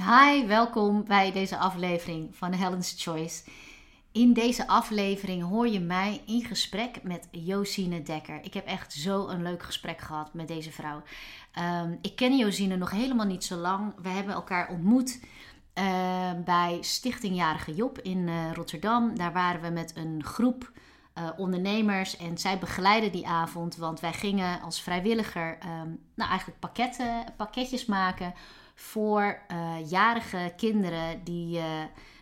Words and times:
Hi, 0.00 0.46
welkom 0.46 1.04
bij 1.04 1.32
deze 1.32 1.58
aflevering 1.58 2.36
van 2.36 2.52
Helen's 2.52 2.94
Choice. 2.96 3.42
In 4.12 4.32
deze 4.32 4.68
aflevering 4.68 5.42
hoor 5.42 5.68
je 5.68 5.80
mij 5.80 6.22
in 6.26 6.44
gesprek 6.44 7.02
met 7.02 7.28
Josine 7.30 8.02
Dekker. 8.02 8.40
Ik 8.42 8.54
heb 8.54 8.66
echt 8.66 8.92
zo 8.92 9.28
een 9.28 9.42
leuk 9.42 9.62
gesprek 9.62 10.00
gehad 10.00 10.34
met 10.34 10.48
deze 10.48 10.72
vrouw. 10.72 11.02
Um, 11.82 11.98
ik 12.02 12.16
ken 12.16 12.36
Josine 12.36 12.76
nog 12.76 12.90
helemaal 12.90 13.26
niet 13.26 13.44
zo 13.44 13.56
lang. 13.56 13.94
We 14.02 14.08
hebben 14.08 14.34
elkaar 14.34 14.68
ontmoet 14.68 15.20
uh, 15.74 16.30
bij 16.44 16.78
Stichting 16.80 17.36
Jarige 17.36 17.74
Job 17.74 17.98
in 17.98 18.18
uh, 18.18 18.52
Rotterdam. 18.52 19.16
Daar 19.18 19.32
waren 19.32 19.60
we 19.60 19.70
met 19.70 19.96
een 19.96 20.24
groep 20.24 20.72
uh, 21.18 21.28
ondernemers 21.36 22.16
en 22.16 22.38
zij 22.38 22.58
begeleiden 22.58 23.12
die 23.12 23.28
avond. 23.28 23.76
Want 23.76 24.00
wij 24.00 24.12
gingen 24.12 24.60
als 24.60 24.82
vrijwilliger 24.82 25.58
um, 25.64 25.98
nou, 26.14 26.28
eigenlijk 26.30 26.60
pakketten, 26.60 27.24
pakketjes 27.36 27.86
maken 27.86 28.34
voor 28.78 29.42
uh, 29.52 29.90
jarige 29.90 30.52
kinderen 30.56 31.24
die, 31.24 31.56
uh, 31.56 31.64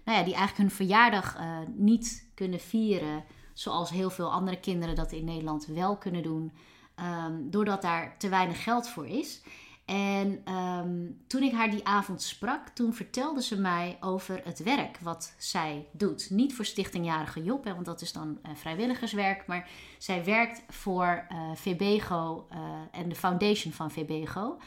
nou 0.05 0.19
ja, 0.19 0.23
die 0.23 0.35
eigenlijk 0.35 0.57
hun 0.57 0.71
verjaardag 0.71 1.39
uh, 1.39 1.59
niet 1.75 2.29
kunnen 2.35 2.61
vieren. 2.61 3.25
Zoals 3.53 3.91
heel 3.91 4.11
veel 4.11 4.33
andere 4.33 4.61
kinderen 4.61 4.95
dat 4.95 5.13
in 5.13 5.25
Nederland 5.25 5.67
wel 5.67 5.97
kunnen 5.97 6.23
doen. 6.23 6.53
Um, 7.27 7.51
doordat 7.51 7.83
daar 7.83 8.19
te 8.19 8.29
weinig 8.29 8.63
geld 8.63 8.89
voor 8.89 9.07
is. 9.07 9.43
En 9.85 10.55
um, 10.55 11.23
toen 11.27 11.43
ik 11.43 11.53
haar 11.53 11.71
die 11.71 11.87
avond 11.87 12.23
sprak, 12.23 12.69
toen 12.69 12.95
vertelde 12.95 13.43
ze 13.43 13.61
mij 13.61 13.97
over 14.01 14.41
het 14.45 14.63
werk 14.63 14.99
wat 14.99 15.35
zij 15.39 15.87
doet. 15.93 16.31
Niet 16.31 16.55
voor 16.55 16.65
Stichting 16.65 17.05
Jarige 17.05 17.43
Job, 17.43 17.65
hè, 17.65 17.75
want 17.75 17.87
dat 17.87 18.01
is 18.01 18.13
dan 18.13 18.39
vrijwilligerswerk. 18.55 19.47
Maar 19.47 19.69
zij 19.99 20.25
werkt 20.25 20.63
voor 20.69 21.27
uh, 21.33 21.51
VBGO 21.55 22.47
en 22.91 23.09
de 23.09 23.15
foundation 23.15 23.73
van 23.73 23.91
VBGO. 23.91 24.59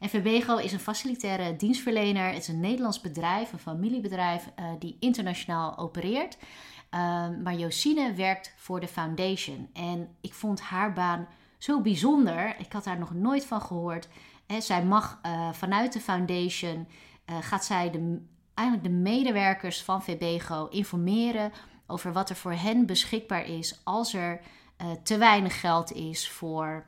En 0.00 0.08
VBGO 0.08 0.56
is 0.56 0.72
een 0.72 0.80
facilitaire 0.80 1.56
dienstverlener. 1.56 2.26
Het 2.26 2.42
is 2.42 2.48
een 2.48 2.60
Nederlands 2.60 3.00
bedrijf, 3.00 3.52
een 3.52 3.58
familiebedrijf 3.58 4.48
die 4.78 4.96
internationaal 5.00 5.78
opereert. 5.78 6.36
maar 7.42 7.54
Josine 7.54 8.14
werkt 8.14 8.54
voor 8.56 8.80
de 8.80 8.88
foundation. 8.88 9.70
En 9.72 10.08
ik 10.20 10.34
vond 10.34 10.60
haar 10.60 10.92
baan 10.92 11.28
zo 11.58 11.80
bijzonder. 11.80 12.54
Ik 12.58 12.72
had 12.72 12.84
daar 12.84 12.98
nog 12.98 13.14
nooit 13.14 13.44
van 13.44 13.60
gehoord. 13.60 14.08
He, 14.46 14.60
zij 14.60 14.84
mag 14.84 15.20
uh, 15.26 15.52
vanuit 15.52 15.92
de 15.92 16.00
foundation, 16.00 16.88
uh, 17.26 17.36
gaat 17.40 17.64
zij 17.64 17.90
de, 17.90 18.20
eigenlijk 18.54 18.88
de 18.88 18.94
medewerkers 18.94 19.82
van 19.82 20.02
VBGO 20.02 20.66
informeren 20.66 21.52
over 21.86 22.12
wat 22.12 22.30
er 22.30 22.36
voor 22.36 22.52
hen 22.52 22.86
beschikbaar 22.86 23.46
is 23.46 23.80
als 23.84 24.14
er 24.14 24.40
uh, 24.82 24.90
te 25.02 25.18
weinig 25.18 25.60
geld 25.60 25.92
is 25.92 26.28
voor 26.28 26.86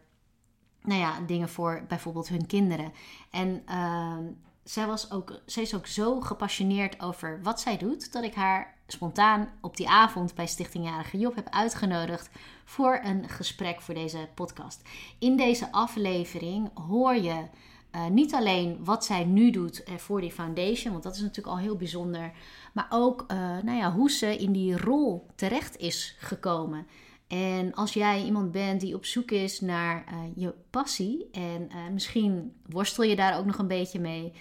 nou 0.82 1.00
ja, 1.00 1.20
dingen 1.26 1.48
voor 1.48 1.84
bijvoorbeeld 1.88 2.28
hun 2.28 2.46
kinderen. 2.46 2.92
En 3.30 3.62
ehm, 3.66 4.24
zij, 4.64 4.86
was 4.86 5.10
ook, 5.10 5.40
zij 5.46 5.62
is 5.62 5.74
ook 5.74 5.86
zo 5.86 6.20
gepassioneerd 6.20 7.00
over 7.00 7.40
wat 7.42 7.60
zij 7.60 7.76
doet, 7.76 8.12
dat 8.12 8.24
ik 8.24 8.34
haar 8.34 8.74
spontaan 8.86 9.48
op 9.60 9.76
die 9.76 9.88
avond 9.88 10.34
bij 10.34 10.46
Stichting 10.46 10.84
Jarige 10.84 11.18
Job 11.18 11.34
heb 11.34 11.48
uitgenodigd 11.50 12.30
voor 12.64 13.00
een 13.02 13.28
gesprek 13.28 13.80
voor 13.80 13.94
deze 13.94 14.28
podcast. 14.34 14.82
In 15.18 15.36
deze 15.36 15.72
aflevering 15.72 16.70
hoor 16.88 17.14
je 17.14 17.44
uh, 17.92 18.06
niet 18.06 18.34
alleen 18.34 18.84
wat 18.84 19.04
zij 19.04 19.24
nu 19.24 19.50
doet 19.50 19.82
uh, 19.88 19.96
voor 19.96 20.20
die 20.20 20.32
foundation, 20.32 20.92
want 20.92 21.04
dat 21.04 21.14
is 21.14 21.20
natuurlijk 21.20 21.56
al 21.56 21.58
heel 21.58 21.76
bijzonder, 21.76 22.32
maar 22.72 22.86
ook 22.90 23.24
uh, 23.28 23.38
nou 23.38 23.78
ja, 23.78 23.92
hoe 23.92 24.10
ze 24.10 24.36
in 24.36 24.52
die 24.52 24.76
rol 24.76 25.26
terecht 25.34 25.76
is 25.76 26.16
gekomen. 26.18 26.86
En 27.32 27.74
als 27.74 27.92
jij 27.92 28.24
iemand 28.24 28.52
bent 28.52 28.80
die 28.80 28.94
op 28.94 29.04
zoek 29.04 29.30
is 29.30 29.60
naar 29.60 30.04
je 30.34 30.54
passie 30.70 31.28
en 31.30 31.70
misschien 31.92 32.54
worstel 32.66 33.04
je 33.04 33.16
daar 33.16 33.38
ook 33.38 33.44
nog 33.44 33.58
een 33.58 33.66
beetje 33.66 34.00
mee, 34.00 34.32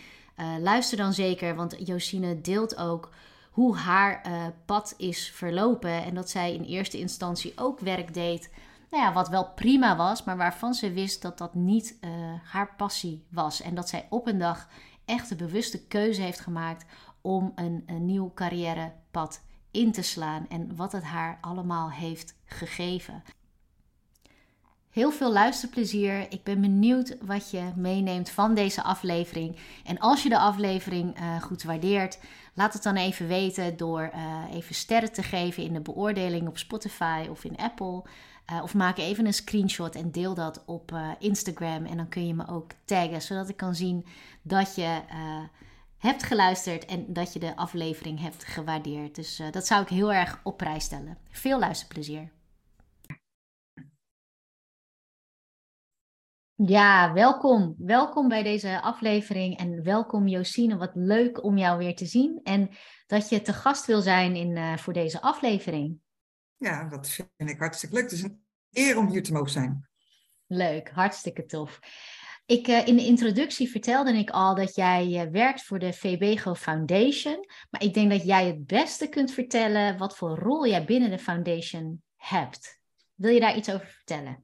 luister 0.60 0.98
dan 0.98 1.14
zeker, 1.14 1.56
want 1.56 1.88
Josine 1.88 2.42
deelt 2.42 2.78
ook 2.78 3.10
hoe 3.52 3.76
haar 3.76 4.22
pad 4.66 4.94
is 4.98 5.32
verlopen. 5.32 6.04
En 6.04 6.16
dat 6.16 6.30
zij 6.30 6.54
in 6.54 6.64
eerste 6.64 7.00
instantie 7.00 7.54
ook 7.56 7.80
werk 7.80 8.14
deed. 8.14 8.50
Nou 8.90 9.04
ja, 9.04 9.14
wat 9.14 9.30
wel 9.30 9.50
prima 9.56 9.96
was, 9.96 10.24
maar 10.24 10.38
waarvan 10.38 10.74
ze 10.74 10.92
wist 10.92 11.22
dat 11.22 11.38
dat 11.38 11.54
niet 11.54 11.98
haar 12.44 12.74
passie 12.78 13.26
was. 13.30 13.62
En 13.62 13.76
dat 13.76 13.90
zij 13.90 14.08
op 14.10 14.28
een 14.28 14.40
dag 14.40 14.70
echt 15.06 15.32
een 15.32 15.38
bewuste 15.38 15.88
keuze 15.88 16.22
heeft 16.22 16.40
gemaakt 16.40 16.86
om 17.22 17.52
een, 17.56 17.84
een 17.86 18.06
nieuw 18.06 18.32
carrièrepad 18.36 19.42
in 19.72 19.92
te 19.92 20.02
slaan. 20.02 20.46
En 20.50 20.76
wat 20.76 20.92
het 20.92 21.04
haar 21.04 21.38
allemaal 21.42 21.92
heeft 21.92 22.36
gegeven. 22.46 23.24
Heel 24.92 25.12
veel 25.12 25.32
luisterplezier. 25.32 26.32
Ik 26.32 26.44
ben 26.44 26.62
benieuwd 26.62 27.18
wat 27.22 27.52
je 27.52 27.72
meeneemt 27.76 28.30
van 28.30 28.54
deze 28.54 28.84
aflevering. 28.84 29.56
En 29.86 30.00
als 30.00 30.24
je 30.24 30.30
de 30.30 30.38
aflevering 30.38 31.20
uh, 31.20 31.42
goed 31.42 31.64
waardeert, 31.64 32.20
laat 32.54 32.74
het 32.74 32.84
dan 32.84 32.96
even 32.96 33.28
weten 33.28 33.78
door 33.78 34.12
uh, 34.16 34.56
even 34.56 34.76
sterren 34.76 35.12
te 35.12 35.24
geven 35.24 35.64
in 35.64 35.74
de 35.74 35.80
beoordeling 35.80 36.48
op 36.48 36.58
Spotify 36.58 37.28
of 37.30 37.44
in 37.44 37.58
Apple. 37.58 38.04
Uh, 38.52 38.64
of 38.64 38.74
maak 38.74 38.98
even 38.98 39.26
een 39.26 39.34
screenshot 39.34 39.96
en 39.96 40.12
deel 40.12 40.34
dat 40.34 40.64
op 40.66 40.96
Instagram. 41.20 41.86
En 41.86 41.98
dan 41.98 42.10
kun 42.10 42.28
je 42.28 42.34
me 42.34 42.48
ook 42.48 42.72
taggen, 42.86 43.22
zodat 43.22 43.50
ik 43.50 43.58
kan 43.58 43.76
zien 43.76 44.06
dat 44.42 44.76
je 44.76 45.00
hebt 46.02 46.24
geluisterd 46.24 46.86
en 46.86 47.14
dat 47.14 47.34
je 47.34 47.40
de 47.40 47.56
aflevering 47.56 48.20
hebt 48.20 48.44
gewaardeerd. 48.44 49.16
Dus 49.16 49.42
dat 49.52 49.68
zou 49.68 49.82
ik 49.82 49.90
heel 49.90 50.14
erg 50.14 50.40
op 50.44 50.58
prijs 50.58 50.84
stellen. 50.84 51.18
Veel 51.30 51.60
luisterplezier. 51.60 52.32
Ja, 56.56 57.14
welkom. 57.14 57.76
Welkom 57.78 58.28
bij 58.28 58.44
deze 58.44 58.82
aflevering 58.82 59.58
en 59.58 59.84
welkom 59.84 60.28
Josine. 60.28 60.78
Wat 60.78 60.92
leuk 60.94 61.44
om 61.44 61.58
jou 61.58 61.78
weer 61.78 61.96
te 61.96 62.06
zien 62.06 62.40
en 62.44 62.70
dat 63.08 63.30
je 63.30 63.42
te 63.42 63.54
gast 63.54 63.86
wil 63.86 64.02
zijn 64.02 64.36
in, 64.36 64.56
uh, 64.56 64.78
voor 64.78 64.94
deze 64.94 65.22
aflevering. 65.22 66.00
Ja, 66.58 66.88
dat 66.90 67.10
vind 67.10 67.50
ik 67.50 67.60
hartstikke 67.60 67.96
leuk. 67.96 68.04
Het 68.04 68.14
is 68.14 68.24
een 68.24 68.44
eer 68.72 68.98
om 68.98 69.10
hier 69.10 69.24
te 69.24 69.34
mogen 69.34 69.52
zijn. 69.52 69.90
Leuk, 70.48 70.90
hartstikke 70.90 71.46
tof. 71.46 71.80
Ik, 72.52 72.68
uh, 72.68 72.88
in 72.88 72.96
de 72.96 73.06
introductie 73.06 73.70
vertelde 73.70 74.18
ik 74.18 74.30
al 74.30 74.56
dat 74.56 74.76
jij 74.76 75.08
uh, 75.08 75.32
werkt 75.32 75.64
voor 75.64 75.80
de 75.80 75.94
VBGO 75.94 76.56
Foundation. 76.56 77.46
Maar 77.70 77.84
ik 77.84 77.94
denk 77.94 78.12
dat 78.12 78.24
jij 78.24 78.46
het 78.46 78.68
beste 78.68 79.10
kunt 79.10 79.32
vertellen 79.32 79.98
wat 79.98 80.18
voor 80.18 80.40
rol 80.40 80.68
jij 80.68 80.86
binnen 80.86 81.10
de 81.10 81.20
foundation 81.20 82.02
hebt. 82.16 82.80
Wil 83.16 83.32
je 83.32 83.40
daar 83.40 83.58
iets 83.58 83.72
over 83.72 83.88
vertellen? 83.88 84.44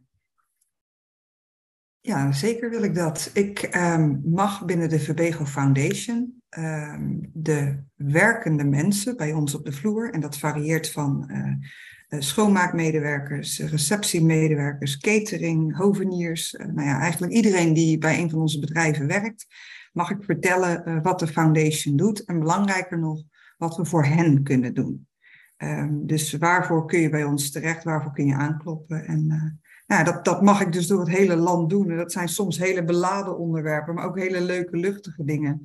Ja, 2.02 2.32
zeker 2.32 2.70
wil 2.70 2.84
ik 2.84 2.96
dat. 2.96 3.30
Ik 3.34 3.76
um, 3.76 4.22
mag 4.26 4.66
binnen 4.66 4.90
de 4.90 5.00
Verbego 5.00 5.46
Foundation 5.46 6.42
um, 6.58 7.30
de 7.34 7.84
werkende 7.96 8.64
mensen 8.64 9.18
bij 9.18 9.34
ons 9.34 9.56
op 9.56 9.66
de 9.66 9.72
vloer, 9.72 10.14
en 10.14 10.20
dat 10.20 10.38
varieert 10.38 10.92
van 10.92 11.30
uh, 11.32 11.70
schoonmaakmedewerkers, 12.10 13.60
receptiemedewerkers, 13.60 14.98
catering, 14.98 15.78
hoveniers, 15.78 16.54
uh, 16.54 16.66
nou 16.66 16.88
ja, 16.88 17.00
eigenlijk 17.00 17.34
iedereen 17.34 17.74
die 17.74 17.98
bij 17.98 18.20
een 18.20 18.30
van 18.30 18.40
onze 18.40 18.60
bedrijven 18.60 19.08
werkt, 19.08 19.46
mag 19.94 20.10
ik 20.10 20.24
vertellen 20.24 21.02
wat 21.02 21.20
de 21.20 21.28
foundation 21.28 21.96
doet 21.96 22.26
en 22.26 22.40
belangrijker 22.40 23.00
nog, 23.00 23.24
wat 23.58 23.78
we 23.78 23.86
voor 23.86 24.06
hen 24.06 24.44
kunnen 24.44 24.74
doen. 24.74 25.08
Um, 25.58 26.08
dus 26.08 26.34
waarvoor 26.34 26.86
kun 26.86 27.00
je 27.00 27.10
bij 27.10 27.24
ons 27.24 27.52
terecht, 27.52 27.84
waarvoor 27.84 28.12
kun 28.12 28.26
je 28.26 28.36
aankloppen 28.36 29.06
en 29.06 29.60
nou, 29.88 30.04
dat, 30.04 30.26
dat 30.26 30.42
mag 30.42 30.62
ik 30.62 30.72
dus 30.72 30.88
door 30.88 31.00
het 31.00 31.10
hele 31.10 31.36
land 31.36 31.70
doen. 31.70 31.90
En 31.90 31.98
dat 31.98 32.12
zijn 32.12 32.28
soms 32.28 32.58
hele 32.58 32.84
beladen 32.84 33.38
onderwerpen, 33.38 33.94
maar 33.94 34.06
ook 34.06 34.20
hele 34.20 34.42
leuke, 34.42 34.78
luchtige 34.78 35.24
dingen. 35.24 35.60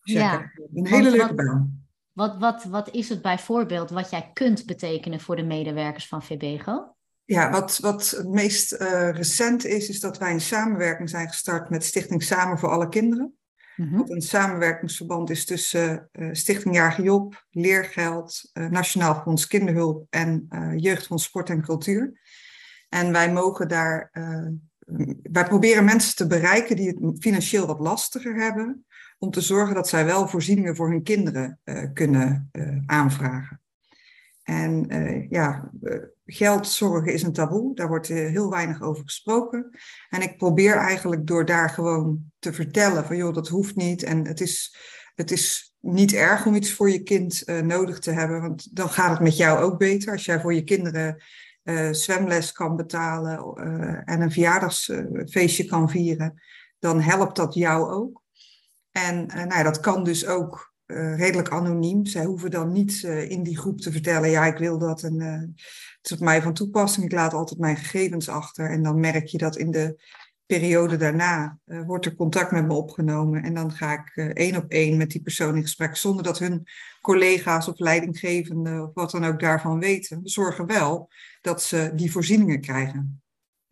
Dus 0.00 0.14
ja, 0.14 0.50
een 0.74 0.86
hele 0.86 1.10
leuke 1.10 1.34
baan. 1.34 1.83
Wat, 2.14 2.38
wat, 2.38 2.64
wat 2.64 2.90
is 2.90 3.08
het 3.08 3.22
bijvoorbeeld 3.22 3.90
wat 3.90 4.10
jij 4.10 4.30
kunt 4.32 4.66
betekenen 4.66 5.20
voor 5.20 5.36
de 5.36 5.42
medewerkers 5.42 6.08
van 6.08 6.22
VBGO? 6.22 6.94
Ja, 7.24 7.50
wat, 7.50 7.78
wat 7.78 8.10
het 8.10 8.28
meest 8.28 8.72
uh, 8.72 9.10
recent 9.10 9.64
is, 9.64 9.88
is 9.88 10.00
dat 10.00 10.18
wij 10.18 10.32
een 10.32 10.40
samenwerking 10.40 11.10
zijn 11.10 11.28
gestart 11.28 11.70
met 11.70 11.84
Stichting 11.84 12.22
Samen 12.22 12.58
voor 12.58 12.68
Alle 12.68 12.88
Kinderen. 12.88 13.34
Wat 13.76 14.10
een 14.10 14.22
samenwerkingsverband 14.22 15.30
is 15.30 15.44
tussen 15.44 16.08
uh, 16.12 16.28
Stichting 16.32 16.74
Jarige 16.74 17.02
Job, 17.02 17.44
Leergeld, 17.50 18.50
uh, 18.52 18.68
Nationaal 18.68 19.14
Fonds 19.14 19.46
Kinderhulp 19.46 20.06
en 20.10 20.46
Jeugdfonds 20.76 21.24
Sport 21.24 21.50
en 21.50 21.62
Cultuur. 21.62 22.20
En 22.88 23.12
wij 23.12 23.32
mogen 23.32 23.68
daar, 23.68 24.10
wij 25.22 25.44
proberen 25.44 25.84
mensen 25.84 26.16
te 26.16 26.26
bereiken 26.26 26.76
die 26.76 26.88
het 26.88 26.98
financieel 27.18 27.66
wat 27.66 27.80
lastiger 27.80 28.34
hebben, 28.34 28.86
om 29.24 29.30
te 29.30 29.40
zorgen 29.40 29.74
dat 29.74 29.88
zij 29.88 30.04
wel 30.04 30.28
voorzieningen 30.28 30.76
voor 30.76 30.90
hun 30.90 31.02
kinderen 31.02 31.60
uh, 31.64 31.82
kunnen 31.92 32.48
uh, 32.52 32.78
aanvragen. 32.86 33.60
En 34.42 34.86
ja, 35.30 35.70
geldzorgen 36.26 37.12
is 37.12 37.22
een 37.22 37.32
taboe, 37.32 37.74
daar 37.74 37.88
wordt 37.88 38.06
heel 38.08 38.50
weinig 38.50 38.82
over 38.82 39.04
gesproken. 39.04 39.70
En 40.08 40.22
ik 40.22 40.36
probeer 40.36 40.76
eigenlijk 40.76 41.26
door 41.26 41.44
daar 41.44 41.70
gewoon 41.70 42.32
te 42.38 42.52
vertellen 42.52 43.04
van 43.04 43.16
joh, 43.16 43.34
dat 43.34 43.48
hoeft 43.48 43.76
niet 43.76 44.02
en 44.02 44.26
het 44.26 44.40
is, 44.40 44.76
het 45.14 45.30
is 45.30 45.74
niet 45.80 46.12
erg 46.12 46.46
om 46.46 46.54
iets 46.54 46.72
voor 46.72 46.90
je 46.90 47.02
kind 47.02 47.44
nodig 47.62 47.98
te 47.98 48.10
hebben, 48.10 48.40
want 48.40 48.76
dan 48.76 48.88
gaat 48.88 49.10
het 49.10 49.20
met 49.20 49.36
jou 49.36 49.62
ook 49.62 49.78
beter. 49.78 50.12
Als 50.12 50.24
jij 50.24 50.40
voor 50.40 50.54
je 50.54 50.64
kinderen 50.64 51.22
zwemles 51.90 52.52
kan 52.52 52.76
betalen 52.76 53.56
en 54.04 54.20
een 54.20 54.32
verjaardagsfeestje 54.32 55.64
kan 55.64 55.90
vieren, 55.90 56.42
dan 56.78 57.00
helpt 57.00 57.36
dat 57.36 57.54
jou 57.54 57.90
ook. 57.90 58.22
En 58.94 59.26
nou 59.26 59.48
ja, 59.48 59.62
dat 59.62 59.80
kan 59.80 60.04
dus 60.04 60.26
ook 60.26 60.74
redelijk 61.16 61.48
anoniem. 61.48 62.06
Zij 62.06 62.24
hoeven 62.24 62.50
dan 62.50 62.72
niet 62.72 63.02
in 63.02 63.42
die 63.42 63.58
groep 63.58 63.80
te 63.80 63.92
vertellen, 63.92 64.30
ja, 64.30 64.46
ik 64.46 64.58
wil 64.58 64.78
dat 64.78 65.02
en 65.02 65.20
het 65.20 66.10
is 66.10 66.12
op 66.12 66.20
mij 66.20 66.42
van 66.42 66.54
toepassing. 66.54 67.04
Ik 67.04 67.12
laat 67.12 67.34
altijd 67.34 67.60
mijn 67.60 67.76
gegevens 67.76 68.28
achter. 68.28 68.70
En 68.70 68.82
dan 68.82 69.00
merk 69.00 69.26
je 69.26 69.38
dat 69.38 69.56
in 69.56 69.70
de 69.70 70.02
periode 70.46 70.96
daarna 70.96 71.58
wordt 71.64 72.06
er 72.06 72.14
contact 72.14 72.50
met 72.50 72.66
me 72.66 72.74
opgenomen. 72.74 73.42
En 73.42 73.54
dan 73.54 73.72
ga 73.72 73.92
ik 73.92 74.34
één 74.34 74.56
op 74.56 74.70
één 74.70 74.96
met 74.96 75.10
die 75.10 75.22
persoon 75.22 75.56
in 75.56 75.62
gesprek, 75.62 75.96
zonder 75.96 76.24
dat 76.24 76.38
hun 76.38 76.66
collega's 77.00 77.68
of 77.68 77.78
leidinggevenden 77.78 78.82
of 78.82 78.90
wat 78.94 79.10
dan 79.10 79.24
ook 79.24 79.40
daarvan 79.40 79.78
weten. 79.78 80.22
We 80.22 80.28
zorgen 80.28 80.66
wel 80.66 81.08
dat 81.40 81.62
ze 81.62 81.92
die 81.94 82.12
voorzieningen 82.12 82.60
krijgen. 82.60 83.22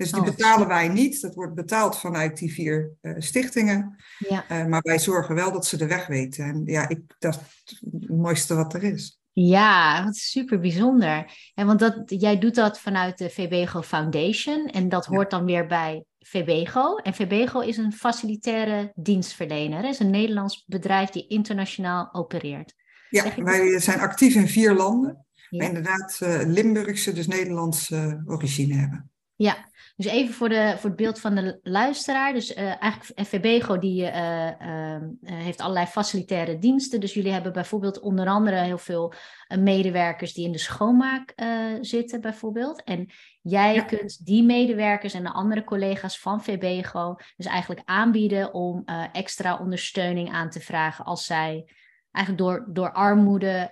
Dus 0.02 0.12
die 0.12 0.20
oh, 0.20 0.36
betalen 0.36 0.68
wij 0.68 0.88
niet. 0.88 1.20
Dat 1.20 1.34
wordt 1.34 1.54
betaald 1.54 1.98
vanuit 1.98 2.38
die 2.38 2.52
vier 2.52 2.90
uh, 3.02 3.14
stichtingen. 3.18 3.96
Ja. 4.18 4.44
maar 4.68 4.80
wij 4.82 4.98
zorgen 4.98 5.34
wel 5.34 5.52
dat 5.52 5.66
ze 5.66 5.76
de 5.76 5.86
weg 5.86 6.06
weten. 6.06 6.44
En 6.44 6.62
ja, 6.64 6.88
ik, 6.88 7.00
dat 7.18 7.40
is 7.64 7.82
het 7.90 8.08
mooiste 8.08 8.54
wat 8.54 8.74
er 8.74 8.82
is. 8.82 9.20
Ja, 9.32 10.04
wat 10.04 10.16
super 10.16 10.60
bijzonder. 10.60 11.32
En 11.54 11.66
want 11.66 11.78
dat, 11.78 12.02
jij 12.06 12.38
doet 12.38 12.54
dat 12.54 12.80
vanuit 12.80 13.18
de 13.18 13.30
VBGO 13.30 13.82
Foundation 13.82 14.66
en 14.66 14.88
dat 14.88 15.06
hoort 15.06 15.30
dan 15.30 15.44
weer 15.44 15.66
bij 15.66 16.04
VBGO. 16.18 16.96
En 16.96 17.14
VBGO 17.14 17.60
is 17.60 17.76
een 17.76 17.92
facilitaire 17.92 18.92
dienstverlener. 18.94 19.82
Het 19.82 19.92
is 19.92 19.98
een 19.98 20.10
Nederlands 20.10 20.64
bedrijf 20.66 21.10
die 21.10 21.26
internationaal 21.26 22.08
opereert. 22.14 22.74
Ja, 23.10 23.34
wij 23.36 23.80
zijn 23.80 24.00
actief 24.00 24.34
in 24.34 24.48
vier 24.48 24.74
landen. 24.74 25.26
Ja. 25.48 25.64
inderdaad 25.64 26.18
uh, 26.22 26.40
Limburgse, 26.44 27.12
dus 27.12 27.26
Nederlandse 27.26 28.22
origine 28.26 28.74
hebben. 28.74 29.10
Ja, 29.34 29.70
dus 30.02 30.12
even 30.12 30.34
voor, 30.34 30.48
de, 30.48 30.74
voor 30.78 30.90
het 30.90 30.98
beeld 30.98 31.20
van 31.20 31.34
de 31.34 31.58
luisteraar. 31.62 32.32
Dus 32.32 32.56
uh, 32.56 32.82
eigenlijk 32.82 33.28
FVBGO 33.28 33.78
die 33.78 34.02
uh, 34.02 34.96
heeft 35.24 35.60
allerlei 35.60 35.86
facilitaire 35.86 36.58
diensten. 36.58 37.00
Dus 37.00 37.14
jullie 37.14 37.32
hebben 37.32 37.52
bijvoorbeeld 37.52 38.00
onder 38.00 38.26
andere 38.26 38.56
heel 38.56 38.78
veel 38.78 39.12
medewerkers 39.58 40.32
die 40.32 40.44
in 40.44 40.52
de 40.52 40.58
schoonmaak 40.58 41.34
zitten 41.80 42.20
bijvoorbeeld. 42.20 42.82
En 42.82 43.10
jij 43.42 43.84
kunt 43.84 44.26
die 44.26 44.44
medewerkers 44.44 45.14
en 45.14 45.22
de 45.22 45.32
andere 45.32 45.64
collega's 45.64 46.18
van 46.18 46.42
VBGO 46.42 47.16
dus 47.36 47.46
eigenlijk 47.46 47.82
aanbieden 47.84 48.54
om 48.54 48.84
extra 49.12 49.58
ondersteuning 49.58 50.32
aan 50.32 50.50
te 50.50 50.60
vragen 50.60 51.04
als 51.04 51.24
zij 51.24 51.64
eigenlijk 52.10 52.44
door, 52.44 52.66
door 52.68 52.92
armoede 52.92 53.70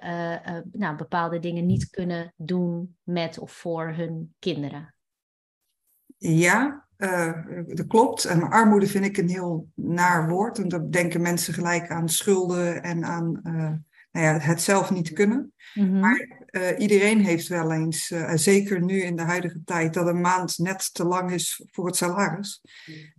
nou, 0.72 0.96
bepaalde 0.96 1.38
dingen 1.38 1.66
niet 1.66 1.90
kunnen 1.90 2.34
doen 2.36 2.96
met 3.02 3.38
of 3.38 3.52
voor 3.52 3.92
hun 3.92 4.34
kinderen. 4.38 4.94
Ja, 6.22 6.86
uh, 6.98 7.32
dat 7.66 7.86
klopt. 7.86 8.24
En 8.24 8.42
armoede 8.42 8.86
vind 8.86 9.04
ik 9.04 9.16
een 9.16 9.28
heel 9.28 9.68
naar 9.74 10.28
woord. 10.28 10.58
En 10.58 10.68
dan 10.68 10.90
denken 10.90 11.20
mensen 11.20 11.54
gelijk 11.54 11.90
aan 11.90 12.08
schulden 12.08 12.82
en 12.82 13.04
aan 13.04 13.40
uh, 13.44 13.72
nou 14.12 14.26
ja, 14.26 14.38
het 14.38 14.62
zelf 14.62 14.90
niet 14.90 15.12
kunnen. 15.12 15.52
Mhm. 15.74 15.98
Maar 15.98 16.46
uh, 16.50 16.78
iedereen 16.78 17.20
heeft 17.20 17.48
wel 17.48 17.72
eens, 17.72 18.12
zeker 18.34 18.82
nu 18.82 19.00
in 19.00 19.16
de 19.16 19.22
huidige 19.22 19.62
tijd, 19.64 19.94
dat 19.94 20.06
een 20.06 20.20
maand 20.20 20.58
net 20.58 20.94
te 20.94 21.04
lang 21.04 21.32
is 21.32 21.64
voor 21.70 21.86
het 21.86 21.96
salaris. 21.96 22.62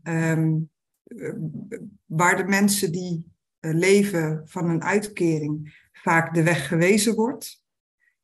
Um, 0.03 0.69
waar 2.05 2.37
de 2.37 2.43
mensen 2.43 2.91
die 2.91 3.25
leven 3.59 4.41
van 4.45 4.69
een 4.69 4.83
uitkering 4.83 5.79
vaak 5.91 6.33
de 6.33 6.43
weg 6.43 6.67
gewezen 6.67 7.15
wordt. 7.15 7.60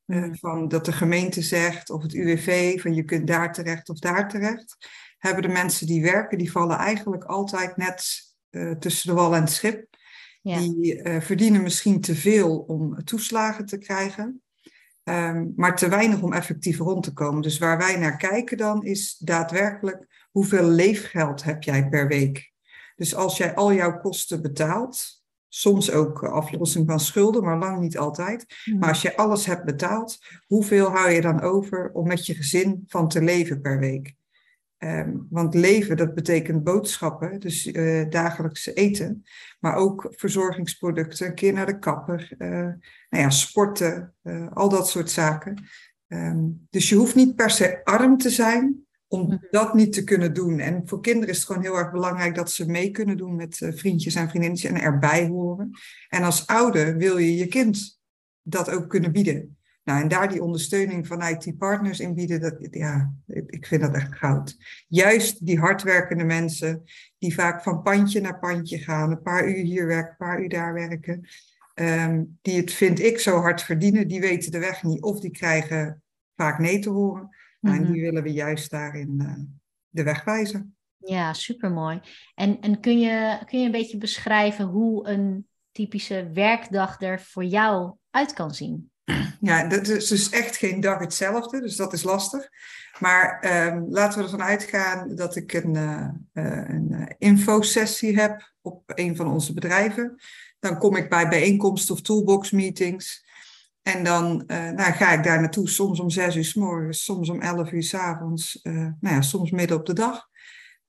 Uh, 0.08 0.28
van 0.32 0.68
dat 0.68 0.86
de 0.86 0.92
gemeente 0.92 1.42
zegt 1.42 1.90
of 1.90 2.02
het 2.02 2.14
UWV 2.14 2.82
van 2.82 2.94
je 2.94 3.04
kunt 3.04 3.28
daar 3.28 3.54
terecht 3.54 3.90
of 3.90 4.00
daar 4.00 4.30
terecht. 4.30 4.78
Hebben 5.18 5.42
de 5.42 5.48
mensen 5.48 5.88
die 5.88 6.02
werken, 6.02 6.38
die 6.38 6.52
vallen 6.52 6.78
eigenlijk 6.78 7.24
altijd 7.24 7.78
net 7.78 8.22
uh, 8.52 8.72
tussen 8.72 9.10
de 9.10 9.16
wal 9.16 9.36
en 9.36 9.42
het 9.42 9.52
schip. 9.52 9.88
Ja. 10.42 10.60
Die 10.60 11.04
uh, 11.04 11.22
verdienen 11.22 11.62
misschien 11.62 12.02
te 12.02 12.16
veel 12.16 12.58
om 12.58 13.04
toeslagen 13.04 13.66
te 13.66 13.78
krijgen, 13.78 14.42
um, 15.04 15.54
maar 15.56 15.76
te 15.76 15.90
weinig 15.90 16.22
om 16.22 16.34
effectief 16.34 16.78
rond 16.78 17.04
te 17.04 17.14
komen. 17.14 17.42
Dus 17.42 17.58
waar 17.58 17.78
wij 17.78 17.98
naar 17.98 18.18
kijken 18.18 18.58
dan 18.58 18.84
is 18.84 19.18
daadwerkelijk 19.18 20.28
hoeveel 20.32 20.68
leefgeld 20.68 21.44
heb 21.44 21.64
jij 21.64 21.90
per 21.90 22.08
week. 22.08 22.52
Dus 22.96 23.16
als 23.16 23.38
jij 23.38 23.56
al 23.56 23.74
jouw 23.74 24.00
kosten 24.00 24.42
betaalt, 24.42 25.17
Soms 25.58 25.92
ook 25.92 26.24
aflossing 26.24 26.88
van 26.88 27.00
schulden, 27.00 27.44
maar 27.44 27.58
lang 27.58 27.80
niet 27.80 27.98
altijd. 27.98 28.46
Hmm. 28.64 28.80
Maar 28.80 28.90
als 28.90 29.02
je 29.02 29.18
alles 29.18 29.46
hebt 29.46 29.66
betaald, 29.66 30.18
hoeveel 30.46 30.90
hou 30.90 31.10
je 31.10 31.22
dan 31.22 31.42
over 31.42 31.92
om 31.94 32.08
met 32.08 32.26
je 32.26 32.34
gezin 32.34 32.84
van 32.88 33.08
te 33.08 33.22
leven 33.22 33.62
per 33.62 33.80
week? 33.80 34.16
Um, 34.78 35.28
want 35.30 35.54
leven, 35.54 35.98
dat 35.98 36.14
betekent 36.14 36.64
boodschappen, 36.64 37.40
dus 37.40 37.66
uh, 37.66 38.10
dagelijks 38.10 38.66
eten, 38.66 39.24
maar 39.60 39.76
ook 39.76 40.08
verzorgingsproducten, 40.10 41.28
een 41.28 41.36
keer 41.36 41.54
naar 41.54 41.66
de 41.66 41.80
kapper, 41.80 42.32
uh, 42.38 42.50
nou 43.10 43.24
ja, 43.24 43.30
sporten, 43.30 44.16
uh, 44.24 44.52
al 44.54 44.70
dat 44.70 44.90
soort 44.90 45.12
zaken. 45.12 45.64
Um, 46.08 46.68
dus 46.70 46.90
je 46.90 46.96
hoeft 46.96 47.16
niet 47.16 47.36
per 47.36 47.50
se 47.50 47.86
arm 47.86 48.18
te 48.18 48.30
zijn 48.30 48.87
om 49.08 49.22
mhm. 49.22 49.38
dat 49.52 49.74
niet 49.74 49.94
te 49.94 50.04
kunnen 50.04 50.34
doen. 50.34 50.60
En 50.60 50.82
voor 50.86 51.02
kinderen 51.02 51.30
is 51.30 51.38
het 51.38 51.46
gewoon 51.46 51.62
heel 51.62 51.78
erg 51.78 51.92
belangrijk 51.92 52.36
dat 52.36 52.52
ze 52.52 52.72
mee 52.72 52.92
kunnen 52.92 53.18
doen 53.18 53.36
met 53.36 53.62
eh, 53.62 53.74
vriendjes 53.74 54.16
en 54.16 54.30
vriendinnetjes 54.30 54.72
en 54.72 54.82
erbij 54.82 55.28
horen. 55.28 55.72
En 56.10 56.24
als 56.24 56.48
ouder 56.48 56.98
wil 56.98 57.18
je 57.18 57.36
je 57.36 57.48
kind 57.48 58.00
dat 58.42 58.70
ook 58.70 58.90
kunnen 58.90 59.12
bieden. 59.12 59.58
Nou, 59.84 60.02
en 60.02 60.08
daar 60.08 60.30
die 60.30 60.44
ondersteuning 60.44 61.08
vanuit 61.08 61.44
die 61.44 61.56
partners 61.56 62.00
in 62.00 62.14
bieden, 62.14 62.42
dat, 62.42 62.68
ja, 62.72 63.14
ik 63.28 63.66
vind 63.68 63.82
dat 63.82 63.94
echt 63.94 64.16
goud. 64.16 64.58
Juist 64.88 65.46
die 65.46 65.60
hardwerkende 65.60 66.24
mensen, 66.24 66.84
die 67.18 67.34
vaak 67.34 67.64
van 67.64 67.82
pandje 67.82 68.22
naar 68.22 68.40
pandje 68.40 68.78
gaan, 68.78 69.12
een 69.12 69.22
paar 69.22 69.48
uur 69.48 69.64
hier 69.64 69.86
werken, 69.86 70.10
een 70.10 70.28
paar 70.28 70.42
uur 70.42 70.50
daar 70.50 70.74
werken, 70.74 71.28
um, 71.76 72.38
die 72.42 72.60
het, 72.60 72.72
vind 72.72 73.00
ik, 73.00 73.20
zo 73.20 73.38
hard 73.38 73.62
verdienen, 73.62 74.08
die 74.08 74.20
weten 74.20 74.52
de 74.52 74.60
weg 74.60 74.84
niet 74.84 75.02
of 75.02 75.20
die 75.20 75.32
krijgen 75.32 76.04
vaak 76.36 76.60
nee 76.60 76.80
te 76.80 76.90
horen. 76.90 77.37
En 77.62 77.82
mhm. 77.82 77.92
die 77.92 78.02
willen 78.02 78.24
we 78.24 78.32
juist 78.32 78.70
daarin 78.70 79.20
uh, 79.22 79.34
de 79.90 80.04
weg 80.04 80.24
wijzen. 80.24 80.76
Ja, 80.98 81.34
supermooi. 81.34 82.02
En, 82.36 82.60
en 82.62 82.80
kun, 82.80 83.00
je, 83.00 83.40
kun 83.46 83.60
je 83.60 83.66
een 83.66 83.72
beetje 83.72 83.98
beschrijven 83.98 84.66
hoe 84.66 85.08
een 85.08 85.48
typische 85.72 86.30
werkdag 86.34 87.02
er 87.02 87.22
voor 87.22 87.44
jou 87.44 87.96
uit 88.10 88.34
kan 88.34 88.54
zien? 88.54 88.92
Ja, 89.40 89.68
dat 89.68 89.88
is 89.88 90.08
dus 90.08 90.30
echt 90.30 90.56
geen 90.56 90.80
dag 90.80 91.00
hetzelfde, 91.00 91.62
dus 91.62 91.76
dat 91.76 91.94
is 91.94 92.04
lastig. 92.04 92.50
Maar 93.00 93.44
um, 93.68 93.86
laten 93.90 94.18
we 94.18 94.24
ervan 94.24 94.42
uitgaan 94.42 95.16
dat 95.16 95.36
ik 95.36 95.54
een, 95.54 95.74
uh, 95.74 96.10
een 96.34 97.16
infosessie 97.18 98.20
heb 98.20 98.54
op 98.62 98.84
een 98.86 99.16
van 99.16 99.28
onze 99.28 99.54
bedrijven. 99.54 100.16
Dan 100.60 100.78
kom 100.78 100.96
ik 100.96 101.10
bij 101.10 101.30
bijeenkomsten 101.30 101.96
of 101.96 102.02
toolbox 102.02 102.52
meetings. 102.52 103.27
En 103.88 104.04
dan 104.04 104.44
uh, 104.48 104.70
nou, 104.70 104.94
ga 104.94 105.12
ik 105.12 105.24
daar 105.24 105.40
naartoe, 105.40 105.70
soms 105.70 106.00
om 106.00 106.10
zes 106.10 106.36
uur 106.36 106.46
s 106.46 106.54
morgens, 106.54 107.04
soms 107.04 107.30
om 107.30 107.42
elf 107.42 107.72
uur 107.72 107.84
s 107.84 107.94
avonds, 107.94 108.60
uh, 108.64 108.74
nou 108.74 109.16
ja, 109.16 109.22
soms 109.22 109.52
midden 109.52 109.78
op 109.78 109.86
de 109.86 109.94
dag. 109.94 110.28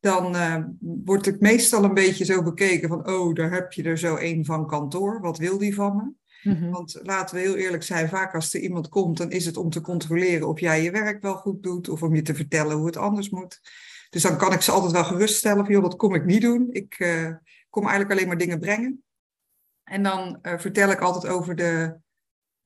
Dan 0.01 0.37
uh, 0.37 0.65
word 0.81 1.27
ik 1.27 1.41
meestal 1.41 1.85
een 1.85 1.95
beetje 1.95 2.25
zo 2.25 2.43
bekeken 2.43 2.89
van, 2.89 3.09
oh, 3.09 3.35
daar 3.35 3.51
heb 3.51 3.73
je 3.73 3.83
er 3.83 3.99
zo 3.99 4.17
een 4.17 4.45
van 4.45 4.67
kantoor, 4.67 5.21
wat 5.21 5.39
wil 5.39 5.59
die 5.59 5.75
van 5.75 5.97
me? 5.97 6.13
Mm-hmm. 6.51 6.71
Want 6.71 7.01
laten 7.03 7.37
we 7.37 7.41
heel 7.41 7.57
eerlijk 7.57 7.83
zijn, 7.83 8.09
vaak 8.09 8.35
als 8.35 8.55
er 8.55 8.61
iemand 8.61 8.89
komt, 8.89 9.17
dan 9.17 9.31
is 9.31 9.47
het 9.47 9.57
om 9.57 9.71
te 9.71 9.81
controleren 9.81 10.49
of 10.49 10.61
jij 10.61 10.83
je 10.83 10.91
werk 10.91 11.23
wel 11.23 11.37
goed 11.37 11.63
doet, 11.63 11.89
of 11.89 12.03
om 12.03 12.15
je 12.15 12.23
te 12.23 12.35
vertellen 12.35 12.77
hoe 12.77 12.87
het 12.87 12.97
anders 12.97 13.31
moet. 13.31 13.61
Dus 14.11 14.23
dan 14.23 14.37
kan 14.37 14.53
ik 14.53 14.61
ze 14.61 14.71
altijd 14.71 14.93
wel 14.93 15.05
geruststellen 15.05 15.65
van, 15.65 15.75
joh, 15.75 15.83
dat 15.83 15.97
kom 15.97 16.15
ik 16.15 16.25
niet 16.25 16.43
doen. 16.43 16.69
Ik 16.71 16.97
kom 17.71 17.83
eigenlijk 17.83 18.13
alleen 18.13 18.27
maar 18.27 18.39
dingen 18.39 18.61
brengen. 18.61 19.03
En 19.85 20.03
dan 20.03 20.39
vertel 20.43 20.91
ik 20.91 21.01
altijd 21.01 21.33
over 21.33 21.57
de 21.57 21.97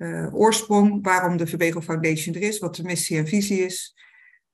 uh, 0.03 0.35
oorsprong, 0.35 0.99
waarom 1.03 1.37
de 1.37 1.47
Verbego 1.47 1.81
Foundation 1.81 2.35
er 2.35 2.43
is, 2.43 2.59
wat 2.59 2.77
de 2.77 2.83
missie 2.83 3.17
en 3.17 3.27
visie 3.27 3.65
is. 3.65 3.95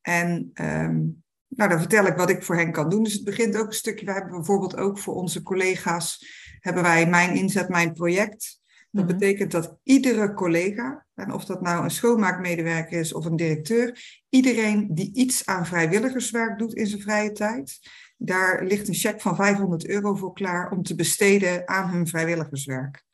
En 0.00 0.50
um, 0.54 1.22
nou, 1.48 1.70
dan 1.70 1.78
vertel 1.78 2.06
ik 2.06 2.16
wat 2.16 2.30
ik 2.30 2.42
voor 2.42 2.56
hen 2.56 2.72
kan 2.72 2.88
doen. 2.88 3.02
Dus 3.02 3.12
het 3.12 3.24
begint 3.24 3.56
ook 3.56 3.66
een 3.66 3.72
stukje, 3.72 4.06
we 4.06 4.12
hebben 4.12 4.30
bijvoorbeeld 4.30 4.76
ook 4.76 4.98
voor 4.98 5.14
onze 5.14 5.42
collega's, 5.42 6.26
hebben 6.60 6.82
wij 6.82 7.08
Mijn 7.08 7.34
Inzet, 7.34 7.68
Mijn 7.68 7.92
Project. 7.92 8.60
Dat 8.90 9.04
mhm. 9.04 9.18
betekent 9.18 9.50
dat 9.50 9.76
iedere 9.82 10.34
collega, 10.34 11.06
en 11.14 11.32
of 11.32 11.44
dat 11.44 11.60
nou 11.60 11.84
een 11.84 11.90
schoonmaakmedewerker 11.90 12.98
is 12.98 13.12
of 13.12 13.24
een 13.24 13.36
directeur, 13.36 14.00
iedereen 14.28 14.94
die 14.94 15.14
iets 15.14 15.46
aan 15.46 15.66
vrijwilligerswerk 15.66 16.58
doet 16.58 16.74
in 16.74 16.86
zijn 16.86 17.00
vrije 17.00 17.32
tijd, 17.32 17.78
daar 18.16 18.64
ligt 18.64 18.88
een 18.88 18.94
cheque 18.94 19.20
van 19.20 19.36
500 19.36 19.86
euro 19.86 20.14
voor 20.14 20.32
klaar 20.32 20.70
om 20.70 20.82
te 20.82 20.94
besteden 20.94 21.68
aan 21.68 21.90
hun 21.90 22.06
vrijwilligerswerk. 22.06 23.06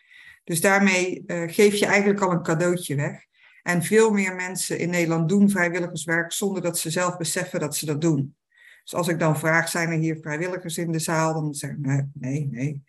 Dus 0.44 0.60
daarmee 0.60 1.22
uh, 1.26 1.42
geef 1.46 1.74
je 1.74 1.86
eigenlijk 1.86 2.20
al 2.20 2.30
een 2.30 2.42
cadeautje 2.42 2.94
weg. 2.94 3.24
En 3.62 3.82
veel 3.82 4.10
meer 4.10 4.34
mensen 4.34 4.78
in 4.78 4.90
Nederland 4.90 5.28
doen 5.28 5.50
vrijwilligerswerk 5.50 6.32
zonder 6.32 6.62
dat 6.62 6.78
ze 6.78 6.90
zelf 6.90 7.16
beseffen 7.16 7.60
dat 7.60 7.76
ze 7.76 7.86
dat 7.86 8.00
doen. 8.00 8.36
Dus 8.82 8.94
als 8.94 9.08
ik 9.08 9.18
dan 9.18 9.38
vraag, 9.38 9.68
zijn 9.68 9.90
er 9.90 9.98
hier 9.98 10.16
vrijwilligers 10.16 10.78
in 10.78 10.92
de 10.92 10.98
zaal? 10.98 11.34
Dan 11.34 11.54
zeggen 11.54 11.78
ze, 11.84 12.08
nee, 12.12 12.48
nee. 12.50 12.82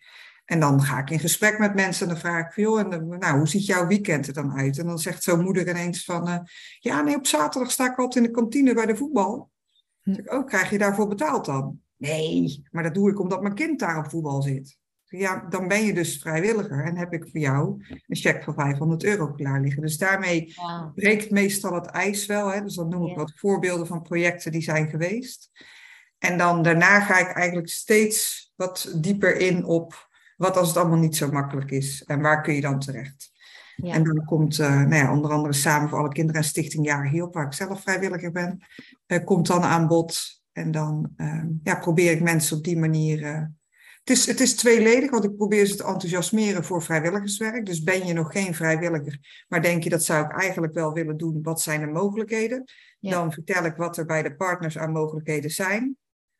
En 0.44 0.60
dan 0.60 0.82
ga 0.82 0.98
ik 0.98 1.10
in 1.10 1.18
gesprek 1.18 1.58
met 1.58 1.74
mensen 1.74 2.06
en 2.06 2.12
dan 2.12 2.20
vraag 2.20 2.46
ik, 2.46 2.56
joh, 2.56 2.80
en, 2.80 3.18
nou, 3.18 3.38
hoe 3.38 3.48
ziet 3.48 3.66
jouw 3.66 3.86
weekend 3.86 4.26
er 4.26 4.32
dan 4.32 4.52
uit? 4.52 4.78
En 4.78 4.86
dan 4.86 4.98
zegt 4.98 5.22
zo'n 5.22 5.42
moeder 5.42 5.68
ineens 5.68 6.04
van, 6.04 6.28
uh, 6.28 6.38
ja, 6.78 7.02
nee, 7.02 7.16
op 7.16 7.26
zaterdag 7.26 7.70
sta 7.70 7.90
ik 7.90 7.98
altijd 7.98 8.24
in 8.24 8.30
de 8.32 8.38
kantine 8.38 8.74
bij 8.74 8.86
de 8.86 8.96
voetbal. 8.96 9.50
Dan 10.02 10.14
zeg 10.14 10.24
ik, 10.24 10.32
oh, 10.32 10.46
krijg 10.46 10.70
je 10.70 10.78
daarvoor 10.78 11.08
betaald 11.08 11.44
dan? 11.44 11.80
Nee, 11.96 12.62
maar 12.70 12.82
dat 12.82 12.94
doe 12.94 13.10
ik 13.10 13.20
omdat 13.20 13.42
mijn 13.42 13.54
kind 13.54 13.78
daar 13.78 13.98
op 13.98 14.10
voetbal 14.10 14.42
zit. 14.42 14.78
Ja, 15.08 15.46
dan 15.48 15.68
ben 15.68 15.84
je 15.84 15.94
dus 15.94 16.18
vrijwilliger 16.18 16.84
en 16.84 16.96
heb 16.96 17.12
ik 17.12 17.22
voor 17.22 17.40
jou 17.40 17.84
een 18.06 18.16
cheque 18.16 18.42
van 18.42 18.54
500 18.54 19.04
euro 19.04 19.32
klaar 19.32 19.60
liggen. 19.60 19.82
Dus 19.82 19.98
daarmee 19.98 20.54
breekt 20.94 21.30
meestal 21.30 21.74
het 21.74 21.86
ijs 21.86 22.26
wel. 22.26 22.52
Hè? 22.52 22.62
Dus 22.62 22.74
dan 22.74 22.88
noem 22.88 23.06
ik 23.06 23.16
wat 23.16 23.32
voorbeelden 23.36 23.86
van 23.86 24.02
projecten 24.02 24.52
die 24.52 24.62
zijn 24.62 24.88
geweest. 24.88 25.50
En 26.18 26.38
dan 26.38 26.62
daarna 26.62 27.00
ga 27.00 27.18
ik 27.18 27.36
eigenlijk 27.36 27.68
steeds 27.68 28.52
wat 28.56 28.96
dieper 29.00 29.36
in 29.36 29.64
op 29.64 30.08
wat 30.36 30.56
als 30.56 30.68
het 30.68 30.76
allemaal 30.76 30.98
niet 30.98 31.16
zo 31.16 31.30
makkelijk 31.30 31.70
is 31.70 32.02
en 32.04 32.20
waar 32.20 32.42
kun 32.42 32.54
je 32.54 32.60
dan 32.60 32.80
terecht. 32.80 33.30
Ja. 33.76 33.92
En 33.92 34.04
dan 34.04 34.24
komt 34.24 34.58
uh, 34.58 34.68
nou 34.68 34.94
ja, 34.94 35.12
onder 35.12 35.30
andere 35.30 35.54
Samen 35.54 35.88
voor 35.88 35.98
alle 35.98 36.12
kinderen 36.12 36.40
en 36.40 36.46
Stichting 36.48 36.86
Jaar 36.86 37.08
Hielp, 37.08 37.34
waar 37.34 37.46
ik 37.46 37.52
zelf 37.52 37.82
vrijwilliger 37.82 38.32
ben, 38.32 38.64
uh, 39.06 39.24
komt 39.24 39.46
dan 39.46 39.62
aan 39.62 39.86
bod. 39.86 40.42
En 40.52 40.70
dan 40.70 41.12
uh, 41.16 41.42
ja, 41.62 41.74
probeer 41.74 42.12
ik 42.12 42.22
mensen 42.22 42.56
op 42.56 42.64
die 42.64 42.78
manier. 42.78 43.50
Het, 44.06 44.16
is, 44.16 44.26
het 44.26 44.40
is 44.40 44.54
tweeledig, 44.54 45.10
want 45.10 45.24
ik 45.24 45.36
probeer 45.36 45.66
ze 45.66 45.74
te 45.74 45.84
enthousiasmeren 45.84 46.64
voor 46.64 46.82
vrijwilligerswerk. 46.82 47.66
Dus 47.66 47.82
ben 47.82 48.06
je 48.06 48.12
nog 48.12 48.32
geen 48.32 48.54
vrijwilliger, 48.54 49.44
maar 49.48 49.62
denk 49.62 49.82
je 49.82 49.90
dat 49.90 50.04
zou 50.04 50.24
ik 50.24 50.40
eigenlijk 50.40 50.74
wel 50.74 50.92
willen 50.92 51.16
doen, 51.16 51.42
wat 51.42 51.60
zijn 51.60 51.80
de 51.80 51.86
mogelijkheden? 51.86 52.64
Dan 53.00 53.32
vertel 53.32 53.64
ik 53.64 53.76
wat 53.76 53.96
er 53.96 54.04
bij 54.04 54.22
de 54.22 54.36
partners 54.36 54.78
aan 54.78 54.92
mogelijkheden 54.92 55.50
zijn. 55.50 55.96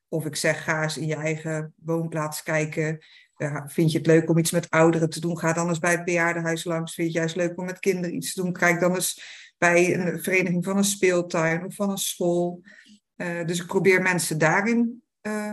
Of 0.08 0.24
ik 0.24 0.36
zeg, 0.36 0.64
ga 0.64 0.82
eens 0.82 0.96
in 0.96 1.06
je 1.06 1.14
eigen 1.14 1.74
woonplaats 1.76 2.42
kijken. 2.42 2.98
Uh, 3.36 3.62
vind 3.66 3.92
je 3.92 3.98
het 3.98 4.06
leuk 4.06 4.30
om 4.30 4.38
iets 4.38 4.50
met 4.50 4.70
ouderen 4.70 5.10
te 5.10 5.20
doen? 5.20 5.38
Ga 5.38 5.52
dan 5.52 5.68
eens 5.68 5.78
bij 5.78 5.92
het 5.92 6.04
bejaardenhuis 6.04 6.64
langs. 6.64 6.94
Vind 6.94 7.12
je 7.12 7.18
juist 7.18 7.36
leuk 7.36 7.58
om 7.58 7.64
met 7.64 7.78
kinderen 7.78 8.16
iets 8.16 8.34
te 8.34 8.42
doen? 8.42 8.52
Kijk 8.52 8.80
dan 8.80 8.94
eens 8.94 9.22
bij 9.58 9.94
een 9.94 10.22
vereniging 10.22 10.64
van 10.64 10.76
een 10.76 10.84
speeltuin 10.84 11.64
of 11.64 11.74
van 11.74 11.90
een 11.90 11.98
school. 11.98 12.62
Uh, 13.16 13.44
dus 13.44 13.60
ik 13.60 13.66
probeer 13.66 14.02
mensen 14.02 14.38
daarin 14.38 15.02
uh, 15.22 15.52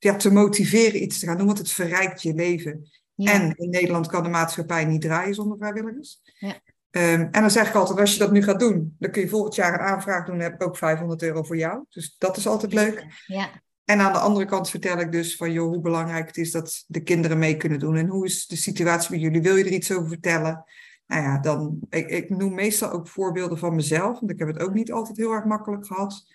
ja, 0.00 0.16
te 0.16 0.32
motiveren 0.32 1.02
iets 1.02 1.18
te 1.18 1.26
gaan 1.26 1.36
doen, 1.36 1.46
want 1.46 1.58
het 1.58 1.70
verrijkt 1.70 2.22
je 2.22 2.34
leven. 2.34 2.90
En 3.16 3.54
in 3.56 3.70
Nederland 3.70 4.06
kan 4.06 4.22
de 4.22 4.28
maatschappij 4.28 4.84
niet 4.84 5.00
draaien 5.00 5.34
zonder 5.34 5.58
vrijwilligers. 5.58 6.20
Ja. 6.38 6.60
Um, 6.90 7.28
en 7.30 7.40
dan 7.40 7.50
zeg 7.50 7.68
ik 7.68 7.74
altijd, 7.74 7.98
als 7.98 8.12
je 8.12 8.18
dat 8.18 8.32
nu 8.32 8.42
gaat 8.42 8.60
doen, 8.60 8.96
dan 8.98 9.10
kun 9.10 9.22
je 9.22 9.28
volgend 9.28 9.54
jaar 9.54 9.72
een 9.72 9.86
aanvraag 9.86 10.26
doen, 10.26 10.34
dan 10.34 10.44
heb 10.44 10.54
ik 10.54 10.66
ook 10.66 10.76
500 10.76 11.22
euro 11.22 11.42
voor 11.42 11.56
jou. 11.56 11.84
Dus 11.88 12.16
dat 12.18 12.36
is 12.36 12.46
altijd 12.46 12.72
leuk. 12.72 13.06
Ja. 13.26 13.50
En 13.84 14.00
aan 14.00 14.12
de 14.12 14.18
andere 14.18 14.46
kant 14.46 14.70
vertel 14.70 14.98
ik 14.98 15.12
dus 15.12 15.36
van, 15.36 15.52
joh, 15.52 15.68
hoe 15.68 15.80
belangrijk 15.80 16.26
het 16.26 16.36
is 16.36 16.50
dat 16.50 16.84
de 16.86 17.02
kinderen 17.02 17.38
mee 17.38 17.56
kunnen 17.56 17.78
doen. 17.78 17.96
En 17.96 18.06
hoe 18.06 18.26
is 18.26 18.46
de 18.46 18.56
situatie 18.56 19.10
bij 19.10 19.18
jullie? 19.18 19.42
Wil 19.42 19.56
je 19.56 19.64
er 19.64 19.72
iets 19.72 19.92
over 19.92 20.08
vertellen? 20.08 20.64
Nou 21.06 21.22
ja, 21.22 21.38
dan, 21.38 21.78
ik, 21.88 22.08
ik 22.08 22.30
noem 22.30 22.54
meestal 22.54 22.90
ook 22.90 23.08
voorbeelden 23.08 23.58
van 23.58 23.74
mezelf, 23.74 24.20
want 24.20 24.30
ik 24.30 24.38
heb 24.38 24.48
het 24.48 24.60
ook 24.60 24.74
niet 24.74 24.92
altijd 24.92 25.16
heel 25.16 25.32
erg 25.32 25.44
makkelijk 25.44 25.86
gehad. 25.86 26.26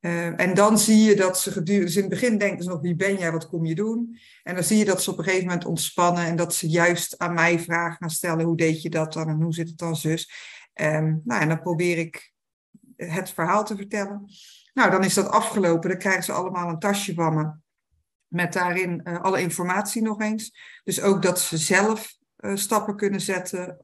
Uh, 0.00 0.40
en 0.40 0.54
dan 0.54 0.78
zie 0.78 1.02
je 1.02 1.16
dat 1.16 1.40
ze 1.40 1.52
gedurende, 1.52 1.86
dus 1.86 1.96
in 1.96 2.00
het 2.00 2.10
begin 2.10 2.38
denken 2.38 2.62
ze 2.64 2.68
nog, 2.68 2.80
wie 2.80 2.96
ben 2.96 3.16
jij, 3.16 3.32
wat 3.32 3.48
kom 3.48 3.64
je 3.64 3.74
doen? 3.74 4.18
En 4.42 4.54
dan 4.54 4.64
zie 4.64 4.78
je 4.78 4.84
dat 4.84 5.02
ze 5.02 5.10
op 5.10 5.18
een 5.18 5.24
gegeven 5.24 5.46
moment 5.46 5.64
ontspannen 5.64 6.24
en 6.24 6.36
dat 6.36 6.54
ze 6.54 6.68
juist 6.68 7.18
aan 7.18 7.34
mij 7.34 7.58
vragen 7.58 7.96
gaan 7.96 8.10
stellen, 8.10 8.44
hoe 8.44 8.56
deed 8.56 8.82
je 8.82 8.90
dat 8.90 9.12
dan 9.12 9.28
en 9.28 9.42
hoe 9.42 9.54
zit 9.54 9.68
het 9.68 9.78
dan 9.78 9.96
zus? 9.96 10.30
Um, 10.74 11.20
nou, 11.24 11.40
en 11.42 11.48
dan 11.48 11.60
probeer 11.60 11.98
ik 11.98 12.32
het 12.96 13.30
verhaal 13.30 13.64
te 13.64 13.76
vertellen. 13.76 14.24
Nou, 14.74 14.90
dan 14.90 15.04
is 15.04 15.14
dat 15.14 15.28
afgelopen. 15.28 15.90
Dan 15.90 15.98
krijgen 15.98 16.22
ze 16.24 16.32
allemaal 16.32 16.68
een 16.68 16.78
tasje 16.78 17.14
van 17.14 17.34
me. 17.34 17.52
Met 18.26 18.52
daarin 18.52 19.00
uh, 19.04 19.20
alle 19.20 19.40
informatie 19.40 20.02
nog 20.02 20.20
eens. 20.20 20.58
Dus 20.84 21.00
ook 21.00 21.22
dat 21.22 21.40
ze 21.40 21.56
zelf 21.56 22.16
uh, 22.38 22.56
stappen 22.56 22.96
kunnen 22.96 23.20
zetten. 23.20 23.80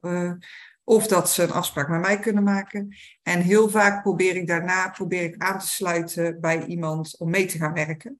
Of 0.85 1.07
dat 1.07 1.29
ze 1.29 1.43
een 1.43 1.51
afspraak 1.51 1.89
met 1.89 2.01
mij 2.01 2.19
kunnen 2.19 2.43
maken. 2.43 2.95
En 3.21 3.41
heel 3.41 3.69
vaak 3.69 4.01
probeer 4.01 4.35
ik 4.35 4.47
daarna 4.47 4.89
probeer 4.89 5.23
ik 5.23 5.35
aan 5.37 5.59
te 5.59 5.67
sluiten 5.67 6.41
bij 6.41 6.65
iemand 6.65 7.17
om 7.17 7.29
mee 7.29 7.45
te 7.45 7.57
gaan 7.57 7.73
werken. 7.73 8.19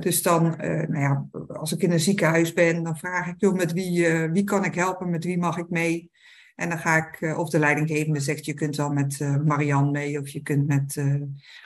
dus 0.00 0.22
dan, 0.22 0.42
nou 0.58 0.98
ja, 0.98 1.26
als 1.48 1.72
ik 1.72 1.82
in 1.82 1.92
een 1.92 2.00
ziekenhuis 2.00 2.52
ben, 2.52 2.82
dan 2.82 2.96
vraag 2.96 3.26
ik, 3.28 3.34
joh, 3.36 3.54
met 3.54 3.72
wie, 3.72 4.08
wie 4.08 4.44
kan 4.44 4.64
ik 4.64 4.74
helpen? 4.74 5.10
Met 5.10 5.24
wie 5.24 5.38
mag 5.38 5.58
ik 5.58 5.70
mee? 5.70 6.10
En 6.54 6.68
dan 6.68 6.78
ga 6.78 6.96
ik, 6.96 7.36
of 7.36 7.50
de 7.50 7.58
leidinggevende 7.58 8.20
zegt, 8.20 8.44
je 8.44 8.54
kunt 8.54 8.76
wel 8.76 8.92
met 8.92 9.18
Marianne 9.44 9.90
mee, 9.90 10.20
of 10.20 10.28
je 10.28 10.42
kunt 10.42 10.66
met 10.66 11.02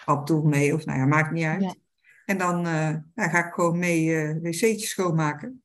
Abdul 0.04 0.42
mee, 0.42 0.74
of 0.74 0.84
nou 0.84 0.98
ja, 0.98 1.06
maakt 1.06 1.30
niet 1.30 1.44
uit. 1.44 1.78
En 2.24 2.38
dan 2.38 2.62
nou, 2.62 3.02
ga 3.14 3.46
ik 3.46 3.52
gewoon 3.52 3.78
mee 3.78 4.34
wc'tjes 4.34 4.88
schoonmaken 4.88 5.62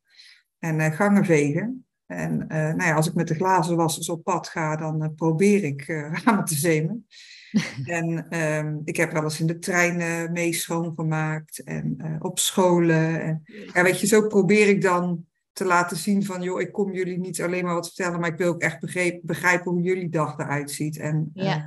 en 0.59 0.93
gangen 0.93 1.25
vegen. 1.25 1.84
En 2.07 2.37
nou 2.47 2.83
ja, 2.83 2.93
als 2.93 3.07
ik 3.07 3.13
met 3.13 3.27
de 3.27 3.35
glazen 3.35 3.75
wassers 3.75 4.09
op 4.09 4.23
pad 4.23 4.47
ga, 4.47 4.75
dan 4.75 5.13
probeer 5.15 5.63
ik 5.63 5.85
ramen 6.23 6.45
te 6.45 6.55
zemen. 6.55 7.07
en 7.85 8.39
um, 8.39 8.81
ik 8.83 8.97
heb 8.97 9.11
wel 9.11 9.23
eens 9.23 9.39
in 9.39 9.47
de 9.47 9.59
trein 9.59 10.31
mee 10.31 10.53
schoongemaakt 10.53 11.63
en 11.63 12.17
op 12.19 12.39
scholen. 12.39 13.21
En, 13.21 13.41
ja, 13.73 13.83
weet 13.83 13.99
je, 13.99 14.07
zo 14.07 14.27
probeer 14.27 14.67
ik 14.67 14.81
dan 14.81 15.25
te 15.51 15.65
laten 15.65 15.97
zien 15.97 16.25
van, 16.25 16.41
joh, 16.41 16.61
ik 16.61 16.71
kom 16.71 16.93
jullie 16.93 17.19
niet 17.19 17.41
alleen 17.41 17.63
maar 17.63 17.73
wat 17.73 17.87
vertellen, 17.87 18.19
maar 18.19 18.31
ik 18.31 18.37
wil 18.37 18.53
ook 18.53 18.61
echt 18.61 18.79
begrijpen, 19.21 19.71
hoe 19.71 19.81
jullie 19.81 20.09
dag 20.09 20.37
eruit 20.37 20.71
ziet 20.71 20.97
en 20.97 21.31
ja. 21.33 21.57
Uh, 21.57 21.63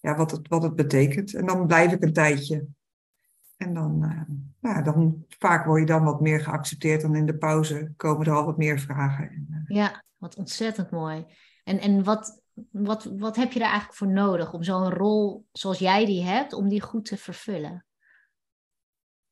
ja, 0.00 0.16
wat, 0.16 0.30
het, 0.30 0.48
wat 0.48 0.62
het 0.62 0.76
betekent. 0.76 1.34
En 1.34 1.46
dan 1.46 1.66
blijf 1.66 1.92
ik 1.92 2.02
een 2.02 2.12
tijdje. 2.12 2.66
En 3.60 3.74
dan, 3.74 4.04
uh, 4.04 4.72
ja, 4.72 4.82
dan 4.82 5.24
vaak 5.28 5.64
word 5.64 5.80
je 5.80 5.86
dan 5.86 6.04
wat 6.04 6.20
meer 6.20 6.40
geaccepteerd. 6.40 7.00
Dan 7.00 7.14
in 7.14 7.26
de 7.26 7.38
pauze 7.38 7.92
komen 7.96 8.26
er 8.26 8.32
al 8.32 8.44
wat 8.44 8.56
meer 8.56 8.78
vragen. 8.78 9.28
En, 9.30 9.46
uh, 9.50 9.76
ja, 9.76 10.04
wat 10.16 10.36
ontzettend 10.36 10.90
mooi. 10.90 11.26
En, 11.64 11.78
en 11.80 12.04
wat, 12.04 12.42
wat, 12.70 13.04
wat 13.04 13.36
heb 13.36 13.52
je 13.52 13.58
daar 13.58 13.68
eigenlijk 13.68 13.98
voor 13.98 14.08
nodig 14.08 14.52
om 14.52 14.62
zo'n 14.62 14.90
rol 14.90 15.46
zoals 15.52 15.78
jij 15.78 16.06
die 16.06 16.22
hebt, 16.24 16.52
om 16.52 16.68
die 16.68 16.82
goed 16.82 17.04
te 17.04 17.16
vervullen? 17.16 17.84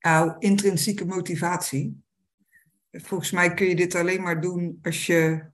Nou, 0.01 0.35
intrinsieke 0.39 1.05
motivatie 1.07 2.03
volgens 2.91 3.31
mij 3.31 3.55
kun 3.55 3.67
je 3.67 3.77
dit 3.77 3.95
alleen 3.95 4.23
maar 4.23 4.41
doen 4.41 4.79
als 4.83 5.07
je 5.07 5.51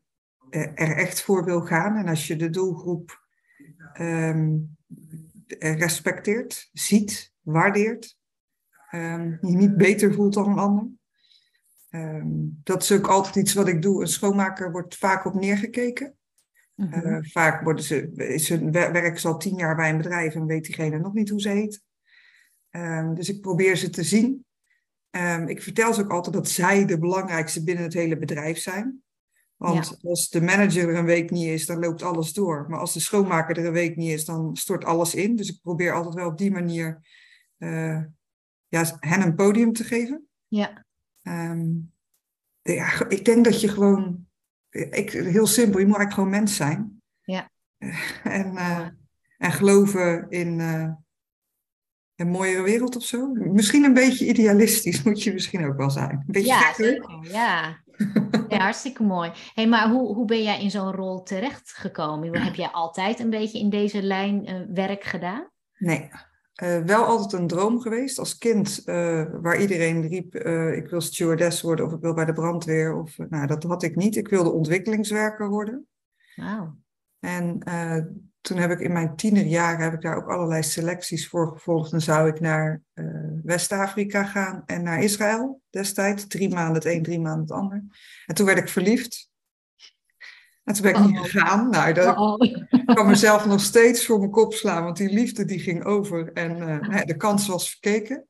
eh, 0.51 0.61
er 0.61 0.97
echt 0.97 1.23
voor 1.23 1.45
wil 1.45 1.61
gaan 1.61 1.97
en 1.97 2.09
als 2.09 2.27
je 2.27 2.37
de 2.37 2.51
doelgroep 2.51 3.23
um, 4.01 4.77
respecteert, 5.59 6.71
ziet, 6.73 7.33
waardeert, 7.41 8.17
um, 8.95 9.39
je 9.41 9.57
niet 9.57 9.77
beter 9.77 10.15
voelt 10.15 10.35
dan 10.35 10.49
een 10.49 10.59
ander. 10.59 10.89
Um, 11.91 12.61
dat 12.63 12.83
is 12.83 12.93
ook 12.93 13.07
altijd 13.07 13.37
iets 13.37 13.55
wat 13.55 13.69
ik 13.69 13.83
doe. 13.83 14.01
Een 14.01 14.09
schoonmaker 14.09 14.73
wordt 14.73 14.97
vaak 14.97 15.25
op 15.25 15.35
neergekeken. 15.35 16.17
Mm 16.75 16.93
-hmm. 16.93 17.07
uh, 17.07 17.19
vaak 17.23 17.65
worden 17.65 17.85
ze, 17.85 18.13
is 18.15 18.49
hun 18.49 18.73
werk 18.73 19.25
al 19.25 19.39
tien 19.39 19.57
jaar 19.57 19.77
bij 19.77 19.91
een 19.91 19.97
bedrijf 19.97 20.35
en 20.35 20.47
weet 20.47 20.65
diegene 20.65 20.99
nog 20.99 21.13
niet 21.13 21.29
hoe 21.29 21.41
ze 21.41 21.49
heet. 21.49 21.83
dus 23.15 23.29
ik 23.29 23.41
probeer 23.41 23.77
ze 23.77 23.91
te 23.91 24.03
zien 24.03 24.45
ik 25.47 25.63
vertel 25.63 25.95
ze 25.95 26.03
ook 26.03 26.11
altijd 26.11 26.35
dat 26.35 26.49
zij 26.49 26.85
de 26.85 26.99
belangrijkste 26.99 27.65
binnen 27.65 27.85
het 27.85 27.95
hele 27.95 28.19
bedrijf 28.19 28.59
zijn. 28.59 29.03
Want 29.57 29.99
als 30.03 30.29
de 30.29 30.41
manager 30.41 30.89
er 30.89 30.97
een 30.97 31.05
week 31.05 31.31
niet 31.31 31.47
is, 31.47 31.67
dan 31.67 31.79
loopt 31.79 32.03
alles 32.03 32.33
door. 32.33 32.67
Maar 32.69 32.81
als 32.81 32.93
de 32.93 33.01
schoonmaker 33.01 33.59
er 33.59 33.67
een 33.67 33.73
week 33.73 33.97
niet 33.97 34.11
is, 34.11 34.25
dan 34.25 34.57
stort 34.57 34.85
alles 34.85 35.15
in. 35.15 35.37
Dus 35.37 35.49
ik 35.49 35.61
probeer 35.63 35.93
altijd 35.93 36.15
wel 36.15 36.29
op 36.29 36.39
die 36.39 36.51
manier 36.51 37.01
uh, 37.59 38.01
ja, 38.75 38.97
hen 39.01 39.23
een 39.23 39.35
podium 39.35 39.73
te 39.73 39.85
geven. 39.85 40.29
Ja. 40.49 40.85
Um, 41.23 41.93
ja. 42.63 43.09
Ik 43.09 43.25
denk 43.25 43.45
dat 43.45 43.61
je 43.61 43.69
gewoon, 43.69 44.27
ik, 44.71 45.11
heel 45.11 45.47
simpel, 45.47 45.81
je 45.81 45.87
moet 45.87 45.97
eigenlijk 45.97 46.13
gewoon 46.13 46.31
mens 46.31 46.57
zijn. 46.57 47.03
Ja. 47.23 47.51
en, 48.39 48.53
uh, 48.53 48.87
en 49.39 49.53
geloven 49.53 50.27
in, 50.29 50.59
uh, 50.59 50.93
een 52.17 52.29
mooiere 52.29 52.63
wereld 52.63 52.97
of 52.97 53.03
zo. 53.03 53.27
Misschien 53.33 53.85
een 53.85 53.95
beetje 53.95 54.29
idealistisch 54.29 55.03
moet 55.03 55.23
je 55.23 55.33
misschien 55.33 55.67
ook 55.67 55.77
wel 55.77 55.91
zijn. 55.91 56.11
Een 56.11 56.25
beetje 56.27 56.49
ja, 56.49 56.75
zeker. 56.75 57.29
Ja. 57.31 57.83
ja, 58.49 58.59
hartstikke 58.59 59.03
mooi. 59.03 59.33
Hey, 59.55 59.69
maar 59.69 59.91
hoe, 59.91 60.15
hoe 60.15 60.27
ben 60.27 60.43
jij 60.43 60.63
in 60.63 60.71
zo'n 60.71 60.93
rol 60.93 61.23
terechtgekomen? 61.23 62.43
Heb 62.43 62.55
jij 62.55 62.69
altijd 62.69 63.19
een 63.19 63.31
beetje 63.31 63.59
in 63.59 63.71
deze 63.71 64.03
lijn 64.03 64.51
uh, 64.51 64.61
werk 64.75 65.05
gedaan? 65.05 65.49
Nee, 65.79 66.11
uh, 66.63 66.79
wel 66.79 67.05
altijd 67.05 67.33
een 67.33 67.47
droom 67.47 67.81
geweest 67.81 68.19
als 68.19 68.39
kind, 68.39 68.83
uh, 68.85 69.25
waar 69.41 69.61
iedereen 69.61 70.09
riep: 70.09 70.35
ik 70.75 70.89
wil 70.89 71.01
stewardess 71.01 71.63
worden 71.63 71.87
of 71.87 71.93
ik 71.93 72.01
wil 72.01 72.15
bij 72.15 72.25
de 72.25 72.33
brandweer. 72.33 72.95
Of, 72.95 73.19
nou, 73.19 73.47
dat 73.47 73.63
had 73.63 73.83
ik 73.83 73.97
niet. 73.97 74.17
Ik 74.17 74.29
wilde 74.29 74.51
ontwikkelingswerker 74.51 75.49
worden. 75.49 75.87
Wauw. 76.35 76.77
En 77.19 77.59
toen 78.41 78.57
heb 78.57 78.71
ik 78.71 78.81
in 78.81 78.93
mijn 78.93 79.17
tienerjaren 79.17 79.85
heb 79.85 79.93
ik 79.93 80.01
daar 80.01 80.17
ook 80.17 80.29
allerlei 80.29 80.63
selecties 80.63 81.29
voor 81.29 81.49
gevolgd. 81.49 81.91
Dan 81.91 82.01
zou 82.01 82.29
ik 82.29 82.41
naar 82.41 82.83
West-Afrika 83.43 84.25
gaan 84.25 84.63
en 84.67 84.83
naar 84.83 85.03
Israël 85.03 85.63
destijds. 85.71 86.27
Drie 86.27 86.55
maanden 86.55 86.75
het 86.75 86.85
een, 86.85 87.03
drie 87.03 87.21
maanden 87.21 87.41
het 87.41 87.51
ander. 87.51 87.85
En 88.27 88.35
toen 88.35 88.47
werd 88.47 88.59
ik 88.59 88.69
verliefd. 88.69 89.33
En 90.65 90.75
toen 90.75 90.83
ben 90.83 90.91
ik 90.91 90.97
oh. 90.97 91.07
niet 91.07 91.19
gegaan. 91.19 91.71
Nou, 91.71 91.93
dat, 91.93 92.17
oh. 92.17 92.35
ik 92.71 92.95
kan 92.95 93.07
mezelf 93.07 93.47
nog 93.47 93.61
steeds 93.61 94.07
voor 94.07 94.19
mijn 94.19 94.31
kop 94.31 94.53
slaan, 94.53 94.85
want 94.85 94.97
die 94.97 95.13
liefde 95.13 95.45
die 95.45 95.59
ging 95.59 95.85
over 95.85 96.33
en 96.33 96.57
uh, 96.57 97.03
de 97.05 97.17
kans 97.17 97.47
was 97.47 97.71
verkeken. 97.71 98.27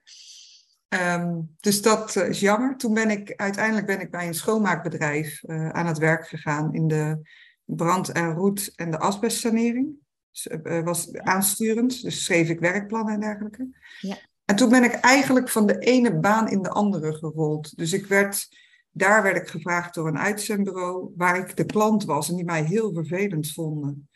Um, 0.89 1.57
dus 1.61 1.83
dat 1.83 2.17
uh, 2.17 2.29
is 2.29 2.41
jammer. 2.41 2.77
Toen 2.77 2.95
ben 2.95 3.11
ik 3.11 3.33
uiteindelijk 3.37 3.87
ben 3.87 4.01
ik 4.01 4.11
bij 4.11 4.27
een 4.27 4.35
schoonmaakbedrijf 4.35 5.45
aan 5.47 5.87
het 5.87 5.99
werk 5.99 6.27
gegaan 6.27 6.75
in 6.75 6.89
de 6.89 7.21
brand 7.65 8.13
en 8.13 8.33
roet 8.33 8.73
en 8.77 8.91
de 8.91 8.99
asbestsanering. 8.99 10.03
Eh, 10.43 10.83
was 10.83 11.13
aansturend. 11.13 12.03
Dus 12.03 12.25
schreef 12.25 12.49
ik 12.49 12.61
werkplannen 12.61 13.15
en 13.15 13.21
dergelijke. 13.21 13.69
Ja. 14.01 14.17
En 14.45 14.57
toen 14.57 14.69
ben 14.69 14.85
ik 14.85 14.93
eigenlijk 14.93 15.49
van 15.49 15.67
de 15.67 15.79
ene 15.79 16.19
baan 16.19 16.49
in 16.49 16.63
de 16.63 16.69
andere 16.69 17.15
gerold. 17.15 17.77
Dus 17.77 17.93
ik 17.93 18.07
werd 18.07 18.49
Daar 18.97 19.23
werd 19.23 19.37
ik 19.37 19.49
gevraagd 19.49 19.95
door 19.95 20.09
een 20.09 20.19
uitzendbureau 20.19 21.13
waar 21.17 21.39
ik 21.39 21.57
de 21.57 21.65
klant 21.65 22.05
was 22.05 22.29
en 22.29 22.37
die 22.37 22.45
mij 22.45 22.65
heel 22.65 22.93
vervelend 22.93 23.53
vonden. 23.53 24.09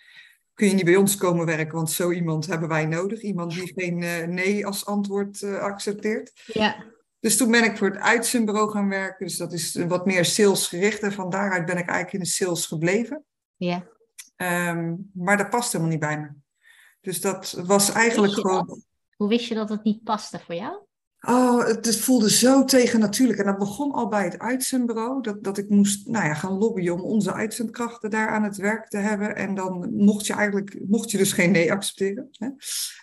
Kun 0.54 0.68
je 0.68 0.74
niet 0.74 0.84
bij 0.84 0.96
ons 0.96 1.16
komen 1.16 1.46
werken, 1.46 1.74
want 1.74 1.90
zo 1.90 2.10
iemand 2.10 2.46
hebben 2.46 2.68
wij 2.68 2.86
nodig. 2.86 3.20
Iemand 3.20 3.52
die 3.52 3.72
geen 3.74 4.02
uh, 4.02 4.26
nee 4.26 4.66
als 4.66 4.86
antwoord 4.86 5.40
uh, 5.40 5.58
accepteert. 5.58 6.32
Ja. 6.44 6.84
Dus 7.20 7.36
toen 7.36 7.50
ben 7.50 7.64
ik 7.64 7.76
voor 7.76 7.90
het 7.90 7.98
uitzendbureau 7.98 8.70
gaan 8.70 8.88
werken. 8.88 9.26
Dus 9.26 9.36
dat 9.36 9.52
is 9.52 9.74
wat 9.74 10.06
meer 10.06 10.24
salesgericht. 10.24 11.02
En 11.02 11.12
van 11.12 11.30
daaruit 11.30 11.66
ben 11.66 11.78
ik 11.78 11.86
eigenlijk 11.86 12.12
in 12.12 12.20
de 12.20 12.26
sales 12.26 12.66
gebleven. 12.66 13.24
Ja. 13.56 13.86
Um, 14.36 15.10
maar 15.14 15.36
dat 15.36 15.50
past 15.50 15.72
helemaal 15.72 15.92
niet 15.92 16.02
bij 16.02 16.20
me. 16.20 16.28
Dus 17.00 17.20
dat 17.20 17.52
was 17.52 17.92
eigenlijk 17.92 18.32
gewoon. 18.32 18.66
Dat? 18.66 18.86
Hoe 19.16 19.28
wist 19.28 19.48
je 19.48 19.54
dat 19.54 19.68
het 19.68 19.84
niet 19.84 20.02
paste 20.02 20.38
voor 20.38 20.54
jou? 20.54 20.86
Oh, 21.20 21.66
het, 21.66 21.96
voelde 21.96 22.30
zo 22.30 22.64
tegennatuurlijk. 22.64 23.38
En 23.38 23.44
dat 23.44 23.58
begon 23.58 23.92
al 23.92 24.08
bij 24.08 24.24
het 24.24 24.38
uitzendbureau. 24.38 25.22
Dat, 25.22 25.44
dat 25.44 25.58
ik 25.58 25.68
moest 25.68 26.08
nou 26.08 26.24
ja, 26.24 26.34
gaan 26.34 26.58
lobbyen 26.58 26.94
om 26.94 27.00
onze 27.00 27.32
uitzendkrachten 27.32 28.10
daar 28.10 28.28
aan 28.28 28.42
het 28.42 28.56
werk 28.56 28.88
te 28.88 28.96
hebben. 28.96 29.36
En 29.36 29.54
dan 29.54 29.94
mocht 29.94 30.26
je 30.26 30.32
eigenlijk 30.32 30.78
mocht 30.88 31.10
je 31.10 31.18
dus 31.18 31.32
geen 31.32 31.50
nee 31.50 31.72
accepteren. 31.72 32.28
Hè? 32.30 32.48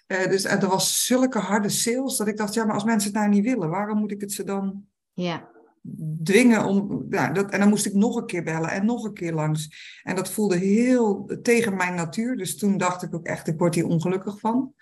Uh, 0.08 0.30
dus 0.30 0.44
en 0.44 0.62
er 0.62 0.68
was 0.68 1.06
zulke 1.06 1.40
harde 1.40 1.70
sales 1.70 2.18
dat 2.18 2.28
ik 2.28 2.38
dacht, 2.38 2.54
ja, 2.54 2.66
maar 2.66 2.74
als 2.74 2.84
mensen 2.84 3.12
het 3.12 3.20
nou 3.20 3.30
niet 3.30 3.44
willen, 3.44 3.70
waarom 3.70 3.98
moet 3.98 4.12
ik 4.12 4.22
het 4.22 4.32
ze 4.32 4.44
dan 4.44 4.86
ja. 5.14 5.50
dwingen 6.24 6.66
om. 6.66 7.06
Nou, 7.10 7.34
dat, 7.34 7.52
en 7.52 7.60
dan 7.60 7.70
moest 7.70 7.86
ik 7.86 7.94
nog 7.94 8.16
een 8.16 8.26
keer 8.26 8.44
bellen 8.44 8.70
en 8.70 8.86
nog 8.86 9.04
een 9.04 9.14
keer 9.14 9.34
langs. 9.34 9.70
En 10.04 10.16
dat 10.16 10.30
voelde 10.30 10.58
heel 10.58 11.38
tegen 11.42 11.76
mijn 11.76 11.96
natuur. 11.96 12.38
Dus 12.38 12.58
toen 12.58 12.78
dacht 12.78 13.04
ik 13.04 13.16
ook 13.16 13.26
echt, 13.26 13.48
ik 13.48 13.60
word 13.60 13.76
hier 13.76 13.88
ongelukkig 13.88 14.40
van. 14.40 14.74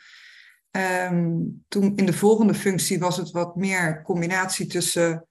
Um, 0.77 1.63
toen 1.67 1.95
in 1.95 2.05
de 2.05 2.13
volgende 2.13 2.53
functie 2.53 2.99
was 2.99 3.17
het 3.17 3.31
wat 3.31 3.55
meer 3.55 4.01
combinatie 4.01 4.67
tussen 4.67 5.27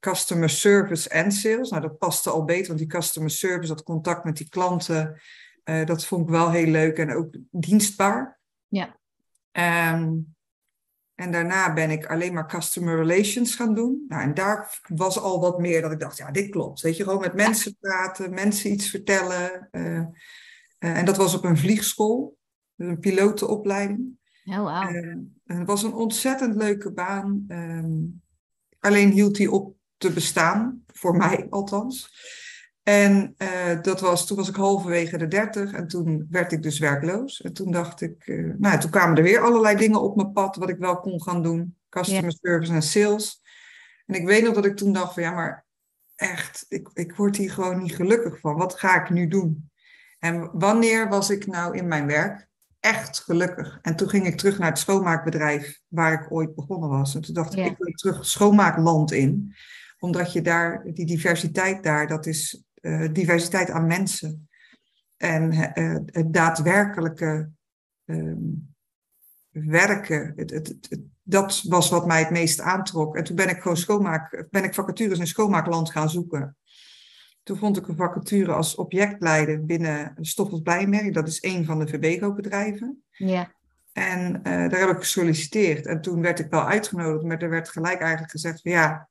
customer 0.00 0.50
service 0.50 1.08
en 1.08 1.32
sales. 1.32 1.70
Nou, 1.70 1.82
dat 1.82 1.98
paste 1.98 2.30
al 2.30 2.44
beter, 2.44 2.66
want 2.66 2.78
die 2.78 2.88
customer 2.88 3.30
service, 3.30 3.74
dat 3.74 3.82
contact 3.82 4.24
met 4.24 4.36
die 4.36 4.48
klanten, 4.48 5.20
uh, 5.64 5.86
dat 5.86 6.06
vond 6.06 6.22
ik 6.22 6.28
wel 6.28 6.50
heel 6.50 6.66
leuk 6.66 6.98
en 6.98 7.14
ook 7.14 7.36
dienstbaar. 7.50 8.40
Ja. 8.68 8.96
Um, 9.92 10.34
en 11.14 11.32
daarna 11.32 11.72
ben 11.72 11.90
ik 11.90 12.06
alleen 12.06 12.32
maar 12.32 12.48
customer 12.48 12.96
relations 12.96 13.54
gaan 13.54 13.74
doen. 13.74 14.04
Nou, 14.08 14.22
en 14.22 14.34
daar 14.34 14.80
was 14.82 15.18
al 15.18 15.40
wat 15.40 15.58
meer 15.58 15.82
dat 15.82 15.92
ik 15.92 16.00
dacht, 16.00 16.16
ja, 16.16 16.30
dit 16.30 16.50
klopt. 16.50 16.80
Weet 16.80 16.96
je, 16.96 17.02
gewoon 17.02 17.20
met 17.20 17.34
mensen 17.34 17.76
praten, 17.80 18.34
mensen 18.34 18.72
iets 18.72 18.90
vertellen. 18.90 19.68
Uh, 19.72 19.98
uh, 19.98 20.08
en 20.78 21.04
dat 21.04 21.16
was 21.16 21.34
op 21.34 21.44
een 21.44 21.56
vliegschool, 21.56 22.36
een 22.76 22.98
pilotenopleiding. 22.98 24.24
Oh, 24.46 24.56
wow. 24.56 24.94
Uh, 24.94 25.16
het 25.44 25.66
was 25.66 25.82
een 25.82 25.92
ontzettend 25.92 26.54
leuke 26.54 26.92
baan. 26.92 27.44
Um, 27.48 28.22
alleen 28.78 29.10
hield 29.10 29.38
hij 29.38 29.46
op 29.46 29.76
te 29.96 30.12
bestaan, 30.12 30.82
voor 30.86 31.16
mij 31.16 31.46
althans. 31.50 32.10
En 32.82 33.34
uh, 33.38 33.82
dat 33.82 34.00
was, 34.00 34.26
toen 34.26 34.36
was 34.36 34.48
ik 34.48 34.54
halverwege 34.54 35.18
de 35.18 35.28
dertig 35.28 35.72
en 35.72 35.88
toen 35.88 36.26
werd 36.30 36.52
ik 36.52 36.62
dus 36.62 36.78
werkloos. 36.78 37.40
En 37.42 37.52
toen 37.52 37.70
dacht 37.70 38.00
ik, 38.00 38.26
uh, 38.26 38.54
nou 38.58 38.78
toen 38.78 38.90
kwamen 38.90 39.16
er 39.16 39.22
weer 39.22 39.40
allerlei 39.40 39.76
dingen 39.76 40.02
op 40.02 40.16
mijn 40.16 40.32
pad 40.32 40.56
wat 40.56 40.68
ik 40.68 40.78
wel 40.78 41.00
kon 41.00 41.22
gaan 41.22 41.42
doen. 41.42 41.76
Customer 41.88 42.22
yeah. 42.22 42.36
service 42.40 42.72
en 42.72 42.82
sales. 42.82 43.42
En 44.06 44.14
ik 44.14 44.26
weet 44.26 44.42
nog 44.42 44.54
dat 44.54 44.64
ik 44.64 44.76
toen 44.76 44.92
dacht 44.92 45.14
van 45.14 45.22
ja, 45.22 45.30
maar 45.30 45.66
echt, 46.14 46.66
ik, 46.68 46.88
ik 46.92 47.14
word 47.14 47.36
hier 47.36 47.50
gewoon 47.50 47.82
niet 47.82 47.94
gelukkig 47.94 48.40
van. 48.40 48.56
Wat 48.56 48.78
ga 48.78 49.02
ik 49.02 49.10
nu 49.10 49.28
doen? 49.28 49.70
En 50.18 50.50
wanneer 50.52 51.08
was 51.08 51.30
ik 51.30 51.46
nou 51.46 51.76
in 51.76 51.88
mijn 51.88 52.06
werk 52.06 52.48
echt 52.86 53.20
gelukkig? 53.20 53.78
En 53.82 53.96
toen 53.96 54.08
ging 54.08 54.26
ik 54.26 54.36
terug 54.36 54.58
naar 54.58 54.68
het 54.68 54.78
schoonmaakbedrijf 54.78 55.80
waar 55.88 56.12
ik 56.12 56.32
ooit 56.32 56.54
begonnen 56.54 56.88
was. 56.88 57.14
En 57.14 57.20
toen 57.20 57.34
dacht 57.34 57.56
ik, 57.56 57.64
ik 57.66 57.76
wil 57.78 57.92
terug 57.92 58.26
schoonmaakland 58.26 59.12
in. 59.12 59.54
Omdat 59.98 60.32
je 60.32 60.42
daar, 60.42 60.84
die 60.92 61.06
diversiteit 61.06 61.82
daar, 61.82 62.06
dat 62.06 62.26
is 62.26 62.64
uh, 62.80 63.08
diversiteit 63.12 63.70
aan 63.70 63.86
mensen. 63.86 64.48
En 65.16 65.52
uh, 65.52 65.96
het 66.04 66.32
daadwerkelijke 66.32 67.50
um, 68.04 68.74
werken, 69.50 70.32
het, 70.36 70.50
het, 70.50 70.66
het, 70.66 71.00
dat 71.22 71.62
was 71.62 71.90
wat 71.90 72.06
mij 72.06 72.18
het 72.18 72.30
meest 72.30 72.60
aantrok. 72.60 73.16
En 73.16 73.24
toen 73.24 73.36
ben 73.36 73.48
ik 73.48 73.60
gewoon 73.60 73.76
schoonmaak, 73.76 74.46
ben 74.50 74.64
ik 74.64 74.74
vacatures 74.74 75.18
in 75.18 75.26
schoonmaakland 75.26 75.90
gaan 75.90 76.10
zoeken. 76.10 76.56
Toen 77.46 77.56
vond 77.56 77.76
ik 77.76 77.88
een 77.88 77.96
vacature 77.96 78.52
als 78.52 78.74
objectleider 78.74 79.64
binnen 79.64 80.14
Stoffels 80.20 80.62
Blijmerk. 80.62 81.14
Dat 81.14 81.28
is 81.28 81.42
een 81.42 81.64
van 81.64 81.78
de 81.78 81.86
Verbego-bedrijven. 81.86 83.02
Ja. 83.10 83.52
En 83.92 84.36
uh, 84.36 84.42
daar 84.42 84.80
heb 84.80 84.90
ik 84.90 84.98
gesolliciteerd. 84.98 85.86
En 85.86 86.00
toen 86.00 86.20
werd 86.20 86.38
ik 86.38 86.50
wel 86.50 86.66
uitgenodigd, 86.66 87.24
maar 87.24 87.42
er 87.42 87.50
werd 87.50 87.68
gelijk 87.68 88.00
eigenlijk 88.00 88.30
gezegd 88.30 88.60
van 88.60 88.70
ja, 88.70 89.08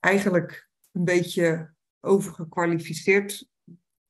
eigenlijk 0.00 0.68
een 0.92 1.04
beetje 1.04 1.72
overgekwalificeerd 2.00 3.48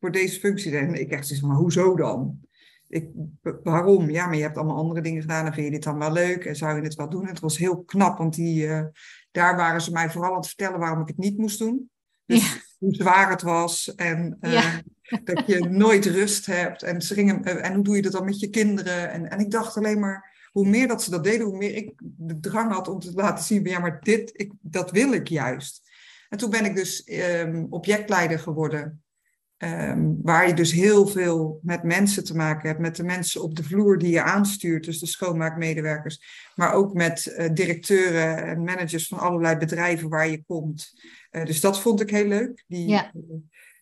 voor 0.01 0.13
deze 0.13 0.41
functie. 0.41 0.77
En 0.77 0.95
ik 0.95 1.11
echt 1.11 1.27
zoiets 1.27 1.47
maar 1.47 1.57
hoezo 1.57 1.97
dan? 1.97 2.41
Ik, 2.89 3.09
waarom? 3.63 4.11
Ja, 4.11 4.27
maar 4.27 4.37
je 4.37 4.43
hebt 4.43 4.57
allemaal 4.57 4.77
andere 4.77 5.01
dingen 5.01 5.21
gedaan 5.21 5.47
en 5.47 5.53
vind 5.53 5.67
je 5.67 5.73
dit 5.73 5.83
dan 5.83 5.99
wel 5.99 6.13
leuk 6.13 6.45
en 6.45 6.57
zou 6.57 6.77
je 6.77 6.83
het 6.83 6.95
wel 6.95 7.09
doen? 7.09 7.27
het 7.27 7.41
was 7.41 7.59
heel 7.59 7.83
knap, 7.85 8.19
want 8.19 8.35
die, 8.35 8.67
uh, 8.67 8.85
daar 9.31 9.57
waren 9.57 9.81
ze 9.81 9.93
mij 9.93 10.11
vooral 10.11 10.31
aan 10.31 10.37
het 10.37 10.47
vertellen 10.47 10.79
waarom 10.79 11.01
ik 11.01 11.09
het 11.09 11.19
niet 11.19 11.39
moest 11.39 11.59
doen. 11.59 11.91
Dus 12.25 12.53
ja. 12.53 12.69
Hoe 12.81 12.95
zwaar 12.95 13.31
het 13.31 13.43
was 13.43 13.95
en 13.95 14.39
ja. 14.41 14.81
dat 15.25 15.47
je 15.47 15.69
nooit 15.69 16.07
rust 16.07 16.47
hebt. 16.47 16.83
En, 16.83 17.03
gingen, 17.03 17.49
uh, 17.49 17.65
en 17.65 17.75
hoe 17.75 17.85
doe 17.85 17.97
je 17.97 18.03
dat 18.03 18.13
dan 18.13 18.25
met 18.25 18.41
je 18.41 18.51
kinderen? 18.51 19.11
En, 19.11 19.31
en 19.31 19.39
ik 19.39 19.51
dacht 19.51 19.77
alleen 19.77 20.01
maar, 20.01 20.49
hoe 20.53 20.69
meer 20.69 20.89
dat 20.89 21.03
ze 21.03 21.11
dat 21.11 21.25
deden, 21.25 21.47
hoe 21.47 21.57
meer 21.57 21.75
ik 21.75 21.93
de 22.03 22.41
drang 22.41 22.73
had 22.73 22.89
om 22.89 22.99
te 22.99 23.13
laten 23.15 23.45
zien, 23.45 23.65
ja, 23.65 23.79
maar 23.79 24.01
dit, 24.03 24.31
ik, 24.33 24.53
dat 24.61 24.91
wil 24.91 25.13
ik 25.13 25.29
juist. 25.29 25.89
En 26.29 26.39
toen 26.39 26.51
ben 26.51 26.65
ik 26.65 26.75
dus 26.75 27.09
um, 27.09 27.67
objectleider 27.71 28.39
geworden. 28.39 29.03
Um, 29.63 30.19
waar 30.23 30.49
je 30.49 30.55
dus 30.55 30.73
heel 30.73 31.07
veel 31.07 31.61
met 31.63 31.83
mensen 31.83 32.25
te 32.25 32.37
maken 32.37 32.69
hebt. 32.69 32.81
Met 32.81 32.97
de 32.97 33.03
mensen 33.03 33.43
op 33.43 33.55
de 33.57 33.63
vloer 33.63 33.99
die 33.99 34.11
je 34.11 34.23
aanstuurt. 34.23 34.85
Dus 34.85 34.99
de 34.99 35.07
schoonmaakmedewerkers. 35.07 36.23
Maar 36.55 36.73
ook 36.73 36.95
met 36.95 37.27
uh, 37.27 37.49
directeuren 37.53 38.47
en 38.47 38.65
managers 38.65 39.07
van 39.07 39.19
allerlei 39.19 39.57
bedrijven 39.57 40.09
waar 40.09 40.29
je 40.29 40.43
komt. 40.47 41.01
Uh, 41.31 41.45
dus 41.45 41.61
dat 41.61 41.81
vond 41.81 42.01
ik 42.01 42.11
heel 42.11 42.27
leuk. 42.27 42.65
Die, 42.67 42.89
ja. 42.89 43.13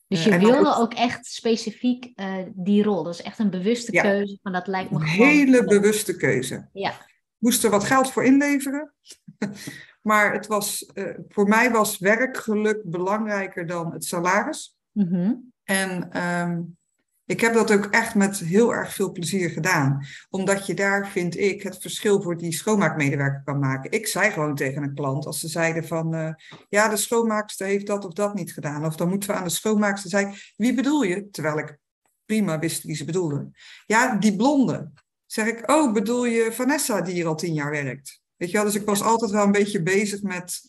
Dus 0.09 0.25
je 0.25 0.39
wilde 0.39 0.69
ook... 0.69 0.79
ook 0.79 0.95
echt 0.95 1.27
specifiek 1.27 2.13
die 2.55 2.83
rol. 2.83 3.03
Dat 3.03 3.15
is 3.15 3.23
echt 3.23 3.39
een 3.39 3.51
bewuste 3.51 3.93
ja. 3.93 4.03
keuze. 4.03 4.39
Van 4.43 4.53
dat 4.53 4.67
lijkt 4.67 4.91
me 4.91 5.01
een 5.01 5.07
gewoon... 5.07 5.29
hele 5.29 5.65
bewuste 5.65 6.17
keuze. 6.17 6.69
Ja. 6.73 6.93
Moest 7.37 7.65
er 7.65 7.71
wat 7.71 7.85
geld 7.85 8.13
voor 8.13 8.25
inleveren. 8.25 8.95
Maar 10.03 10.33
het 10.33 10.47
was, 10.47 10.93
voor 11.29 11.49
mij 11.49 11.71
was 11.71 11.99
werkgeluk 11.99 12.83
belangrijker 12.85 13.67
dan 13.67 13.93
het 13.93 14.05
salaris. 14.05 14.77
Mm 14.93 15.09
-hmm. 15.09 15.53
En 15.71 16.23
um, 16.25 16.77
ik 17.25 17.41
heb 17.41 17.55
dat 17.55 17.73
ook 17.73 17.85
echt 17.85 18.15
met 18.15 18.39
heel 18.39 18.75
erg 18.75 18.95
veel 18.95 19.13
plezier 19.13 19.51
gedaan. 19.51 20.07
Omdat 20.31 20.67
je 20.67 20.75
daar, 20.75 21.09
vind 21.09 21.39
ik, 21.39 21.63
het 21.63 21.79
verschil 21.81 22.23
voor 22.23 22.37
die 22.37 22.53
schoonmaakmedewerker 22.53 23.43
kan 23.45 23.59
maken. 23.59 23.91
Ik 23.91 24.07
zei 24.07 24.31
gewoon 24.31 24.55
tegen 24.55 24.83
een 24.83 24.95
klant, 24.95 25.27
als 25.27 25.41
ze 25.41 25.49
zeiden 25.49 25.87
van... 25.87 26.15
Uh, 26.15 26.31
ja, 26.69 26.89
de 26.89 26.97
schoonmaakster 26.97 27.67
heeft 27.67 27.87
dat 27.87 28.05
of 28.05 28.13
dat 28.13 28.35
niet 28.35 28.53
gedaan. 28.53 28.85
Of 28.85 28.97
dan 28.97 29.09
moeten 29.09 29.31
we 29.31 29.37
aan 29.37 29.45
de 29.45 29.51
schoonmaakster 29.51 30.11
zeggen... 30.11 30.35
Wie 30.57 30.75
bedoel 30.75 31.03
je? 31.03 31.31
Terwijl 31.31 31.59
ik 31.59 31.79
prima 32.25 32.59
wist 32.59 32.83
wie 32.83 32.97
ze 32.97 33.05
bedoelde. 33.05 33.51
Ja, 33.87 34.17
die 34.17 34.37
blonde. 34.37 34.93
Zeg 35.27 35.47
ik, 35.47 35.71
oh, 35.71 35.93
bedoel 35.93 36.25
je 36.25 36.53
Vanessa 36.53 37.01
die 37.01 37.15
hier 37.15 37.27
al 37.27 37.37
tien 37.37 37.55
jaar 37.55 37.71
werkt? 37.71 38.21
Weet 38.37 38.51
je 38.51 38.57
wel, 38.57 38.67
dus 38.67 38.75
ik 38.75 38.87
was 38.87 39.03
altijd 39.03 39.31
wel 39.31 39.45
een 39.45 39.53
beetje 39.53 39.83
bezig 39.83 40.23
met 40.23 40.61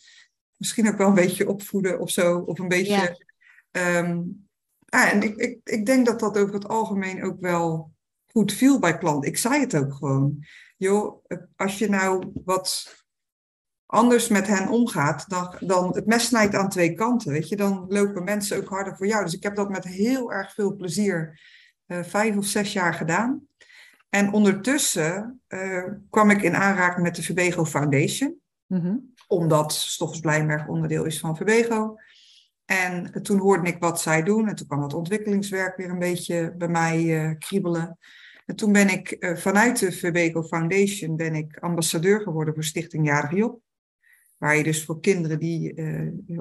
misschien 0.56 0.88
ook 0.88 0.98
wel 0.98 1.08
een 1.08 1.14
beetje 1.14 1.50
opvoeden 1.50 2.00
of 2.00 2.10
zo. 2.10 2.38
Of 2.38 2.60
een 2.60 2.68
beetje. 2.68 3.18
Ja. 3.72 3.98
Um, 3.98 4.48
ah, 4.90 5.14
en 5.14 5.24
ik, 5.24 5.36
ik, 5.36 5.60
ik 5.64 5.86
denk 5.86 6.06
dat 6.06 6.20
dat 6.20 6.38
over 6.38 6.54
het 6.54 6.68
algemeen 6.68 7.24
ook 7.24 7.40
wel 7.40 7.92
goed 8.32 8.54
viel 8.54 8.80
bij 8.80 8.98
klanten. 8.98 9.30
Ik 9.30 9.38
zei 9.38 9.60
het 9.60 9.76
ook 9.76 9.94
gewoon. 9.94 10.46
Joh, 10.78 11.26
als 11.56 11.78
je 11.78 11.90
nou 11.90 12.32
wat 12.46 12.98
anders 13.86 14.28
met 14.28 14.48
hen 14.48 14.70
omgaat, 14.70 15.30
dan, 15.30 15.56
dan 15.60 15.96
het 15.96 16.06
mes 16.06 16.26
snijdt 16.26 16.56
aan 16.56 16.70
twee 16.70 16.94
kanten. 16.94 17.32
Weet 17.32 17.50
je, 17.50 17.56
dan 17.56 17.86
lopen 17.88 18.24
mensen 18.24 18.58
ook 18.58 18.70
harder 18.70 18.98
voor 18.98 19.08
jou. 19.08 19.24
Dus 19.24 19.34
ik 19.34 19.44
heb 19.44 19.56
dat 19.56 19.70
met 19.70 19.84
heel 19.84 20.32
erg 20.32 20.54
veel 20.54 20.76
plezier 20.76 21.40
uh, 21.88 22.04
vijf 22.04 22.38
of 22.38 22.46
zes 22.46 22.74
jaar 22.74 22.94
gedaan. 22.94 23.48
En 24.10 24.34
ondertussen 24.34 25.42
uh, 25.48 25.84
kwam 26.10 26.30
ik 26.30 26.42
in 26.42 26.56
aanraking 26.56 27.04
met 27.04 27.16
de 27.16 27.24
Verbego 27.24 27.66
Foundation. 27.66 28.42
Mm-hmm. 28.66 29.14
Omdat 29.28 29.74
Stoffels 29.74 30.68
onderdeel 30.68 31.04
is 31.04 31.20
van 31.20 31.36
Verbego. 31.36 31.96
En 32.70 33.24
toen 33.24 33.40
hoorde 33.40 33.68
ik 33.68 33.80
wat 33.80 34.02
zij 34.02 34.24
doen. 34.24 34.48
En 34.48 34.56
toen 34.56 34.68
kwam 34.68 34.82
het 34.82 34.94
ontwikkelingswerk 34.94 35.78
weer 35.78 35.90
een 35.90 36.00
beetje 36.00 36.54
bij 36.58 36.68
mij 36.68 37.04
uh, 37.04 37.38
kriebelen. 37.38 37.98
En 38.46 38.56
toen 38.56 38.72
ben 38.72 38.90
ik 38.90 39.16
uh, 39.20 39.36
vanuit 39.36 39.80
de 39.80 39.92
Verbego 39.92 40.44
Foundation 40.44 41.16
ben 41.16 41.36
ik 41.36 41.58
ambassadeur 41.58 42.22
geworden 42.22 42.54
voor 42.54 42.64
Stichting 42.64 43.06
Jarig 43.06 43.32
Job. 43.32 43.62
Waar 44.38 44.58
je 44.58 44.64
dus 44.64 44.86
voor 44.86 45.00
kinderen 45.00 45.40
die 45.40 45.74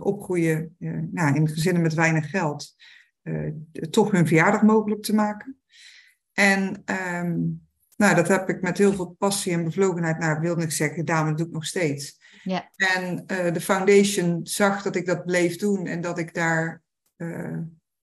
opgroeien 0.00 0.76
nou, 1.10 1.34
in 1.34 1.48
gezinnen 1.48 1.82
met 1.82 1.94
weinig 1.94 2.30
geld, 2.30 2.74
toch 3.90 4.10
hun 4.10 4.26
verjaardag 4.26 4.62
mogelijk 4.62 5.02
te 5.02 5.14
maken. 5.14 5.60
En 6.32 6.82
um, 7.14 7.66
nou, 7.96 8.14
dat 8.14 8.28
heb 8.28 8.48
ik 8.48 8.62
met 8.62 8.78
heel 8.78 8.92
veel 8.92 9.16
passie 9.18 9.52
en 9.52 9.64
bevlogenheid, 9.64 10.18
nou, 10.18 10.40
wilde 10.40 10.62
ik 10.62 10.70
zeggen, 10.70 10.96
gedaan, 10.96 11.26
dat 11.26 11.36
doe 11.38 11.46
ik 11.46 11.52
nog 11.52 11.66
steeds. 11.66 12.18
Ja. 12.48 12.70
En 12.76 13.24
uh, 13.26 13.52
de 13.52 13.60
foundation 13.60 14.40
zag 14.42 14.82
dat 14.82 14.96
ik 14.96 15.06
dat 15.06 15.24
bleef 15.24 15.56
doen 15.56 15.86
en 15.86 16.00
dat 16.00 16.18
ik 16.18 16.34
daar 16.34 16.82
uh, 17.16 17.58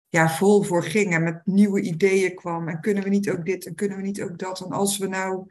ja, 0.10 0.30
vol 0.30 0.64
voor 0.64 0.84
ging 0.84 1.14
en 1.14 1.24
met 1.24 1.46
nieuwe 1.46 1.82
ideeën 1.82 2.36
kwam. 2.36 2.68
En 2.68 2.80
kunnen 2.80 3.04
we 3.04 3.10
niet 3.10 3.30
ook 3.30 3.46
dit 3.46 3.66
en 3.66 3.76
kunnen 3.76 3.98
we 3.98 4.04
niet 4.04 4.22
ook 4.22 4.40
dat? 4.40 4.62
En 4.62 4.72
als 4.72 4.98
we 4.98 5.08
nou. 5.08 5.46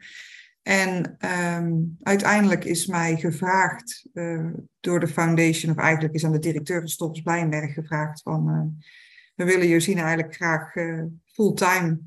En 0.61 1.17
um, 1.55 1.97
uiteindelijk 2.01 2.65
is 2.65 2.85
mij 2.85 3.17
gevraagd 3.17 4.05
uh, 4.13 4.53
door 4.79 4.99
de 4.99 5.07
foundation, 5.07 5.71
of 5.71 5.77
eigenlijk 5.77 6.13
is 6.13 6.25
aan 6.25 6.31
de 6.31 6.39
directeur 6.39 6.93
van 6.97 7.21
Blijnberg 7.23 7.73
gevraagd 7.73 8.21
van 8.21 8.75
we 9.35 9.45
willen 9.45 9.67
Josine 9.67 10.01
eigenlijk 10.01 10.35
graag 10.35 10.73
fulltime 11.25 11.99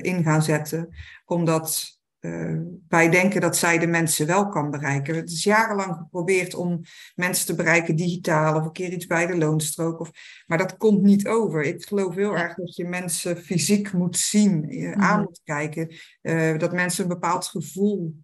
in 0.00 0.22
gaan 0.22 0.42
zetten, 0.42 0.88
omdat 1.24 1.99
uh, 2.20 2.60
wij 2.88 3.10
denken 3.10 3.40
dat 3.40 3.56
zij 3.56 3.78
de 3.78 3.86
mensen 3.86 4.26
wel 4.26 4.48
kan 4.48 4.70
bereiken. 4.70 5.14
Het 5.14 5.30
is 5.30 5.44
jarenlang 5.44 5.96
geprobeerd 5.96 6.54
om 6.54 6.80
mensen 7.14 7.46
te 7.46 7.54
bereiken 7.54 7.96
digitaal 7.96 8.56
of 8.56 8.64
een 8.64 8.72
keer 8.72 8.92
iets 8.92 9.06
bij 9.06 9.26
de 9.26 9.36
loonstrook. 9.36 10.00
Of, 10.00 10.10
maar 10.46 10.58
dat 10.58 10.76
komt 10.76 11.02
niet 11.02 11.28
over. 11.28 11.62
Ik 11.62 11.84
geloof 11.84 12.14
heel 12.14 12.36
erg 12.36 12.54
dat 12.54 12.76
je 12.76 12.84
mensen 12.84 13.36
fysiek 13.36 13.92
moet 13.92 14.16
zien, 14.16 14.74
uh, 14.74 14.92
aan 14.92 15.22
moet 15.22 15.40
kijken. 15.44 15.94
Uh, 16.22 16.58
dat 16.58 16.72
mensen 16.72 17.02
een 17.02 17.08
bepaald 17.08 17.46
gevoel 17.46 18.14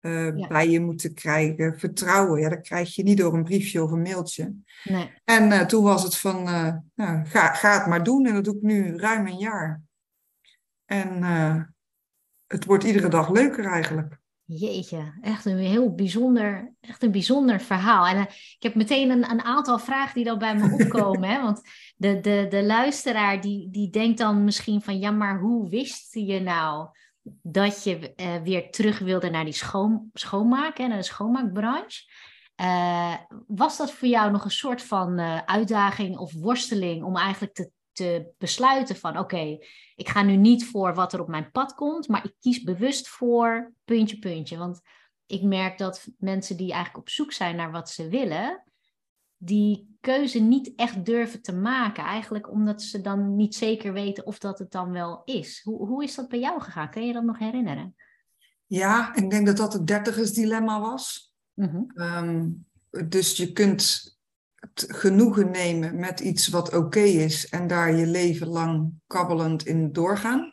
ja. 0.00 0.46
bij 0.48 0.70
je 0.70 0.80
moeten 0.80 1.14
krijgen. 1.14 1.78
Vertrouwen, 1.78 2.40
ja, 2.40 2.48
dat 2.48 2.60
krijg 2.60 2.94
je 2.94 3.02
niet 3.02 3.18
door 3.18 3.34
een 3.34 3.44
briefje 3.44 3.82
of 3.82 3.90
een 3.90 4.02
mailtje. 4.02 4.54
Nee. 4.84 5.12
En 5.24 5.66
toen 5.66 5.82
was 5.82 6.02
het 6.02 6.16
van, 6.16 6.42
nou, 6.94 7.24
ga, 7.26 7.52
ga 7.52 7.78
het 7.78 7.86
maar 7.86 8.04
doen. 8.04 8.26
En 8.26 8.34
dat 8.34 8.44
doe 8.44 8.56
ik 8.56 8.62
nu 8.62 8.96
ruim 8.96 9.26
een 9.26 9.38
jaar. 9.38 9.82
En 10.84 11.22
het 12.48 12.64
wordt 12.64 12.84
iedere 12.84 13.08
dag 13.08 13.30
leuker 13.30 13.64
eigenlijk. 13.64 14.18
Jeetje, 14.44 15.18
echt 15.20 15.44
een 15.44 15.58
heel 15.58 15.94
bijzonder, 15.94 16.74
echt 16.80 17.02
een 17.02 17.10
bijzonder 17.10 17.60
verhaal. 17.60 18.06
En 18.06 18.16
uh, 18.16 18.22
ik 18.56 18.62
heb 18.62 18.74
meteen 18.74 19.10
een, 19.10 19.30
een, 19.30 19.42
aantal 19.42 19.78
vragen 19.78 20.14
die 20.14 20.24
dan 20.24 20.38
bij 20.38 20.56
me 20.56 20.72
opkomen. 20.84 21.28
hè? 21.28 21.42
Want 21.42 21.60
de, 21.96 22.20
de, 22.20 22.46
de 22.48 22.64
luisteraar 22.64 23.40
die, 23.40 23.70
die 23.70 23.90
denkt 23.90 24.18
dan 24.18 24.44
misschien 24.44 24.82
van... 24.82 24.98
ja, 24.98 25.10
maar 25.10 25.38
hoe 25.38 25.68
wist 25.68 26.14
je 26.14 26.40
nou 26.40 26.88
dat 27.42 27.84
je 27.84 28.12
uh, 28.16 28.42
weer 28.42 28.70
terug 28.70 28.98
wilde 28.98 29.30
naar 29.30 29.44
die 29.44 29.52
schoon, 29.52 30.10
schoonmaak, 30.12 30.78
naar 30.78 30.96
de 30.96 31.02
schoonmaakbranche? 31.02 32.02
Uh, 32.60 33.14
was 33.46 33.76
dat 33.76 33.92
voor 33.92 34.08
jou 34.08 34.30
nog 34.30 34.44
een 34.44 34.50
soort 34.50 34.82
van 34.82 35.20
uitdaging 35.46 36.16
of 36.16 36.32
worsteling 36.32 37.04
om 37.04 37.16
eigenlijk 37.16 37.54
te 37.54 37.70
te 37.98 38.28
besluiten 38.38 38.96
van 38.96 39.18
oké, 39.18 39.58
ik 39.94 40.08
ga 40.08 40.22
nu 40.22 40.36
niet 40.36 40.66
voor 40.66 40.94
wat 40.94 41.12
er 41.12 41.20
op 41.20 41.28
mijn 41.28 41.50
pad 41.50 41.74
komt, 41.74 42.08
maar 42.08 42.24
ik 42.24 42.34
kies 42.40 42.62
bewust 42.62 43.08
voor 43.08 43.72
puntje, 43.84 44.18
puntje. 44.18 44.56
Want 44.56 44.80
ik 45.26 45.42
merk 45.42 45.78
dat 45.78 46.06
mensen 46.18 46.56
die 46.56 46.72
eigenlijk 46.72 46.98
op 46.98 47.08
zoek 47.08 47.32
zijn 47.32 47.56
naar 47.56 47.70
wat 47.70 47.90
ze 47.90 48.08
willen, 48.08 48.62
die 49.36 49.96
keuze 50.00 50.38
niet 50.38 50.72
echt 50.76 51.04
durven 51.04 51.42
te 51.42 51.52
maken. 51.52 52.04
Eigenlijk 52.04 52.50
omdat 52.50 52.82
ze 52.82 53.00
dan 53.00 53.36
niet 53.36 53.54
zeker 53.54 53.92
weten 53.92 54.26
of 54.26 54.38
dat 54.38 54.58
het 54.58 54.70
dan 54.70 54.90
wel 54.90 55.22
is. 55.24 55.60
Hoe, 55.64 55.86
hoe 55.86 56.04
is 56.04 56.14
dat 56.14 56.28
bij 56.28 56.40
jou 56.40 56.60
gegaan? 56.60 56.90
Kun 56.90 57.06
je 57.06 57.12
dat 57.12 57.24
nog 57.24 57.38
herinneren? 57.38 57.94
Ja, 58.66 59.14
ik 59.14 59.30
denk 59.30 59.46
dat 59.46 59.56
dat 59.56 59.72
het 59.72 59.86
dertigersdilemma 59.86 60.80
was. 60.80 61.32
Mm 61.54 61.86
um, 61.94 62.66
dus 63.08 63.36
je 63.36 63.52
kunt 63.52 64.17
genoegen 64.88 65.50
nemen 65.50 65.98
met 65.98 66.20
iets 66.20 66.48
wat 66.48 66.74
oké 66.74 67.00
is 67.00 67.48
en 67.48 67.66
daar 67.66 67.94
je 67.94 68.06
leven 68.06 68.46
lang 68.46 68.92
kabbelend 69.06 69.66
in 69.66 69.92
doorgaan. 69.92 70.52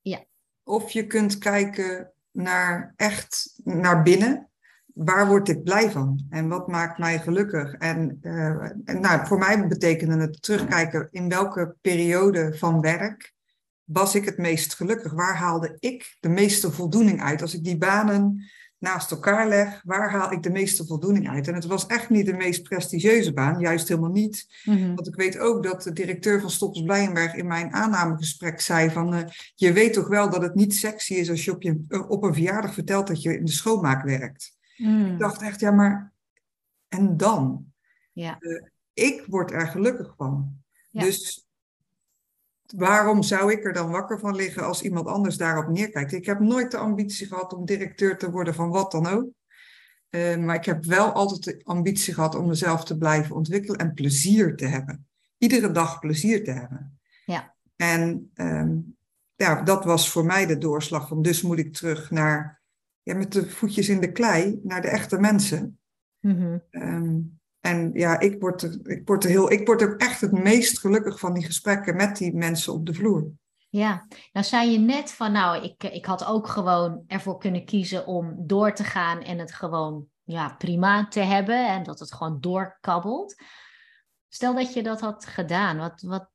Ja. 0.00 0.24
Of 0.64 0.90
je 0.90 1.06
kunt 1.06 1.38
kijken 1.38 2.12
naar 2.30 2.92
echt 2.96 3.60
naar 3.64 4.02
binnen. 4.02 4.48
Waar 4.94 5.28
word 5.28 5.48
ik 5.48 5.62
blij 5.62 5.90
van? 5.90 6.26
En 6.30 6.48
wat 6.48 6.68
maakt 6.68 6.98
mij 6.98 7.18
gelukkig? 7.18 7.72
En, 7.72 8.18
uh, 8.22 8.70
en 8.84 9.00
nou, 9.00 9.26
voor 9.26 9.38
mij 9.38 9.66
betekende 9.66 10.16
het 10.16 10.42
terugkijken 10.42 11.08
in 11.10 11.28
welke 11.28 11.74
periode 11.80 12.54
van 12.54 12.80
werk 12.80 13.34
was 13.84 14.14
ik 14.14 14.24
het 14.24 14.38
meest 14.38 14.74
gelukkig? 14.74 15.12
Waar 15.12 15.36
haalde 15.36 15.76
ik 15.78 16.16
de 16.20 16.28
meeste 16.28 16.72
voldoening 16.72 17.22
uit? 17.22 17.42
Als 17.42 17.54
ik 17.54 17.64
die 17.64 17.78
banen 17.78 18.50
naast 18.78 19.10
elkaar 19.10 19.48
leg, 19.48 19.82
waar 19.84 20.10
haal 20.10 20.32
ik 20.32 20.42
de 20.42 20.50
meeste 20.50 20.86
voldoening 20.86 21.28
uit? 21.28 21.48
En 21.48 21.54
het 21.54 21.64
was 21.64 21.86
echt 21.86 22.10
niet 22.10 22.26
de 22.26 22.32
meest 22.32 22.62
prestigieuze 22.62 23.32
baan, 23.32 23.60
juist 23.60 23.88
helemaal 23.88 24.10
niet. 24.10 24.60
Mhm. 24.64 24.94
Want 24.94 25.06
ik 25.06 25.14
weet 25.14 25.38
ook 25.38 25.62
dat 25.62 25.82
de 25.82 25.92
directeur 25.92 26.40
van 26.40 26.50
Stoppels 26.50 26.82
Blijenberg 26.82 27.34
in 27.34 27.46
mijn 27.46 27.72
aannamegesprek 27.72 28.60
zei 28.60 28.90
van, 28.90 29.14
uh, 29.14 29.20
je 29.54 29.72
weet 29.72 29.92
toch 29.92 30.08
wel 30.08 30.30
dat 30.30 30.42
het 30.42 30.54
niet 30.54 30.74
sexy 30.74 31.14
is 31.14 31.30
als 31.30 31.44
je 31.44 31.52
op, 31.52 31.62
je, 31.62 31.84
uh, 31.88 32.10
op 32.10 32.22
een 32.22 32.34
verjaardag 32.34 32.74
vertelt 32.74 33.06
dat 33.06 33.22
je 33.22 33.38
in 33.38 33.44
de 33.44 33.52
schoonmaak 33.52 34.04
werkt. 34.04 34.56
Mm. 34.76 35.06
Ik 35.06 35.18
dacht 35.18 35.42
echt, 35.42 35.60
ja 35.60 35.70
maar, 35.70 36.12
en 36.88 37.16
dan? 37.16 37.66
Ja. 38.12 38.36
Uh, 38.40 38.62
ik 38.92 39.24
word 39.26 39.52
er 39.52 39.68
gelukkig 39.68 40.14
van. 40.16 40.56
Ja. 40.90 41.02
Dus 41.02 41.45
waarom 42.76 43.22
zou 43.22 43.52
ik 43.52 43.64
er 43.64 43.72
dan 43.72 43.90
wakker 43.90 44.18
van 44.18 44.34
liggen 44.34 44.64
als 44.64 44.82
iemand 44.82 45.06
anders 45.06 45.36
daarop 45.36 45.68
neerkijkt? 45.68 46.12
Ik 46.12 46.26
heb 46.26 46.40
nooit 46.40 46.70
de 46.70 46.76
ambitie 46.76 47.26
gehad 47.26 47.52
om 47.52 47.64
directeur 47.64 48.18
te 48.18 48.30
worden 48.30 48.54
van 48.54 48.70
wat 48.70 48.90
dan 48.90 49.06
ook. 49.06 49.28
Uh, 50.10 50.36
maar 50.36 50.54
ik 50.54 50.64
heb 50.64 50.84
wel 50.84 51.12
altijd 51.12 51.44
de 51.44 51.60
ambitie 51.64 52.14
gehad 52.14 52.34
om 52.34 52.46
mezelf 52.46 52.84
te 52.84 52.98
blijven 52.98 53.36
ontwikkelen 53.36 53.78
en 53.78 53.94
plezier 53.94 54.56
te 54.56 54.66
hebben. 54.66 55.06
Iedere 55.38 55.70
dag 55.70 55.98
plezier 55.98 56.44
te 56.44 56.50
hebben. 56.50 56.98
Ja. 57.24 57.54
En 57.76 58.30
um, 58.34 58.96
ja, 59.34 59.62
dat 59.62 59.84
was 59.84 60.10
voor 60.10 60.24
mij 60.24 60.46
de 60.46 60.58
doorslag 60.58 61.08
van 61.08 61.22
dus 61.22 61.42
moet 61.42 61.58
ik 61.58 61.72
terug 61.72 62.10
naar, 62.10 62.62
ja, 63.02 63.14
met 63.14 63.32
de 63.32 63.50
voetjes 63.50 63.88
in 63.88 64.00
de 64.00 64.12
klei, 64.12 64.60
naar 64.62 64.82
de 64.82 64.88
echte 64.88 65.18
mensen. 65.18 65.78
Mm 66.20 66.36
-hmm. 66.36 66.62
um, 66.70 67.35
en 67.66 67.90
ja, 67.92 68.20
ik 68.20 68.40
word, 68.40 68.62
ik, 68.82 69.02
word 69.04 69.24
er 69.24 69.30
heel, 69.30 69.50
ik 69.50 69.66
word 69.66 69.80
er 69.80 69.96
echt 69.96 70.20
het 70.20 70.32
meest 70.32 70.78
gelukkig 70.78 71.18
van 71.18 71.34
die 71.34 71.44
gesprekken 71.44 71.96
met 71.96 72.16
die 72.16 72.34
mensen 72.34 72.72
op 72.72 72.86
de 72.86 72.94
vloer. 72.94 73.30
Ja, 73.68 74.06
nou 74.32 74.46
zei 74.46 74.70
je 74.70 74.78
net 74.78 75.12
van 75.12 75.32
nou, 75.32 75.64
ik, 75.64 75.84
ik 75.84 76.06
had 76.06 76.24
ook 76.24 76.46
gewoon 76.46 77.04
ervoor 77.06 77.38
kunnen 77.38 77.64
kiezen 77.64 78.06
om 78.06 78.34
door 78.46 78.72
te 78.72 78.84
gaan 78.84 79.22
en 79.22 79.38
het 79.38 79.52
gewoon 79.52 80.06
ja, 80.22 80.54
prima 80.58 81.08
te 81.08 81.20
hebben 81.20 81.68
en 81.68 81.82
dat 81.82 81.98
het 81.98 82.14
gewoon 82.14 82.40
doorkabbelt. 82.40 83.34
Stel 84.28 84.54
dat 84.54 84.72
je 84.72 84.82
dat 84.82 85.00
had 85.00 85.26
gedaan, 85.26 85.76
wat, 85.76 86.02
wat, 86.02 86.30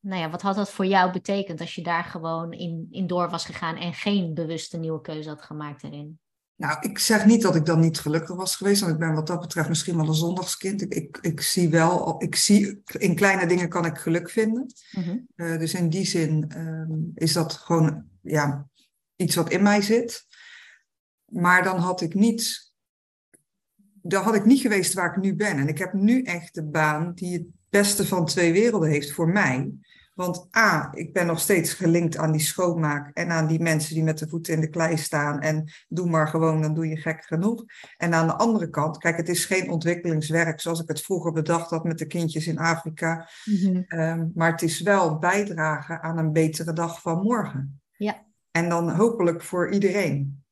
nou 0.00 0.20
ja, 0.20 0.30
wat 0.30 0.42
had 0.42 0.56
dat 0.56 0.70
voor 0.70 0.86
jou 0.86 1.12
betekend 1.12 1.60
als 1.60 1.74
je 1.74 1.82
daar 1.82 2.04
gewoon 2.04 2.52
in, 2.52 2.86
in 2.90 3.06
door 3.06 3.30
was 3.30 3.44
gegaan 3.44 3.76
en 3.76 3.94
geen 3.94 4.34
bewuste 4.34 4.78
nieuwe 4.78 5.00
keuze 5.00 5.28
had 5.28 5.42
gemaakt 5.42 5.82
erin? 5.82 6.20
Nou, 6.56 6.76
ik 6.80 6.98
zeg 6.98 7.26
niet 7.26 7.42
dat 7.42 7.56
ik 7.56 7.66
dan 7.66 7.80
niet 7.80 7.98
gelukkig 7.98 8.36
was 8.36 8.56
geweest, 8.56 8.80
want 8.80 8.92
ik 8.92 8.98
ben 8.98 9.14
wat 9.14 9.26
dat 9.26 9.40
betreft 9.40 9.68
misschien 9.68 9.96
wel 9.96 10.08
een 10.08 10.14
zondagskind. 10.14 10.82
Ik, 10.82 10.94
ik, 10.94 11.18
ik 11.20 11.40
zie 11.40 11.68
wel, 11.68 12.22
ik 12.22 12.36
zie, 12.36 12.82
in 12.98 13.14
kleine 13.14 13.46
dingen 13.46 13.68
kan 13.68 13.84
ik 13.84 13.98
geluk 13.98 14.30
vinden. 14.30 14.74
Mm-hmm. 14.90 15.26
Uh, 15.36 15.58
dus 15.58 15.74
in 15.74 15.88
die 15.88 16.06
zin 16.06 16.52
um, 16.56 17.12
is 17.14 17.32
dat 17.32 17.52
gewoon 17.52 18.04
ja, 18.20 18.68
iets 19.16 19.34
wat 19.34 19.50
in 19.50 19.62
mij 19.62 19.82
zit. 19.82 20.26
Maar 21.24 21.62
dan 21.62 21.78
had 21.78 22.00
ik 22.00 22.14
niet, 22.14 22.72
dan 24.02 24.22
had 24.22 24.34
ik 24.34 24.44
niet 24.44 24.60
geweest 24.60 24.92
waar 24.92 25.16
ik 25.16 25.22
nu 25.22 25.34
ben. 25.34 25.58
En 25.58 25.68
ik 25.68 25.78
heb 25.78 25.92
nu 25.92 26.22
echt 26.22 26.54
de 26.54 26.64
baan 26.64 27.12
die 27.14 27.32
het 27.32 27.46
beste 27.68 28.06
van 28.06 28.26
twee 28.26 28.52
werelden 28.52 28.90
heeft 28.90 29.12
voor 29.12 29.28
mij. 29.28 29.72
Want 30.12 30.56
A, 30.56 30.90
ik 30.94 31.12
ben 31.12 31.26
nog 31.26 31.40
steeds 31.40 31.72
gelinkt 31.72 32.16
aan 32.16 32.32
die 32.32 32.40
schoonmaak 32.40 33.16
en 33.16 33.30
aan 33.30 33.46
die 33.46 33.60
mensen 33.60 33.94
die 33.94 34.02
met 34.02 34.18
de 34.18 34.28
voeten 34.28 34.54
in 34.54 34.60
de 34.60 34.68
klei 34.68 34.96
staan. 34.96 35.40
En 35.40 35.72
doe 35.88 36.10
maar 36.10 36.28
gewoon, 36.28 36.62
dan 36.62 36.74
doe 36.74 36.88
je 36.88 36.96
gek 36.96 37.24
genoeg. 37.24 37.64
En 37.96 38.14
aan 38.14 38.26
de 38.26 38.36
andere 38.36 38.70
kant, 38.70 38.98
kijk, 38.98 39.16
het 39.16 39.28
is 39.28 39.44
geen 39.44 39.70
ontwikkelingswerk 39.70 40.60
zoals 40.60 40.80
ik 40.80 40.88
het 40.88 41.00
vroeger 41.00 41.32
bedacht 41.32 41.70
had 41.70 41.84
met 41.84 41.98
de 41.98 42.06
kindjes 42.06 42.46
in 42.46 42.58
Afrika. 42.58 43.28
Mm-hmm. 43.44 43.84
Um, 43.88 44.32
maar 44.34 44.50
het 44.50 44.62
is 44.62 44.80
wel 44.80 45.18
bijdragen 45.18 46.02
aan 46.02 46.18
een 46.18 46.32
betere 46.32 46.72
dag 46.72 47.00
van 47.00 47.22
morgen. 47.22 47.80
Ja. 47.96 48.24
En 48.50 48.68
dan 48.68 48.90
hopelijk 48.90 49.42
voor 49.42 49.70
iedereen. 49.70 50.44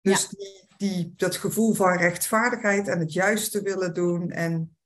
Dus 0.00 0.22
Ja. 0.22 0.28
die, 0.28 0.66
die, 0.76 1.12
dat 1.16 1.36
gevoel 1.36 1.74
van 1.74 1.96
rechtvaardigheid 1.96 2.88
en 2.88 2.98
het 2.98 3.12
juiste 3.12 3.62
willen 3.62 3.94
doen 3.94 4.30
en 4.30 4.76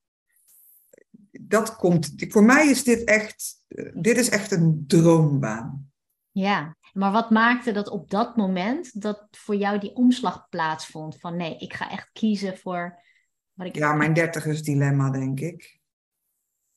dat 1.48 1.76
komt, 1.76 2.12
voor 2.16 2.44
mij 2.44 2.68
is 2.68 2.85
dit 2.85 3.04
echt, 3.04 3.64
dit 3.94 4.16
is 4.16 4.28
echt 4.28 4.50
een 4.50 4.85
droombaan. 4.87 5.90
Ja, 6.30 6.76
maar 6.92 7.12
wat 7.12 7.30
maakte 7.30 7.72
dat 7.72 7.88
op 7.88 8.11
dat 8.11 8.37
moment 8.37 9.00
dat 9.02 9.28
voor 9.30 9.56
jou 9.56 9.78
die 9.78 9.94
omslag 9.94 10.48
plaatsvond? 10.48 11.20
Van 11.20 11.37
nee, 11.37 11.59
ik 11.59 11.74
ga 11.74 11.90
echt 11.90 12.11
kiezen 12.12 12.59
voor 12.59 13.02
wat 13.52 13.66
ik. 13.66 13.74
Ja, 13.74 13.92
mijn 13.92 14.12
dertigers 14.12 14.62
dilemma, 14.62 15.11
denk 15.11 15.40
ik. 15.40 15.80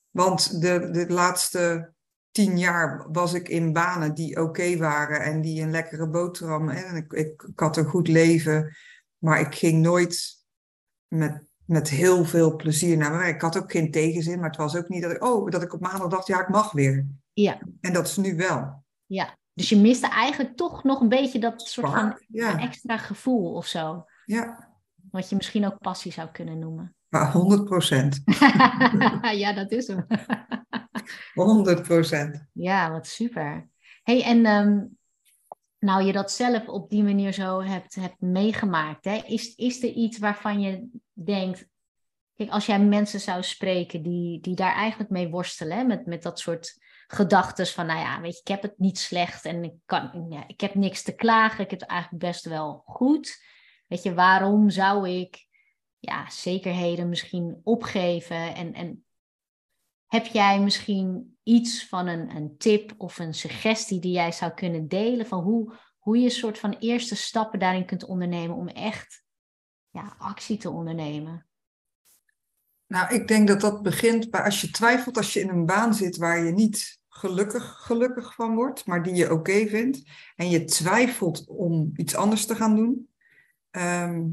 Want 0.10 0.62
de, 0.62 0.89
de 0.91 1.13
laatste 1.13 1.93
tien 2.32 2.58
jaar 2.58 3.12
was 3.12 3.34
ik 3.34 3.49
in 3.49 3.73
banen 3.73 4.13
die 4.13 4.32
oké 4.32 4.41
okay 4.41 4.77
waren 4.77 5.21
en 5.21 5.41
die 5.41 5.62
een 5.62 5.71
lekkere 5.71 6.10
boterham. 6.10 6.69
En 6.69 6.95
ik, 6.95 7.13
ik, 7.13 7.41
ik 7.41 7.60
had 7.60 7.77
een 7.77 7.86
goed 7.86 8.08
leven, 8.08 8.75
maar 9.17 9.39
ik 9.39 9.55
ging 9.55 9.82
nooit 9.82 10.43
met 11.08 11.48
met 11.69 11.89
heel 11.89 12.25
veel 12.25 12.55
plezier 12.55 12.97
naar 12.97 13.12
werk. 13.12 13.36
Ik 13.36 13.41
had 13.41 13.58
ook 13.58 13.71
geen 13.71 13.91
tegenzin, 13.91 14.39
maar 14.39 14.49
het 14.49 14.58
was 14.58 14.75
ook 14.75 14.89
niet 14.89 15.01
dat 15.01 15.12
ik, 15.12 15.23
oh, 15.23 15.49
dat 15.49 15.62
ik 15.62 15.73
op 15.73 15.82
maandag 15.82 16.08
dacht, 16.08 16.27
ja, 16.27 16.41
ik 16.41 16.49
mag 16.49 16.71
weer. 16.71 17.05
Ja. 17.34 17.60
En 17.82 17.93
dat 17.93 18.08
is 18.08 18.17
nu 18.17 18.36
wel. 18.36 18.84
Ja, 19.05 19.38
dus 19.53 19.69
je 19.69 19.77
miste 19.77 20.08
eigenlijk 20.08 20.58
toch 20.58 20.84
nog 20.84 21.01
een 21.01 21.10
beetje 21.10 21.39
dat 21.39 21.62
soort 21.62 21.91
van 21.91 22.21
ja. 22.27 22.60
extra 22.60 22.97
gevoel 22.97 23.53
of 23.53 23.65
zo. 23.65 24.05
Ja. 24.25 24.69
Wat 25.12 25.29
je 25.29 25.36
misschien 25.36 25.65
ook 25.65 25.79
passie 25.79 26.12
zou 26.12 26.29
kunnen 26.32 26.60
noemen. 26.60 26.95
Maar 27.08 27.32
100 27.32 27.65
procent. 27.65 28.21
ja, 29.43 29.53
dat 29.53 29.71
is 29.71 29.88
hem. 29.88 30.05
100 31.34 31.82
procent. 31.82 32.45
Ja, 32.53 32.91
wat 32.91 33.08
super. 33.08 33.69
hey, 34.03 34.23
en 34.23 34.45
um, 34.45 34.97
nou 35.79 36.03
je 36.03 36.12
dat 36.12 36.32
zelf 36.32 36.67
op 36.67 36.89
die 36.89 37.03
manier 37.03 37.34
zo 37.34 37.62
hebt, 37.62 37.95
hebt 37.95 38.21
meegemaakt, 38.21 39.05
hè? 39.05 39.15
Is, 39.25 39.55
is 39.55 39.84
er 39.84 39.89
iets 39.89 40.17
waarvan 40.17 40.62
je 40.62 40.88
denkt, 41.25 41.67
kijk, 42.36 42.49
als 42.49 42.65
jij 42.65 42.79
mensen 42.79 43.19
zou 43.19 43.43
spreken 43.43 44.01
die, 44.01 44.39
die 44.39 44.55
daar 44.55 44.73
eigenlijk 44.73 45.10
mee 45.10 45.29
worstelen? 45.29 45.88
Met, 45.88 46.05
met 46.05 46.23
dat 46.23 46.39
soort 46.39 46.77
gedachten 47.08 47.67
van, 47.67 47.86
nou 47.86 47.99
ja, 47.99 48.21
weet 48.21 48.34
je, 48.34 48.39
ik 48.39 48.47
heb 48.47 48.62
het 48.62 48.77
niet 48.77 48.99
slecht 48.99 49.45
en 49.45 49.63
ik, 49.63 49.73
kan, 49.86 50.25
ja, 50.29 50.43
ik 50.47 50.62
heb 50.62 50.75
niks 50.75 51.03
te 51.03 51.15
klagen, 51.15 51.63
ik 51.63 51.69
heb 51.69 51.79
het 51.79 51.89
eigenlijk 51.89 52.23
best 52.23 52.45
wel 52.45 52.84
goed. 52.86 53.43
Weet 53.88 54.03
je, 54.03 54.13
waarom 54.13 54.69
zou 54.69 55.10
ik 55.10 55.47
ja, 55.99 56.29
zekerheden 56.29 57.10
misschien 57.10 57.62
opgeven? 57.63 58.55
En, 58.55 58.73
en 58.73 59.05
heb 60.08 60.25
jij 60.25 60.60
misschien 60.60 61.38
iets 61.43 61.88
van 61.88 62.08
een, 62.08 62.36
een 62.36 62.58
tip 62.58 62.93
of 62.97 63.19
een 63.19 63.34
suggestie 63.34 63.99
die 63.99 64.12
jij 64.12 64.32
zou 64.32 64.51
kunnen 64.51 64.88
delen 64.88 65.25
van 65.25 65.43
hoe, 65.43 65.73
hoe 65.99 66.17
je 66.17 66.23
een 66.23 66.32
soort 66.32 66.60
van 66.60 66.75
eerste 66.79 67.15
stappen 67.15 67.60
daarin 67.60 67.86
kunt 67.86 68.05
ondernemen 68.05 68.55
om 68.55 68.67
echt 68.67 69.23
ja, 70.01 70.15
actie 70.17 70.57
te 70.57 70.69
ondernemen? 70.69 71.45
Nou, 72.88 73.13
ik 73.13 73.27
denk 73.27 73.47
dat 73.47 73.62
dat 73.62 73.81
begint 73.81 74.29
bij 74.29 74.41
als 74.41 74.62
je 74.62 74.71
twijfelt, 74.71 75.17
als 75.17 75.33
je 75.33 75.39
in 75.39 75.49
een 75.49 75.65
baan 75.65 75.93
zit 75.93 76.17
waar 76.17 76.43
je 76.43 76.51
niet 76.51 76.99
gelukkig, 77.07 77.63
gelukkig 77.63 78.35
van 78.35 78.55
wordt, 78.55 78.85
maar 78.85 79.03
die 79.03 79.15
je 79.15 79.33
oké 79.33 79.67
vindt, 79.67 80.03
en 80.35 80.49
je 80.49 80.63
twijfelt 80.63 81.45
om 81.47 81.91
iets 81.95 82.15
anders 82.15 82.45
te 82.45 82.55
gaan 82.55 82.75
doen. 82.75 83.09
Ehm, 83.71 84.27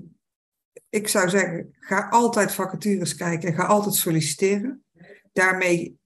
ik 0.89 1.09
zou 1.09 1.29
zeggen, 1.29 1.75
ga 1.79 2.09
altijd 2.09 2.53
vacatures 2.53 3.15
kijken 3.15 3.49
en 3.49 3.55
ga 3.55 3.65
altijd 3.65 3.95
solliciteren. 3.95 4.85
Daarmee 5.33 5.99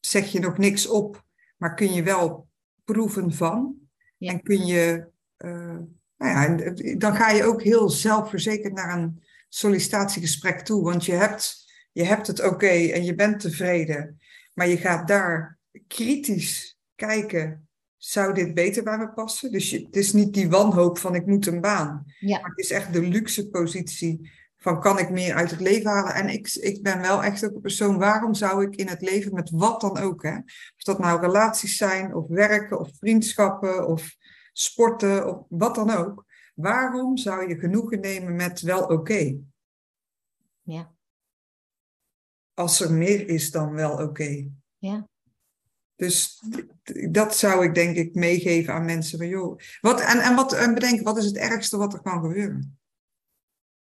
zeg 0.00 0.32
je 0.32 0.40
nog 0.40 0.58
niks 0.58 0.86
op, 0.86 1.24
maar 1.56 1.74
kun 1.74 1.92
je 1.92 2.02
wel 2.02 2.48
proeven 2.84 3.32
van. 3.32 3.76
En 4.18 4.42
kun 4.42 4.66
je, 4.66 5.06
uh, 5.38 5.78
nou 6.18 6.32
ja, 6.32 6.72
dan 6.96 7.16
ga 7.16 7.30
je 7.30 7.44
ook 7.44 7.62
heel 7.62 7.90
zelfverzekerd 7.90 8.72
naar 8.72 8.98
een 8.98 9.22
sollicitatiegesprek 9.48 10.60
toe. 10.60 10.82
Want 10.82 11.04
je 11.04 11.12
hebt, 11.12 11.72
je 11.92 12.04
hebt 12.04 12.26
het 12.26 12.44
oké 12.44 12.66
en 12.66 13.04
je 13.04 13.14
bent 13.14 13.40
tevreden. 13.40 14.20
Maar 14.54 14.68
je 14.68 14.76
gaat 14.76 15.08
daar 15.08 15.58
kritisch 15.86 16.78
kijken, 16.94 17.68
zou 17.96 18.34
dit 18.34 18.54
beter 18.54 18.82
bij 18.82 18.98
me 18.98 19.12
passen? 19.12 19.52
Dus 19.52 19.70
je, 19.70 19.84
het 19.84 19.96
is 19.96 20.12
niet 20.12 20.34
die 20.34 20.48
wanhoop 20.48 20.98
van 20.98 21.14
ik 21.14 21.26
moet 21.26 21.46
een 21.46 21.60
baan. 21.60 22.04
Ja. 22.18 22.40
Maar 22.40 22.50
het 22.50 22.58
is 22.58 22.70
echt 22.70 22.92
de 22.92 23.02
luxe 23.02 23.48
positie 23.48 24.30
van 24.56 24.80
kan 24.80 24.98
ik 24.98 25.10
meer 25.10 25.34
uit 25.34 25.50
het 25.50 25.60
leven 25.60 25.90
halen? 25.90 26.14
En 26.14 26.28
ik, 26.28 26.48
ik 26.54 26.82
ben 26.82 27.00
wel 27.00 27.24
echt 27.24 27.44
ook 27.44 27.54
een 27.54 27.60
persoon, 27.60 27.98
waarom 27.98 28.34
zou 28.34 28.66
ik 28.66 28.76
in 28.76 28.88
het 28.88 29.00
leven 29.00 29.34
met 29.34 29.50
wat 29.50 29.80
dan 29.80 29.98
ook, 29.98 30.22
hè? 30.22 30.36
of 30.36 30.82
dat 30.82 30.98
nou 30.98 31.20
relaties 31.20 31.76
zijn, 31.76 32.14
of 32.14 32.26
werken, 32.28 32.78
of 32.78 32.90
vriendschappen, 32.98 33.86
of 33.86 34.16
sporten, 34.60 35.26
of 35.28 35.44
wat 35.48 35.74
dan 35.74 35.90
ook. 35.90 36.24
Waarom 36.54 37.16
zou 37.16 37.48
je 37.48 37.58
genoegen 37.58 38.00
nemen 38.00 38.36
met 38.36 38.60
wel 38.60 38.86
oké? 38.86 39.38
Ja. 40.62 40.92
Als 42.54 42.80
er 42.80 42.92
meer 42.92 43.28
is 43.28 43.50
dan 43.50 43.72
wel 43.72 44.02
oké. 44.02 44.50
Ja. 44.78 45.08
Dus 45.96 46.42
dat 47.10 47.36
zou 47.36 47.64
ik 47.64 47.74
denk 47.74 47.96
ik 47.96 48.14
meegeven 48.14 48.74
aan 48.74 48.84
mensen. 48.84 49.18
Van, 49.18 49.28
joh, 49.28 49.58
wat, 49.80 50.00
en, 50.00 50.18
en, 50.18 50.34
wat, 50.34 50.52
en 50.52 50.74
bedenken, 50.74 51.04
wat 51.04 51.16
is 51.16 51.24
het 51.24 51.36
ergste 51.36 51.76
wat 51.76 51.92
er 51.92 52.02
kan 52.02 52.22
gebeuren? 52.22 52.78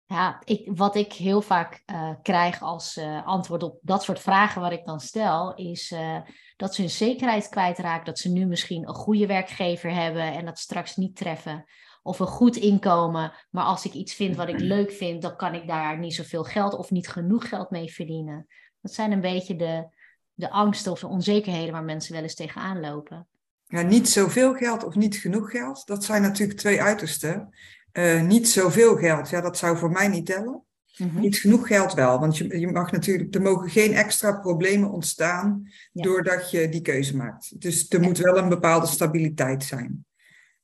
Ja, 0.05 0.43
ik, 0.45 0.71
wat 0.77 0.97
ik 0.97 1.13
heel 1.13 1.43
vaak 1.43 1.83
uh, 1.87 2.15
krijg 2.23 2.63
als 2.63 2.97
uh, 2.97 3.27
antwoord 3.27 3.63
op 3.63 3.79
dat 3.83 4.03
soort 4.03 4.21
vragen 4.21 4.61
wat 4.61 4.73
ik 4.73 4.85
dan 4.85 5.01
stel, 5.01 5.55
is 5.55 5.91
uh, 5.91 6.21
dat 6.63 6.75
ze 6.75 6.81
hun 6.81 6.91
zekerheid 6.91 7.49
kwijtraken. 7.49 8.05
Dat 8.05 8.19
ze 8.19 8.29
nu 8.29 8.47
misschien 8.47 8.89
een 8.89 8.95
goede 8.95 9.27
werkgever 9.27 9.95
hebben 9.95 10.23
en 10.23 10.45
dat 10.45 10.59
straks 10.59 10.97
niet 10.97 11.17
treffen. 11.17 11.65
Of 12.03 12.19
een 12.19 12.27
goed 12.27 12.57
inkomen, 12.57 13.33
maar 13.51 13.65
als 13.65 13.85
ik 13.85 13.93
iets 13.93 14.15
vind 14.15 14.37
wat 14.37 14.49
ik 14.49 14.59
leuk 14.59 14.93
vind, 14.93 15.23
dan 15.23 15.37
kan 15.37 15.55
ik 15.55 15.67
daar 15.67 15.99
niet 15.99 16.15
zoveel 16.15 16.45
geld 16.45 16.75
of 16.75 16.91
niet 16.91 17.09
genoeg 17.09 17.49
geld 17.49 17.71
mee 17.71 17.93
verdienen. 17.93 18.47
Dat 18.81 18.93
zijn 18.93 19.13
een 19.13 19.21
beetje 19.21 19.57
de, 19.57 19.87
de 20.35 20.51
angsten 20.51 20.93
of 20.93 21.01
de 21.01 21.07
onzekerheden 21.07 21.73
waar 21.73 21.85
mensen 21.85 22.13
wel 22.13 22.23
eens 22.23 22.35
tegenaan 22.35 22.81
lopen. 22.81 23.29
Ja, 23.67 23.83
niet 23.83 24.09
zoveel 24.09 24.55
geld 24.55 24.85
of 24.85 24.95
niet 24.95 25.17
genoeg 25.17 25.51
geld, 25.51 25.87
dat 25.87 26.05
zijn 26.05 26.23
natuurlijk 26.23 26.59
twee 26.59 26.83
uitersten. 26.83 27.55
Uh, 27.93 28.23
niet 28.23 28.49
zoveel 28.49 28.97
geld, 28.97 29.29
ja, 29.29 29.41
dat 29.41 29.59
zou 29.59 29.77
voor 29.77 29.91
mij 29.91 30.09
niet 30.09 30.27
tellen. 30.27 30.65
Mhm. 30.97 31.21
Niet 31.21 31.39
genoeg 31.39 31.67
geld 31.67 31.95
wel, 31.95 32.21
want 32.21 32.37
je, 32.37 32.59
je 32.59 32.69
mag 32.69 32.93
natuurlijk, 32.93 33.35
er 33.35 33.43
mogen 33.43 33.71
geen 33.71 33.93
extra 33.93 34.33
problemen 34.33 34.91
ontstaan 34.91 35.69
doordat 35.93 36.51
je 36.51 36.69
die 36.69 36.83
keuze 36.83 37.17
maakt. 37.17 37.61
Dus 37.61 37.89
er 37.89 38.01
moet 38.01 38.19
wel 38.19 38.39
een 38.39 38.49
bepaalde 38.49 38.87
stabiliteit 38.87 39.65
zijn. 39.65 40.07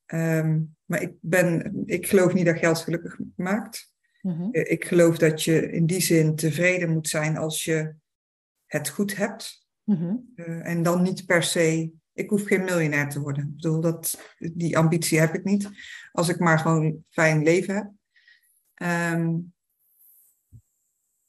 Um, 0.07 0.77
maar 0.85 1.03
ik, 1.03 1.13
ben, 1.21 1.73
ik 1.85 2.07
geloof 2.07 2.35
niet 2.35 2.47
dat 2.47 2.59
geld 2.59 2.79
gelukkig 2.79 3.19
maakt. 3.37 3.93
Mm 4.21 4.49
Ik 4.53 4.85
geloof 4.85 5.19
dat 5.19 5.45
je 5.45 5.71
in 5.71 5.87
die 5.87 6.01
zin 6.01 6.37
tevreden 6.37 6.91
moet 6.91 7.09
zijn 7.09 7.37
als 7.37 7.65
je 7.65 7.95
het 8.67 8.89
goed 8.89 9.17
hebt. 9.17 9.67
uh, 9.85 10.67
en 10.67 10.83
dan 10.83 11.03
niet 11.03 11.27
per 11.27 11.43
se 11.43 11.93
ik 12.19 12.31
hoef 12.31 12.45
geen 12.45 12.65
miljonair 12.65 13.09
te 13.09 13.21
worden. 13.21 13.45
Ik 13.45 13.55
bedoel, 13.55 13.81
dat, 13.81 14.35
die 14.39 14.79
ambitie 14.79 15.19
heb 15.19 15.35
ik 15.35 15.45
niet. 15.45 15.71
Als 16.13 16.29
ik 16.29 16.39
maar 16.39 16.59
gewoon 16.59 16.85
een 16.85 17.05
fijn 17.11 17.43
leven 17.43 17.75
heb. 17.75 17.91
Ehm, 18.75 19.35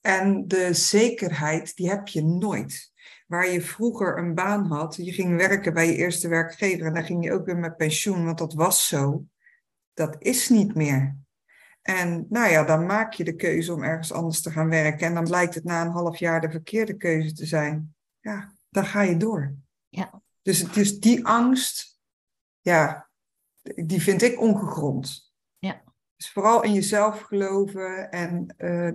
en 0.10 0.48
de 0.48 0.74
zekerheid, 0.74 1.76
die 1.76 1.90
heb 1.90 2.08
je 2.08 2.24
nooit. 2.24 2.92
Waar 3.28 3.50
je 3.50 3.62
vroeger 3.62 4.18
een 4.18 4.36
baan 4.36 4.66
had, 4.66 4.96
je 4.96 5.12
ging 5.12 5.38
werken 5.38 5.74
bij 5.74 5.88
je 5.88 5.96
eerste 5.96 6.28
werkgever 6.28 6.86
en 6.86 6.94
dan 6.94 7.04
ging 7.04 7.24
je 7.24 7.34
ook 7.34 7.46
weer 7.46 7.58
met 7.58 7.78
pensioen, 7.78 8.26
want 8.26 8.38
dat 8.38 8.54
was 8.54 8.88
zo. 8.88 9.26
Dat 9.94 10.16
is 10.20 10.50
niet 10.50 10.76
meer. 10.76 11.18
En 11.82 12.26
nou 12.30 12.52
ja, 12.52 12.64
dan 12.64 12.86
maak 12.86 13.14
je 13.14 13.24
de 13.24 13.36
keuze 13.36 13.74
om 13.74 13.84
ergens 13.84 14.12
anders 14.12 14.42
te 14.42 14.52
gaan 14.52 14.70
werken. 14.70 15.08
En 15.08 15.14
dan 15.14 15.24
blijkt 15.24 15.56
het 15.56 15.64
na 15.64 15.82
een 15.82 15.92
half 15.92 16.18
jaar 16.18 16.42
de 16.42 16.52
verkeerde 16.52 16.98
keuze 16.98 17.34
te 17.34 17.46
zijn. 17.46 17.96
Ja, 18.20 18.54
dan 18.70 18.86
ga 18.86 19.02
je 19.02 19.18
door. 19.18 19.56
Ja. 19.90 20.22
Dus 20.42 20.60
het 20.60 20.78
is 20.78 21.00
die 21.00 21.26
angst, 21.26 22.00
ja, 22.62 23.10
die 23.76 24.02
vind 24.02 24.22
ik 24.22 24.40
ongegrond. 24.40 25.34
Ja. 25.58 25.82
Dus 26.16 26.32
vooral 26.32 26.64
in 26.64 26.74
jezelf 26.74 27.22
geloven 27.22 28.12
en 28.12 28.56
uh, 28.58 28.92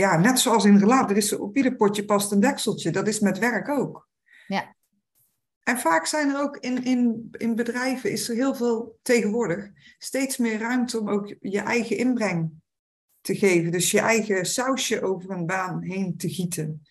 ja, 0.00 0.16
net 0.16 0.38
zoals 0.38 0.64
in 0.64 0.78
relatie, 0.78 1.10
er 1.10 1.16
is 1.16 1.32
op 1.32 1.56
ieder 1.56 1.76
potje 1.76 2.04
past 2.04 2.32
een 2.32 2.40
dekseltje. 2.40 2.90
Dat 2.90 3.08
is 3.08 3.20
met 3.20 3.38
werk 3.38 3.68
ook. 3.68 4.08
Ja. 4.46 4.74
En 5.62 5.78
vaak 5.78 6.06
zijn 6.06 6.30
er 6.30 6.40
ook 6.40 6.56
in, 6.56 6.84
in, 6.84 7.28
in 7.30 7.54
bedrijven, 7.54 8.10
is 8.10 8.28
er 8.28 8.34
heel 8.34 8.54
veel 8.54 8.98
tegenwoordig, 9.02 9.70
steeds 9.98 10.36
meer 10.36 10.58
ruimte 10.58 11.00
om 11.00 11.08
ook 11.08 11.34
je 11.40 11.60
eigen 11.60 11.96
inbreng 11.96 12.50
te 13.20 13.36
geven. 13.36 13.70
Dus 13.70 13.90
je 13.90 14.00
eigen 14.00 14.46
sausje 14.46 15.02
over 15.02 15.30
een 15.30 15.46
baan 15.46 15.82
heen 15.82 16.16
te 16.16 16.28
gieten. 16.28 16.82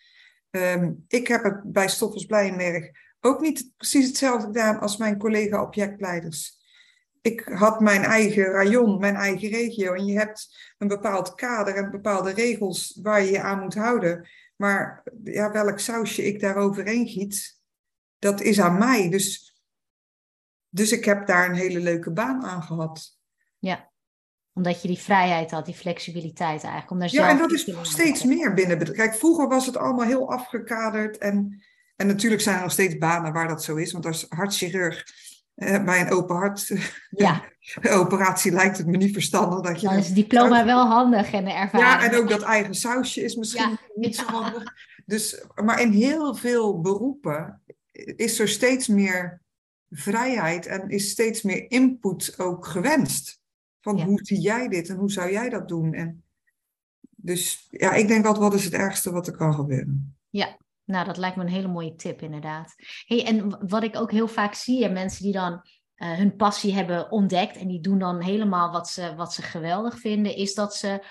Um, 0.52 1.06
ik 1.08 1.28
heb 1.28 1.44
het 1.44 1.62
bij 1.64 1.88
Stoffels 1.88 2.26
Blijenberg 2.26 2.90
ook 3.20 3.42
niet 3.42 3.72
precies 3.78 4.08
hetzelfde 4.08 4.46
gedaan 4.46 4.80
als 4.80 4.98
mijn 4.98 5.18
collega-objectleiders. 5.18 6.58
Ik 7.22 7.42
had 7.54 7.80
mijn 7.80 8.04
eigen 8.04 8.44
rayon, 8.44 9.00
mijn 9.00 9.16
eigen 9.16 9.50
regio. 9.50 9.94
En 9.94 10.06
je 10.06 10.18
hebt 10.18 10.74
een 10.78 10.88
bepaald 10.88 11.36
kader 11.36 11.76
en 11.76 11.92
bepaalde 11.92 12.32
regels 12.32 13.00
waar 13.02 13.24
je 13.24 13.32
je 13.32 13.42
aan 13.42 13.60
moet 13.60 13.76
houden. 13.76 14.28
Maar 14.56 15.04
ja, 15.24 15.52
welk 15.52 15.80
sausje 15.80 16.26
ik 16.26 16.40
daar 16.40 16.56
overheen 16.56 17.08
giet, 17.08 17.60
dat 18.20 18.42
is 18.42 18.60
aan 18.60 18.78
mij. 18.78 19.10
Dus, 19.10 19.60
dus 20.70 20.92
ik 20.92 21.06
heb 21.06 21.28
daar 21.28 21.50
een 21.50 21.56
hele 21.56 21.80
leuke 21.80 22.12
baan 22.12 22.44
aan 22.44 22.64
gehad. 22.64 23.18
Ja, 23.60 23.92
omdat 24.54 24.82
je 24.82 24.88
die 24.88 25.00
vrijheid 25.00 25.52
had, 25.52 25.66
die 25.66 25.76
flexibiliteit 25.76 26.64
eigenlijk. 26.64 26.92
Om 26.92 27.00
daar 27.00 27.12
ja, 27.12 27.30
en 27.30 27.38
dat 27.38 27.52
is 27.52 27.72
steeds 27.82 28.24
meer 28.24 28.54
binnen. 28.54 28.94
Kijk, 28.94 29.16
vroeger 29.16 29.48
was 29.48 29.66
het 29.66 29.78
allemaal 29.78 30.06
heel 30.06 30.32
afgekaderd 30.32 31.18
en 31.18 31.64
en 32.00 32.08
natuurlijk 32.08 32.42
zijn 32.42 32.56
er 32.56 32.62
nog 32.62 32.72
steeds 32.72 32.98
banen 32.98 33.34
waar 33.34 33.48
dat 33.48 33.64
zo 33.64 33.76
is, 33.76 33.92
want 33.92 34.06
als 34.06 34.26
hartchirurg 34.30 35.06
eh, 35.60 35.84
bij 35.84 36.02
een 36.02 36.12
open 36.12 36.36
hart 36.36 36.72
ja. 37.10 37.44
operatie 38.02 38.52
lijkt 38.52 38.78
het 38.78 38.88
me 38.88 38.98
niet 38.98 39.14
verstandig 39.14 39.62
dat 39.62 39.82
je. 39.82 39.88
Dan 39.88 39.98
is 39.98 40.06
het 40.06 40.16
diploma 40.16 40.66
wel 40.66 40.86
handig 40.88 41.32
en 41.32 41.46
de 41.46 41.52
ervaring. 41.52 41.90
Ja, 41.90 42.10
en 42.10 42.16
ook 42.16 42.30
dat 42.30 42.42
eigen 42.42 42.74
sausje 42.74 43.22
is 43.22 43.36
misschien 43.36 43.78
niet 43.96 44.16
zo 44.16 44.26
handig. 44.26 44.64
Dus, 45.06 45.44
maar 45.64 45.82
in 45.82 45.92
heel 45.92 46.36
veel 46.36 46.82
beroepen 46.82 47.62
is 48.16 48.40
er 48.40 48.48
steeds 48.48 48.88
meer 48.88 49.42
vrijheid 49.90 50.66
en 50.66 50.90
is 50.90 51.10
steeds 51.10 51.42
meer 51.42 51.72
input 51.72 52.34
ook 52.38 52.66
gewenst. 52.66 53.42
Van 53.82 54.02
hoe 54.02 54.20
zie 54.24 54.40
jij 54.40 54.68
dit 54.68 54.90
en 54.90 54.96
hoe 54.96 55.12
zou 55.12 55.32
jij 55.32 55.50
dat 55.50 55.68
doen? 55.68 55.94
En 55.94 56.24
dus 57.16 57.68
ja, 57.70 57.94
ik 57.94 58.08
denk 58.08 58.26
altijd, 58.26 58.44
wat 58.44 58.60
is 58.60 58.66
het 58.66 58.74
ergste 58.74 59.12
wat 59.12 59.28
er 59.28 59.36
kan 59.36 59.54
gebeuren? 59.54 60.18
Ja, 60.30 60.58
nou, 60.90 61.06
dat 61.06 61.18
lijkt 61.18 61.36
me 61.36 61.44
een 61.44 61.50
hele 61.50 61.68
mooie 61.68 61.96
tip, 61.96 62.22
inderdaad. 62.22 62.76
Hey, 63.06 63.26
en 63.26 63.68
wat 63.68 63.84
ik 63.84 63.96
ook 63.96 64.12
heel 64.12 64.28
vaak 64.28 64.54
zie, 64.54 64.86
en 64.86 64.94
mensen 64.94 65.24
die 65.24 65.34
dan 65.34 65.54
uh, 65.54 66.12
hun 66.12 66.36
passie 66.36 66.74
hebben 66.74 67.12
ontdekt 67.12 67.58
en 67.58 67.68
die 67.68 67.82
doen 67.82 68.00
dan 68.00 68.22
helemaal 68.22 68.72
wat 68.72 68.90
ze, 68.90 69.16
wat 69.16 69.34
ze 69.34 69.42
geweldig 69.42 70.00
vinden, 70.00 70.36
is 70.36 70.54
dat 70.54 70.76
ze 70.76 71.04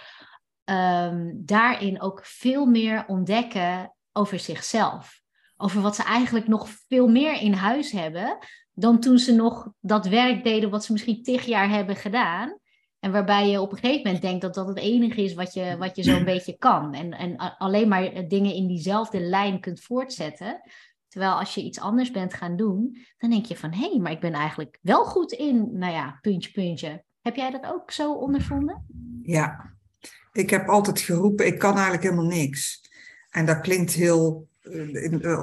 ehm, 0.65 1.31
daarin 1.35 2.01
ook 2.01 2.21
veel 2.25 2.67
meer 2.67 3.05
ontdekken 3.07 3.95
over 4.13 4.39
zichzelf. 4.39 5.21
Over 5.57 5.81
wat 5.81 5.97
ze 5.97 6.03
eigenlijk 6.03 6.49
nog 6.49 6.69
veel 6.89 7.09
meer 7.09 7.41
in 7.41 7.53
huis 7.53 7.93
hebben 7.93 8.39
dan 8.73 9.01
toen 9.01 9.19
ze 9.19 9.35
nog 9.35 9.69
dat 9.81 10.07
werk 10.07 10.45
deden 10.45 10.71
wat 10.71 10.85
ze 10.85 10.93
misschien 10.93 11.23
tig 11.23 11.45
jaar 11.45 11.69
hebben 11.69 11.97
gedaan. 11.97 12.58
En 13.01 13.13
waarbij 13.13 13.49
je 13.49 13.61
op 13.61 13.73
een 13.73 13.79
gegeven 13.79 14.03
moment 14.05 14.23
denkt 14.23 14.41
dat 14.41 14.55
dat 14.55 14.69
het 14.69 14.79
enige 14.79 15.23
is 15.23 15.35
wat 15.35 15.55
je, 15.55 15.77
wat 15.79 15.97
je 15.97 16.03
zo'n 16.03 16.25
beetje 16.25 16.57
kan. 16.59 16.95
En, 16.95 17.13
en 17.13 17.37
alleen 17.59 17.89
maar 17.89 18.29
dingen 18.29 18.55
in 18.55 18.67
diezelfde 18.67 19.21
lijn 19.21 19.61
kunt 19.61 19.81
voortzetten. 19.81 20.61
Terwijl 21.09 21.33
als 21.33 21.55
je 21.55 21.63
iets 21.63 21.81
anders 21.81 22.11
bent 22.11 22.35
gaan 22.35 22.57
doen, 22.57 22.97
dan 23.19 23.31
denk 23.31 23.47
je 23.47 23.57
van 23.57 23.73
hé, 23.73 23.89
hey, 23.91 23.99
maar 23.99 24.13
ik 24.13 24.21
ben 24.21 24.33
eigenlijk 24.33 24.79
wel 24.83 25.05
goed 25.05 25.33
in, 25.33 25.79
nou 25.79 25.93
ja, 25.93 26.19
puntje, 26.21 26.51
puntje. 26.51 27.05
Heb 27.21 27.37
jij 27.37 27.51
dat 27.51 27.67
ook 27.67 27.91
zo 27.91 28.13
ondervonden? 28.13 28.87
Ja, 29.23 29.73
ik 30.33 30.51
heb 30.51 30.69
altijd 30.69 31.01
geroepen, 31.01 31.47
ik 31.47 31.59
kan 31.59 31.73
eigenlijk 31.73 32.03
helemaal 32.03 32.25
niks. 32.25 32.81
En 33.31 33.47
dat 33.47 33.61
klinkt 33.61 33.93
heel 33.93 34.49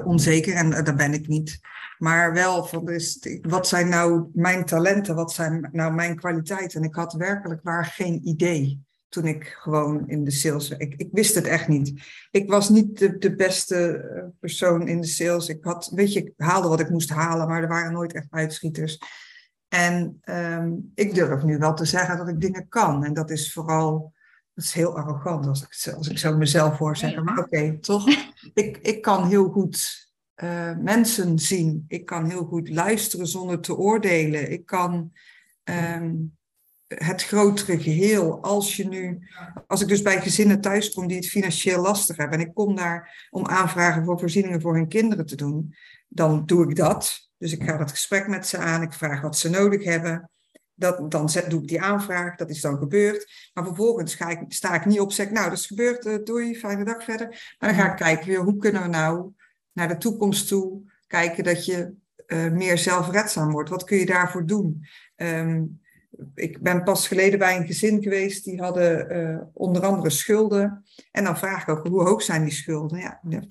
onzeker 0.04 0.54
en 0.54 0.70
uh, 0.70 0.84
dat 0.84 0.96
ben 0.96 1.12
ik 1.12 1.28
niet. 1.28 1.60
Maar 1.98 2.32
wel 2.32 2.64
van, 2.64 2.84
dus, 2.84 3.26
wat 3.42 3.68
zijn 3.68 3.88
nou 3.88 4.30
mijn 4.32 4.64
talenten, 4.64 5.14
wat 5.14 5.32
zijn 5.32 5.68
nou 5.72 5.94
mijn 5.94 6.16
kwaliteiten? 6.16 6.80
En 6.80 6.88
ik 6.88 6.94
had 6.94 7.12
werkelijk 7.12 7.60
waar 7.62 7.84
geen 7.84 8.28
idee 8.28 8.84
toen 9.08 9.26
ik 9.26 9.56
gewoon 9.58 10.08
in 10.08 10.24
de 10.24 10.30
sales. 10.30 10.70
Ik, 10.70 10.94
ik 10.96 11.08
wist 11.12 11.34
het 11.34 11.46
echt 11.46 11.68
niet. 11.68 12.02
Ik 12.30 12.50
was 12.50 12.68
niet 12.68 13.20
de, 13.20 13.34
beste 13.34 14.32
persoon 14.40 14.88
in 14.88 15.00
de 15.00 15.06
sales. 15.06 15.48
Ik 15.48 15.64
had, 15.64 15.90
weet 15.94 16.12
je, 16.12 16.20
ik 16.20 16.32
haalde 16.36 16.68
wat 16.68 16.80
ik 16.80 16.90
moest 16.90 17.10
halen, 17.10 17.48
maar 17.48 17.62
er 17.62 17.68
waren 17.68 17.92
nooit 17.92 18.12
echt 18.12 18.26
uitschieters. 18.30 18.98
En 19.68 20.20
um, 20.24 20.92
ik 20.94 21.14
durf 21.14 21.42
nu 21.42 21.58
wel 21.58 21.74
te 21.74 21.84
zeggen 21.84 22.16
dat 22.16 22.28
ik 22.28 22.40
dingen 22.40 22.68
kan. 22.68 23.04
En 23.04 23.14
dat 23.14 23.30
is 23.30 23.52
vooral 23.52 24.12
dat 24.56 24.64
is 24.64 24.72
heel 24.72 24.96
arrogant 24.96 25.46
als 25.46 25.62
ik, 25.62 25.94
als 25.94 26.08
ik 26.08 26.18
zo 26.18 26.36
mezelf 26.36 26.78
hoor 26.78 26.96
zeggen. 26.96 27.24
Maar 27.24 27.38
oké, 27.38 27.78
toch? 27.78 28.08
Ik, 28.54 28.76
ik 28.76 29.02
kan 29.02 29.26
heel 29.28 29.48
goed 29.48 30.08
uh, 30.36 30.76
mensen 30.76 31.38
zien. 31.38 31.84
Ik 31.88 32.06
kan 32.06 32.30
heel 32.30 32.44
goed 32.44 32.68
luisteren 32.68 33.26
zonder 33.26 33.60
te 33.60 33.76
oordelen. 33.76 34.50
Ik 34.50 34.66
kan 34.66 35.12
um, 35.64 36.36
het 36.86 37.24
grotere 37.24 37.80
geheel. 37.80 38.42
Als 38.42 38.76
je 38.76 38.88
nu, 38.88 39.28
als 39.66 39.80
ik 39.80 39.88
dus 39.88 40.02
bij 40.02 40.20
gezinnen 40.20 40.60
thuis 40.60 40.92
kom 40.92 41.06
die 41.06 41.16
het 41.16 41.28
financieel 41.28 41.82
lastig 41.82 42.16
hebben. 42.16 42.38
En 42.38 42.46
ik 42.46 42.54
kom 42.54 42.76
daar 42.76 43.28
om 43.30 43.46
aanvragen 43.46 44.04
voor 44.04 44.18
voorzieningen 44.18 44.60
voor 44.60 44.74
hun 44.74 44.88
kinderen 44.88 45.26
te 45.26 45.36
doen. 45.36 45.74
Dan 46.08 46.46
doe 46.46 46.68
ik 46.68 46.76
dat. 46.76 47.30
Dus 47.38 47.52
ik 47.52 47.62
ga 47.62 47.76
dat 47.76 47.90
gesprek 47.90 48.28
met 48.28 48.46
ze 48.46 48.58
aan. 48.58 48.82
Ik 48.82 48.92
vraag 48.92 49.20
wat 49.20 49.38
ze 49.38 49.50
nodig 49.50 49.84
hebben. 49.84 50.30
Dat, 50.78 51.10
dan 51.10 51.28
zet, 51.28 51.50
doe 51.50 51.60
ik 51.60 51.68
die 51.68 51.82
aanvraag, 51.82 52.36
dat 52.36 52.50
is 52.50 52.60
dan 52.60 52.78
gebeurd. 52.78 53.50
Maar 53.54 53.64
vervolgens 53.64 54.14
ga 54.14 54.28
ik, 54.28 54.44
sta 54.48 54.74
ik 54.74 54.84
niet 54.84 55.00
op 55.00 55.12
zeg, 55.12 55.30
nou 55.30 55.48
dat 55.48 55.58
is 55.58 55.66
gebeurd, 55.66 56.06
uh, 56.06 56.24
doei, 56.24 56.56
fijne 56.56 56.84
dag 56.84 57.04
verder. 57.04 57.54
Maar 57.58 57.74
dan 57.74 57.78
ga 57.78 57.90
ik 57.90 57.96
kijken 57.96 58.26
weer, 58.26 58.40
hoe 58.40 58.56
kunnen 58.56 58.82
we 58.82 58.88
nou 58.88 59.32
naar 59.72 59.88
de 59.88 59.96
toekomst 59.96 60.48
toe 60.48 60.82
kijken 61.06 61.44
dat 61.44 61.64
je 61.64 61.94
uh, 62.26 62.50
meer 62.50 62.78
zelfredzaam 62.78 63.50
wordt. 63.50 63.70
Wat 63.70 63.84
kun 63.84 63.96
je 63.96 64.06
daarvoor 64.06 64.46
doen? 64.46 64.86
Um, 65.16 65.80
ik 66.34 66.62
ben 66.62 66.82
pas 66.82 67.08
geleden 67.08 67.38
bij 67.38 67.56
een 67.56 67.66
gezin 67.66 68.02
geweest, 68.02 68.44
die 68.44 68.60
hadden 68.60 69.16
uh, 69.16 69.40
onder 69.52 69.82
andere 69.82 70.10
schulden. 70.10 70.84
En 71.10 71.24
dan 71.24 71.38
vraag 71.38 71.62
ik 71.62 71.68
ook, 71.68 71.86
hoe 71.86 72.02
hoog 72.02 72.22
zijn 72.22 72.42
die 72.42 72.52
schulden? 72.52 72.98
Ja, 72.98 73.42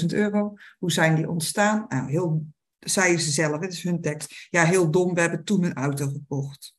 12.000 0.00 0.06
euro. 0.06 0.54
Hoe 0.78 0.92
zijn 0.92 1.14
die 1.14 1.30
ontstaan? 1.30 1.84
Nou, 1.88 2.10
heel 2.10 2.46
zeiden 2.80 3.20
ze 3.20 3.30
zelf, 3.30 3.60
het 3.60 3.72
is 3.72 3.82
hun 3.82 4.00
tekst. 4.00 4.48
Ja, 4.50 4.64
heel 4.64 4.90
dom, 4.90 5.14
we 5.14 5.20
hebben 5.20 5.44
toen 5.44 5.64
een 5.64 5.74
auto 5.74 6.06
gekocht. 6.06 6.74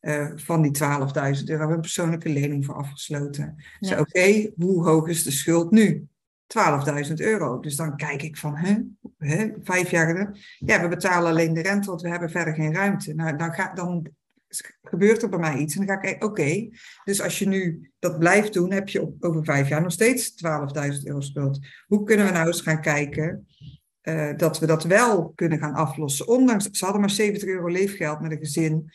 Uh, 0.00 0.30
van 0.34 0.62
die 0.62 0.78
12.000 0.78 0.82
euro. 0.82 1.44
We 1.44 1.52
hebben 1.52 1.70
een 1.70 1.80
persoonlijke 1.80 2.28
lening 2.28 2.64
voor 2.64 2.74
afgesloten. 2.74 3.64
Ja. 3.78 4.00
oké, 4.00 4.50
hoe 4.56 4.84
hoog 4.84 5.08
is 5.08 5.22
de 5.22 5.30
schuld 5.30 5.70
nu? 5.70 6.08
12.000 7.08 7.12
euro. 7.14 7.60
Dus 7.60 7.76
dan 7.76 7.96
kijk 7.96 8.22
ik 8.22 8.36
van, 8.36 8.56
hè, 8.56 8.76
hè, 9.18 9.48
vijf 9.62 9.90
jaar 9.90 10.06
geleden. 10.06 10.36
Ja, 10.58 10.82
we 10.82 10.88
betalen 10.88 11.30
alleen 11.30 11.54
de 11.54 11.62
rente, 11.62 11.88
want 11.88 12.02
we 12.02 12.08
hebben 12.08 12.30
verder 12.30 12.54
geen 12.54 12.74
ruimte. 12.74 13.14
Nou, 13.14 13.36
dan, 13.36 13.52
ga, 13.52 13.74
dan 13.74 14.06
gebeurt 14.82 15.22
er 15.22 15.28
bij 15.28 15.38
mij 15.38 15.56
iets. 15.56 15.76
En 15.76 15.86
dan 15.86 15.88
ga 15.88 16.02
ik 16.02 16.08
kijken, 16.08 16.28
oké, 16.28 16.68
dus 17.04 17.22
als 17.22 17.38
je 17.38 17.48
nu 17.48 17.90
dat 17.98 18.18
blijft 18.18 18.52
doen, 18.52 18.72
heb 18.72 18.88
je 18.88 19.02
op, 19.02 19.24
over 19.24 19.44
vijf 19.44 19.68
jaar 19.68 19.82
nog 19.82 19.92
steeds 19.92 20.30
12.000 20.30 21.02
euro 21.02 21.20
schuld. 21.20 21.66
Hoe 21.86 22.04
kunnen 22.04 22.26
we 22.26 22.32
nou 22.32 22.46
eens 22.46 22.60
gaan 22.60 22.80
kijken 22.80 23.46
uh, 24.08 24.36
dat 24.36 24.58
we 24.58 24.66
dat 24.66 24.84
wel 24.84 25.32
kunnen 25.34 25.58
gaan 25.58 25.74
aflossen. 25.74 26.28
Ondanks, 26.28 26.70
ze 26.70 26.84
hadden 26.84 27.00
maar 27.00 27.10
70 27.10 27.48
euro 27.48 27.66
leefgeld 27.66 28.20
met 28.20 28.30
een 28.30 28.38
gezin 28.38 28.92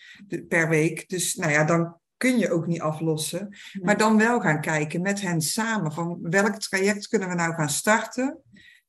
per 0.47 0.69
week. 0.69 1.09
Dus 1.09 1.35
nou 1.35 1.51
ja, 1.51 1.63
dan 1.63 1.99
kun 2.17 2.37
je 2.37 2.51
ook 2.51 2.67
niet 2.67 2.81
aflossen. 2.81 3.57
Maar 3.81 3.97
dan 3.97 4.17
wel 4.17 4.39
gaan 4.39 4.61
kijken 4.61 5.01
met 5.01 5.21
hen 5.21 5.41
samen 5.41 5.91
van 5.91 6.17
welk 6.21 6.55
traject 6.55 7.07
kunnen 7.07 7.29
we 7.29 7.35
nou 7.35 7.53
gaan 7.53 7.69
starten. 7.69 8.39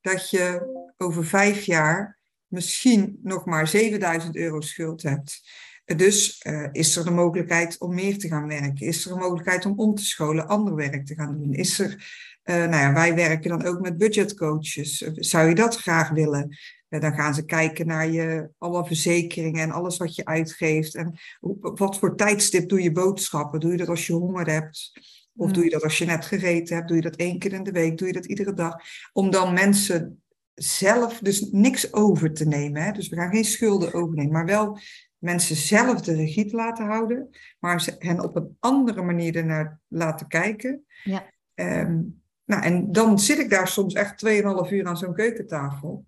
Dat 0.01 0.31
je 0.31 0.67
over 0.97 1.25
vijf 1.25 1.65
jaar 1.65 2.19
misschien 2.47 3.19
nog 3.23 3.45
maar 3.45 3.69
7000 3.69 4.37
euro 4.37 4.61
schuld 4.61 5.03
hebt. 5.03 5.43
Dus 5.85 6.45
uh, 6.47 6.69
is 6.73 6.97
er 6.97 7.05
de 7.05 7.11
mogelijkheid 7.11 7.79
om 7.79 7.95
meer 7.95 8.19
te 8.19 8.29
gaan 8.29 8.47
werken? 8.47 8.87
Is 8.87 9.07
er 9.07 9.13
een 9.13 9.19
mogelijkheid 9.19 9.67
om 9.67 9.79
om 9.79 9.95
te 9.95 10.05
scholen, 10.05 10.49
ander 10.49 10.75
werk 10.75 11.07
te 11.07 11.15
gaan 11.15 11.39
doen? 11.39 11.53
Is 11.53 11.79
er 11.79 12.05
uh, 12.45 12.57
nou 12.57 12.71
ja, 12.71 12.93
wij 12.93 13.15
werken 13.15 13.51
dan 13.51 13.65
ook 13.65 13.81
met 13.81 13.99
budgetcoaches. 13.99 14.97
Zou 15.15 15.49
je 15.49 15.55
dat 15.55 15.77
graag 15.77 16.11
willen? 16.11 16.57
Uh, 16.89 17.01
dan 17.01 17.15
gaan 17.15 17.35
ze 17.35 17.45
kijken 17.45 17.87
naar 17.87 18.09
je, 18.09 18.49
alle 18.59 18.87
verzekeringen 18.87 19.63
en 19.63 19.71
alles 19.71 19.97
wat 19.97 20.15
je 20.15 20.25
uitgeeft. 20.25 20.95
En 20.95 21.15
op 21.41 21.79
wat 21.79 21.99
voor 21.99 22.17
tijdstip 22.17 22.69
doe 22.69 22.83
je 22.83 22.93
boodschappen? 22.93 23.61
Doe 23.61 23.71
je 23.71 23.77
dat 23.77 23.89
als 23.89 24.07
je 24.07 24.13
honger 24.13 24.51
hebt? 24.51 24.93
Of 25.37 25.53
doe 25.53 25.65
je 25.65 25.71
dat 25.71 25.83
als 25.83 25.99
je 25.99 26.05
net 26.05 26.25
gegeten 26.25 26.77
hebt? 26.77 26.89
Doe 26.89 26.97
je 26.97 27.03
dat 27.03 27.17
één 27.17 27.39
keer 27.39 27.53
in 27.53 27.63
de 27.63 27.73
week? 27.73 27.99
Doe 27.99 28.07
je 28.07 28.13
dat 28.13 28.27
iedere 28.27 28.53
dag? 28.55 28.77
Om 29.13 29.31
dan 29.31 29.53
mensen 29.53 30.23
zelf 30.55 31.19
dus 31.19 31.51
niks 31.51 31.93
over 31.93 32.33
te 32.33 32.47
nemen. 32.47 32.83
Hè? 32.83 32.93
Dus 32.93 33.09
we 33.09 33.17
gaan 33.17 33.31
geen 33.31 33.45
schulden 33.45 33.95
overnemen, 33.95 34.33
maar 34.33 34.47
wel 34.47 34.79
mensen 35.19 35.57
zelf 35.57 36.01
de 36.01 36.15
regie 36.15 36.47
te 36.47 36.57
laten 36.57 36.87
houden, 36.87 37.29
maar 37.59 37.97
hen 37.99 38.21
op 38.21 38.37
een 38.37 38.57
andere 38.61 39.03
manier 39.03 39.37
ernaar 39.37 39.81
laten 39.89 40.27
kijken. 40.27 40.85
Ja. 41.03 41.31
Um, 41.55 42.22
nou, 42.45 42.63
en 42.63 42.93
dan 42.93 43.19
zit 43.19 43.39
ik 43.39 43.51
daar 43.51 43.69
soms 43.69 43.95
echt 43.95 44.27
2,5 44.27 44.73
uur 44.73 44.87
aan 44.87 44.97
zo'n 44.97 45.15
keukentafel. 45.15 46.07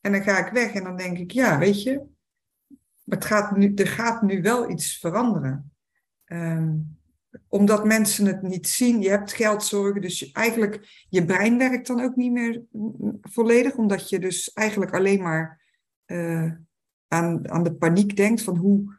En 0.00 0.12
dan 0.12 0.22
ga 0.22 0.46
ik 0.46 0.52
weg 0.52 0.72
en 0.72 0.84
dan 0.84 0.96
denk 0.96 1.18
ik, 1.18 1.30
ja, 1.30 1.58
weet 1.58 1.82
je, 1.82 2.02
het 3.04 3.24
gaat 3.24 3.56
nu, 3.56 3.74
er 3.74 3.86
gaat 3.86 4.22
nu 4.22 4.42
wel 4.42 4.70
iets 4.70 4.98
veranderen. 4.98 5.72
Um, 6.26 7.00
omdat 7.48 7.84
mensen 7.84 8.26
het 8.26 8.42
niet 8.42 8.68
zien, 8.68 9.00
je 9.00 9.08
hebt 9.08 9.32
geldzorgen, 9.32 10.00
dus 10.00 10.18
je, 10.18 10.30
eigenlijk 10.32 11.06
je 11.08 11.24
brein 11.24 11.58
werkt 11.58 11.86
dan 11.86 12.00
ook 12.00 12.16
niet 12.16 12.32
meer 12.32 12.62
volledig, 13.20 13.74
omdat 13.74 14.08
je 14.08 14.18
dus 14.18 14.52
eigenlijk 14.52 14.92
alleen 14.94 15.22
maar 15.22 15.60
uh, 16.06 16.52
aan, 17.08 17.50
aan 17.50 17.62
de 17.62 17.74
paniek 17.74 18.16
denkt 18.16 18.42
van 18.42 18.56
hoe 18.56 18.94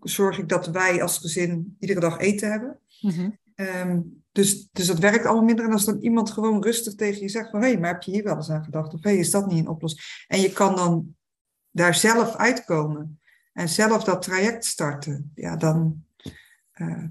zorg 0.00 0.38
ik 0.38 0.48
dat 0.48 0.66
wij 0.66 1.02
als 1.02 1.18
gezin 1.18 1.76
iedere 1.78 2.00
dag 2.00 2.18
eten 2.18 2.50
hebben. 2.50 2.78
Mm. 3.00 3.38
Um, 3.54 4.22
dus, 4.32 4.68
dus 4.72 4.86
dat 4.86 4.98
werkt 4.98 5.24
allemaal 5.24 5.44
minder. 5.44 5.64
En 5.64 5.72
als 5.72 5.84
dan 5.84 5.98
iemand 5.98 6.30
gewoon 6.30 6.62
rustig 6.62 6.94
tegen 6.94 7.20
je 7.20 7.28
zegt 7.28 7.50
van... 7.50 7.60
hé, 7.60 7.68
hey, 7.68 7.78
maar 7.78 7.92
heb 7.92 8.02
je 8.02 8.10
hier 8.10 8.24
wel 8.24 8.36
eens 8.36 8.50
aan 8.50 8.64
gedacht? 8.64 8.94
Of 8.94 9.02
hé, 9.02 9.10
hey, 9.10 9.18
is 9.18 9.30
dat 9.30 9.46
niet 9.46 9.58
een 9.58 9.68
oplossing? 9.68 10.24
En 10.26 10.40
je 10.40 10.52
kan 10.52 10.76
dan 10.76 11.16
daar 11.70 11.94
zelf 11.94 12.36
uitkomen. 12.36 13.20
En 13.52 13.68
zelf 13.68 14.04
dat 14.04 14.22
traject 14.22 14.64
starten. 14.64 15.32
Ja, 15.34 15.56
dan, 15.56 16.04
uh, 16.74 17.04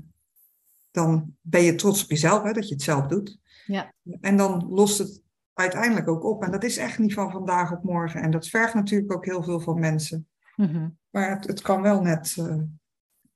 dan 0.91 1.35
ben 1.41 1.61
je 1.61 1.75
trots 1.75 2.03
op 2.03 2.09
jezelf, 2.09 2.43
hè, 2.43 2.53
dat 2.53 2.67
je 2.67 2.73
het 2.73 2.83
zelf 2.83 3.07
doet. 3.07 3.39
Ja. 3.65 3.93
En 4.21 4.37
dan 4.37 4.67
lost 4.69 4.97
het 4.97 5.21
uiteindelijk 5.53 6.07
ook 6.07 6.23
op. 6.23 6.43
En 6.43 6.51
dat 6.51 6.63
is 6.63 6.77
echt 6.77 6.99
niet 6.99 7.13
van 7.13 7.31
vandaag 7.31 7.71
op 7.71 7.83
morgen. 7.83 8.21
En 8.21 8.31
dat 8.31 8.47
vergt 8.47 8.73
natuurlijk 8.73 9.13
ook 9.13 9.25
heel 9.25 9.43
veel 9.43 9.59
van 9.59 9.79
mensen. 9.79 10.27
Mm 10.55 10.67
-hmm. 10.67 10.97
Maar 11.09 11.29
het, 11.29 11.47
het, 11.47 11.61
kan 11.61 11.81
wel 11.81 12.01
net... 12.01 12.35
Uh, 12.39 12.55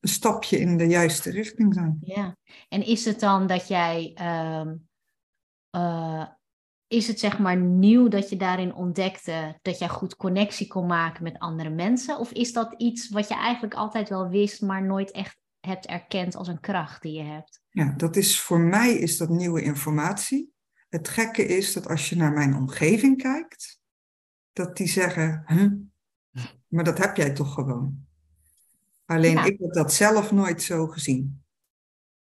een 0.05 0.11
stapje 0.11 0.59
in 0.59 0.77
de 0.77 0.87
juiste 0.87 1.31
richting 1.31 1.73
zijn. 1.73 1.97
Ja, 2.01 2.37
en 2.69 2.85
is 2.85 3.05
het 3.05 3.19
dan 3.19 3.47
dat 3.47 3.67
jij, 3.67 4.17
uh, 4.21 4.71
uh, 5.75 6.27
is 6.87 7.07
het 7.07 7.19
zeg 7.19 7.39
maar 7.39 7.57
nieuw 7.57 8.07
dat 8.07 8.29
je 8.29 8.35
daarin 8.35 8.73
ontdekte 8.73 9.59
dat 9.61 9.79
jij 9.79 9.89
goed 9.89 10.15
connectie 10.15 10.67
kon 10.67 10.85
maken 10.85 11.23
met 11.23 11.39
andere 11.39 11.69
mensen? 11.69 12.17
Of 12.17 12.31
is 12.31 12.53
dat 12.53 12.73
iets 12.77 13.09
wat 13.09 13.27
je 13.27 13.35
eigenlijk 13.35 13.73
altijd 13.73 14.09
wel 14.09 14.29
wist, 14.29 14.61
maar 14.61 14.85
nooit 14.85 15.11
echt 15.11 15.37
hebt 15.59 15.85
erkend 15.85 16.35
als 16.35 16.47
een 16.47 16.59
kracht 16.59 17.01
die 17.01 17.13
je 17.13 17.23
hebt? 17.23 17.61
Ja, 17.69 17.93
dat 17.97 18.15
is 18.15 18.41
voor 18.41 18.59
mij 18.59 18.93
is 18.93 19.17
dat 19.17 19.29
nieuwe 19.29 19.61
informatie. 19.61 20.53
Het 20.89 21.07
gekke 21.07 21.45
is 21.45 21.73
dat 21.73 21.87
als 21.87 22.09
je 22.09 22.15
naar 22.15 22.31
mijn 22.31 22.55
omgeving 22.55 23.21
kijkt, 23.21 23.79
dat 24.53 24.77
die 24.77 24.87
zeggen, 24.87 25.43
huh? 25.47 25.71
maar 26.67 26.83
dat 26.83 26.97
heb 26.97 27.15
jij 27.15 27.33
toch 27.33 27.53
gewoon. 27.53 28.05
Alleen 29.05 29.37
ik 29.37 29.59
heb 29.59 29.73
dat 29.73 29.93
zelf 29.93 30.31
nooit 30.31 30.61
zo 30.61 30.87
gezien. 30.87 31.43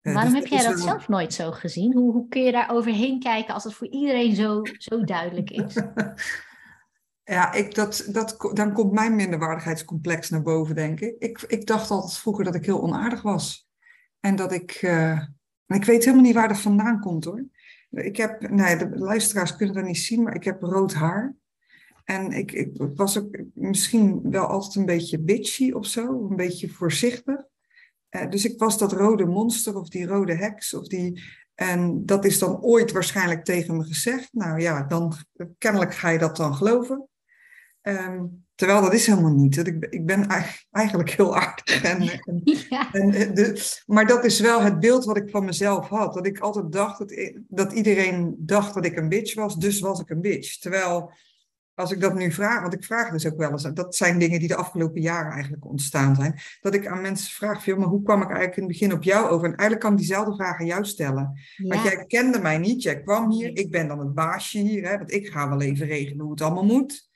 Uh, 0.01 0.13
Waarom 0.13 0.34
dus 0.34 0.41
heb 0.41 0.51
jij 0.51 0.63
dat 0.63 0.74
wel... 0.74 0.88
zelf 0.88 1.07
nooit 1.07 1.34
zo 1.34 1.51
gezien? 1.51 1.93
Hoe, 1.93 2.11
hoe 2.11 2.28
kun 2.28 2.43
je 2.43 2.51
daar 2.51 2.72
overheen 2.72 3.19
kijken 3.19 3.53
als 3.53 3.63
het 3.63 3.74
voor 3.74 3.88
iedereen 3.88 4.36
zo, 4.36 4.61
zo 4.78 5.03
duidelijk 5.03 5.49
is? 5.61 5.82
ja, 7.24 7.53
ik, 7.53 7.76
dat, 7.76 8.07
dat, 8.11 8.51
dan 8.53 8.74
komt 8.74 8.91
mijn 8.91 9.15
minderwaardigheidscomplex 9.15 10.30
naar 10.30 10.41
boven, 10.41 10.76
denk 10.76 10.99
ik. 10.99 11.15
ik. 11.19 11.41
Ik 11.47 11.65
dacht 11.65 11.91
altijd 11.91 12.17
vroeger 12.17 12.43
dat 12.43 12.55
ik 12.55 12.65
heel 12.65 12.82
onaardig 12.82 13.22
was. 13.22 13.69
En 14.19 14.36
dat 14.36 14.51
ik 14.51 14.82
uh, 14.82 15.22
ik 15.76 15.86
weet 15.86 16.03
helemaal 16.03 16.26
niet 16.26 16.36
waar 16.36 16.47
dat 16.47 16.59
vandaan 16.59 16.99
komt 16.99 17.26
hoor. 17.26 17.45
Ik 17.89 18.17
heb, 18.17 18.49
nee, 18.49 18.78
de 18.78 18.89
luisteraars 18.89 19.55
kunnen 19.55 19.76
dat 19.76 19.84
niet 19.84 19.97
zien, 19.97 20.24
maar 20.24 20.36
ik 20.36 20.43
heb 20.43 20.61
rood 20.61 20.93
haar. 20.93 21.36
En 22.12 22.32
ik, 22.32 22.51
ik 22.51 22.72
was 22.95 23.18
ook 23.18 23.38
misschien 23.53 24.32
wel 24.32 24.45
altijd 24.45 24.76
een 24.76 24.86
beetje 24.86 25.20
bitchy 25.20 25.72
of 25.72 25.86
zo, 25.86 26.28
een 26.30 26.36
beetje 26.36 26.70
voorzichtig. 26.70 27.43
Uh, 28.09 28.30
dus 28.30 28.45
ik 28.45 28.59
was 28.59 28.78
dat 28.78 28.91
rode 28.91 29.26
monster 29.26 29.78
of 29.78 29.89
die 29.89 30.05
rode 30.05 30.36
heks 30.36 30.74
of 30.74 30.88
die. 30.88 31.22
En 31.55 32.05
dat 32.05 32.26
is 32.26 32.39
dan 32.39 32.62
ooit 32.62 32.91
waarschijnlijk 32.91 33.43
tegen 33.43 33.78
me 33.78 33.84
gezegd. 33.84 34.30
Nou 34.32 34.62
ja, 34.62 34.84
dan 34.84 35.14
kennelijk 35.57 35.93
ga 35.93 36.09
je 36.09 36.20
dat 36.20 36.38
dan 36.38 36.55
geloven. 36.55 37.07
Um, 37.82 38.45
terwijl 38.55 38.82
dat 38.82 38.93
is 38.93 39.07
helemaal 39.07 39.34
niet. 39.34 39.68
Ik, 39.68 39.86
ik 39.89 40.05
ben 40.05 40.28
eigenlijk 40.72 41.09
heel 41.09 41.38
aardig. 41.38 41.84
En, 41.84 42.01
en, 42.01 42.41
ja. 42.70 42.93
en 42.93 43.12
de, 43.34 43.82
maar 43.86 44.07
dat 44.07 44.26
is 44.26 44.39
wel 44.39 44.62
het 44.62 44.80
beeld 44.80 45.05
wat 45.05 45.18
ik 45.18 45.30
van 45.30 45.45
mezelf 45.45 45.88
had. 45.88 46.14
Dat 46.14 46.26
ik 46.26 46.39
altijd 46.39 46.72
dacht 46.72 46.99
dat, 46.99 47.34
dat 47.47 47.72
iedereen 47.72 48.36
dacht 48.38 48.74
dat 48.74 48.86
ik 48.86 48.97
een 48.97 49.09
bitch 49.09 49.36
was, 49.36 49.55
dus 49.55 49.80
was 49.80 49.99
ik 49.99 50.09
een 50.09 50.22
bitch. 50.22 50.59
Terwijl 50.59 51.12
als 51.82 51.91
ik 51.91 52.01
dat 52.01 52.13
nu 52.13 52.32
vraag, 52.32 52.61
want 52.61 52.73
ik 52.73 52.84
vraag 52.84 53.11
dus 53.11 53.25
ook 53.25 53.38
wel 53.38 53.51
eens, 53.51 53.63
dat 53.63 53.95
zijn 53.95 54.19
dingen 54.19 54.39
die 54.39 54.47
de 54.47 54.55
afgelopen 54.55 55.01
jaren 55.01 55.32
eigenlijk 55.32 55.65
ontstaan 55.65 56.15
zijn, 56.15 56.39
dat 56.61 56.73
ik 56.73 56.88
aan 56.88 57.01
mensen 57.01 57.32
vraag, 57.32 57.67
maar 57.67 57.88
hoe 57.88 58.03
kwam 58.03 58.21
ik 58.21 58.27
eigenlijk 58.27 58.57
in 58.57 58.63
het 58.63 58.71
begin 58.71 58.93
op 58.93 59.03
jou 59.03 59.29
over? 59.29 59.45
En 59.45 59.55
eigenlijk 59.55 59.79
kan 59.79 59.91
ik 59.91 59.97
diezelfde 59.97 60.36
vraag 60.36 60.59
aan 60.59 60.65
jou 60.65 60.86
stellen. 60.86 61.39
Want 61.57 61.84
jij 61.84 62.05
kende 62.05 62.39
mij 62.39 62.57
niet, 62.57 62.82
jij 62.82 63.01
kwam 63.01 63.32
hier, 63.32 63.57
ik 63.57 63.71
ben 63.71 63.88
dan 63.88 63.99
het 63.99 64.13
baasje 64.13 64.57
hier, 64.57 64.89
hè, 64.89 64.97
want 64.97 65.13
ik 65.13 65.27
ga 65.27 65.49
wel 65.49 65.61
even 65.61 65.88
regelen 65.88 66.21
hoe 66.21 66.32
het 66.32 66.41
allemaal 66.41 66.65
moet. 66.65 67.09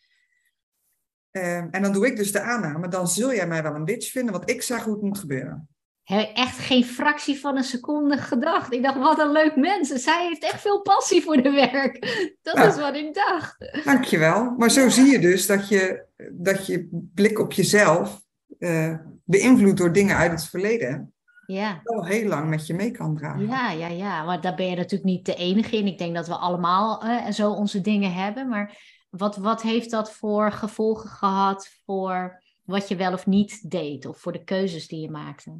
Ehm, 1.31 1.67
en 1.71 1.81
dan 1.81 1.93
doe 1.93 2.07
ik 2.07 2.15
dus 2.15 2.31
de 2.31 2.41
aanname, 2.41 2.87
dan 2.87 3.07
zul 3.07 3.33
jij 3.33 3.47
mij 3.47 3.63
wel 3.63 3.75
een 3.75 3.85
bitch 3.85 4.11
vinden, 4.11 4.33
want 4.33 4.49
ik 4.49 4.61
zeg 4.61 4.83
hoe 4.83 4.93
het 4.93 5.01
moet 5.01 5.19
gebeuren 5.19 5.74
heb 6.05 6.29
ik 6.29 6.37
echt 6.37 6.57
geen 6.57 6.85
fractie 6.85 7.39
van 7.39 7.57
een 7.57 7.63
seconde 7.63 8.17
gedacht. 8.17 8.73
Ik 8.73 8.83
dacht, 8.83 8.97
wat 8.97 9.19
een 9.19 9.31
leuk 9.31 9.55
mens. 9.55 9.89
Zij 9.89 10.27
heeft 10.27 10.43
echt 10.43 10.61
veel 10.61 10.81
passie 10.81 11.21
voor 11.21 11.41
de 11.41 11.51
werk. 11.51 12.05
Dat 12.41 12.57
is 12.57 12.75
wat 12.75 12.95
ik 12.95 13.13
dacht. 13.13 13.81
Dankjewel. 13.83 14.53
Maar 14.57 14.71
zo 14.71 14.89
zie 14.89 15.11
je 15.11 15.19
dus 15.19 15.45
dat 15.45 15.67
je, 15.67 16.05
dat 16.31 16.65
je 16.65 16.87
blik 17.13 17.39
op 17.39 17.51
jezelf, 17.51 18.21
uh, 18.59 18.97
beïnvloed 19.23 19.77
door 19.77 19.93
dingen 19.93 20.15
uit 20.15 20.31
het 20.31 20.45
verleden, 20.45 21.13
ja. 21.45 21.79
wel 21.83 22.05
heel 22.05 22.27
lang 22.27 22.49
met 22.49 22.67
je 22.67 22.73
mee 22.73 22.91
kan 22.91 23.15
dragen. 23.15 23.47
Ja, 23.47 23.71
ja, 23.71 23.87
ja. 23.87 24.23
Maar 24.23 24.41
daar 24.41 24.55
ben 24.55 24.69
je 24.69 24.75
natuurlijk 24.75 25.03
niet 25.03 25.25
de 25.25 25.35
enige 25.35 25.77
in. 25.77 25.87
Ik 25.87 25.97
denk 25.97 26.15
dat 26.15 26.27
we 26.27 26.35
allemaal 26.35 27.05
uh, 27.05 27.29
zo 27.29 27.51
onze 27.51 27.81
dingen 27.81 28.13
hebben. 28.13 28.49
Maar 28.49 28.77
wat, 29.09 29.37
wat 29.37 29.61
heeft 29.61 29.91
dat 29.91 30.11
voor 30.11 30.51
gevolgen 30.51 31.09
gehad 31.09 31.69
voor 31.85 32.43
wat 32.63 32.87
je 32.87 32.95
wel 32.95 33.13
of 33.13 33.25
niet 33.25 33.71
deed? 33.71 34.05
Of 34.05 34.19
voor 34.19 34.31
de 34.31 34.43
keuzes 34.43 34.87
die 34.87 35.01
je 35.01 35.11
maakte? 35.11 35.59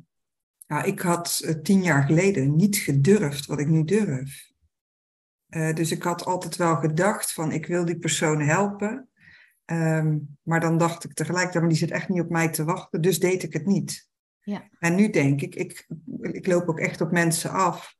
Nou, 0.68 0.88
ik 0.88 1.00
had 1.00 1.42
uh, 1.46 1.52
tien 1.52 1.84
jaar 1.84 2.04
geleden 2.04 2.56
niet 2.56 2.76
gedurfd 2.76 3.46
wat 3.46 3.60
ik 3.60 3.68
nu 3.68 3.84
durf. 3.84 4.52
Uh, 5.50 5.74
dus 5.74 5.92
ik 5.92 6.04
had 6.04 6.26
altijd 6.26 6.56
wel 6.56 6.76
gedacht 6.76 7.34
van 7.34 7.52
ik 7.52 7.66
wil 7.66 7.86
die 7.86 8.00
persoon 8.00 8.42
helpen. 8.42 9.10
Um, 9.66 10.38
maar 10.42 10.60
dan 10.60 10.78
dacht 10.78 11.04
ik 11.04 11.14
tegelijkertijd, 11.14 11.60
maar 11.64 11.72
die 11.72 11.80
zit 11.80 11.92
echt 11.92 12.10
niet 12.10 12.22
op 12.22 12.30
mij 12.30 12.50
te 12.50 12.64
wachten, 12.64 13.02
dus 13.02 13.20
deed 13.20 13.44
ik 13.44 13.54
het 13.54 13.66
niet. 13.66 14.10
Ja. 14.42 14.70
En 14.80 14.96
nu 14.96 15.10
denk 15.10 15.42
ik, 15.42 15.56
ik, 15.56 15.88
ik 16.22 16.48
loop 16.48 16.70
ook 16.70 16.80
echt 16.80 17.02
op 17.02 17.12
mensen 17.12 17.52
af. 17.52 17.96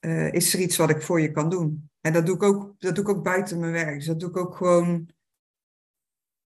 Uh, 0.00 0.32
is 0.32 0.54
er 0.54 0.60
iets 0.60 0.76
wat 0.76 0.90
ik 0.90 1.02
voor 1.02 1.20
je 1.20 1.30
kan 1.30 1.50
doen? 1.50 1.90
En 2.00 2.12
dat 2.12 2.26
doe 2.26 2.34
ik 2.34 2.42
ook, 2.42 2.74
dat 2.78 2.94
doe 2.94 3.04
ik 3.04 3.10
ook 3.10 3.24
buiten 3.24 3.58
mijn 3.58 3.72
werk. 3.72 3.94
Dus 3.94 4.06
dat 4.06 4.20
doe 4.20 4.28
ik 4.28 4.36
ook 4.36 4.56
gewoon 4.56 5.10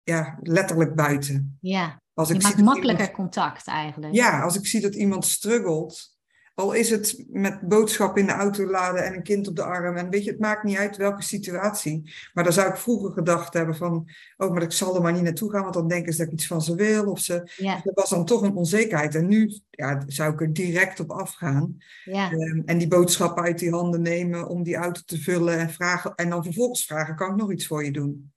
ja, 0.03 0.39
letterlijk 0.43 0.95
buiten. 0.95 1.59
Ja. 1.61 2.03
Als 2.21 2.29
je 2.29 2.35
ik 2.35 2.43
maakt 2.43 2.63
makkelijker 2.63 3.11
contact 3.11 3.67
eigenlijk. 3.67 4.15
Ja, 4.15 4.43
als 4.43 4.57
ik 4.57 4.67
zie 4.67 4.81
dat 4.81 4.95
iemand 4.95 5.25
struggelt, 5.25 6.19
al 6.55 6.73
is 6.73 6.91
het 6.91 7.25
met 7.29 7.61
boodschap 7.61 8.17
in 8.17 8.27
de 8.27 8.33
auto 8.33 8.67
laden 8.67 9.05
en 9.05 9.15
een 9.15 9.23
kind 9.23 9.49
op 9.49 9.57
de 9.57 9.63
arm. 9.63 9.97
En 9.97 10.11
weet 10.11 10.25
je, 10.25 10.31
het 10.31 10.41
maakt 10.41 10.63
niet 10.63 10.77
uit 10.77 10.97
welke 10.97 11.23
situatie. 11.23 12.13
Maar 12.33 12.45
dan 12.45 12.53
zou 12.53 12.69
ik 12.69 12.77
vroeger 12.77 13.13
gedacht 13.13 13.55
hebben 13.55 13.77
van, 13.77 14.09
oh, 14.37 14.53
maar 14.53 14.63
ik 14.63 14.73
zal 14.73 14.95
er 14.95 15.03
maar 15.03 15.13
niet 15.13 15.23
naartoe 15.23 15.51
gaan, 15.51 15.63
want 15.63 15.75
dan 15.75 15.89
denken 15.89 16.13
ze 16.13 16.19
dat 16.19 16.27
ik 16.27 16.33
iets 16.33 16.47
van 16.47 16.63
ze 16.63 16.75
wil. 16.75 17.11
Of 17.11 17.21
ze, 17.21 17.51
ja. 17.57 17.81
Dat 17.85 17.95
was 17.95 18.11
dan 18.11 18.25
toch 18.25 18.43
een 18.43 18.57
onzekerheid. 18.57 19.15
En 19.15 19.29
nu 19.29 19.61
ja, 19.71 20.03
zou 20.07 20.33
ik 20.33 20.41
er 20.41 20.53
direct 20.53 21.01
op 21.01 21.11
afgaan. 21.11 21.77
Ja. 22.05 22.33
Um, 22.33 22.63
en 22.67 22.79
die 22.79 22.89
boodschap 22.89 23.39
uit 23.39 23.59
die 23.59 23.71
handen 23.71 24.03
nemen 24.03 24.49
om 24.49 24.63
die 24.63 24.77
auto 24.77 25.01
te 25.05 25.21
vullen 25.21 25.59
en 25.59 25.71
vragen. 25.71 26.15
En 26.15 26.31
dan 26.31 26.45
vervolgens 26.45 26.85
vragen, 26.85 27.17
kan 27.17 27.31
ik 27.31 27.37
nog 27.37 27.53
iets 27.53 27.67
voor 27.67 27.85
je 27.85 27.93
doen? 27.93 28.33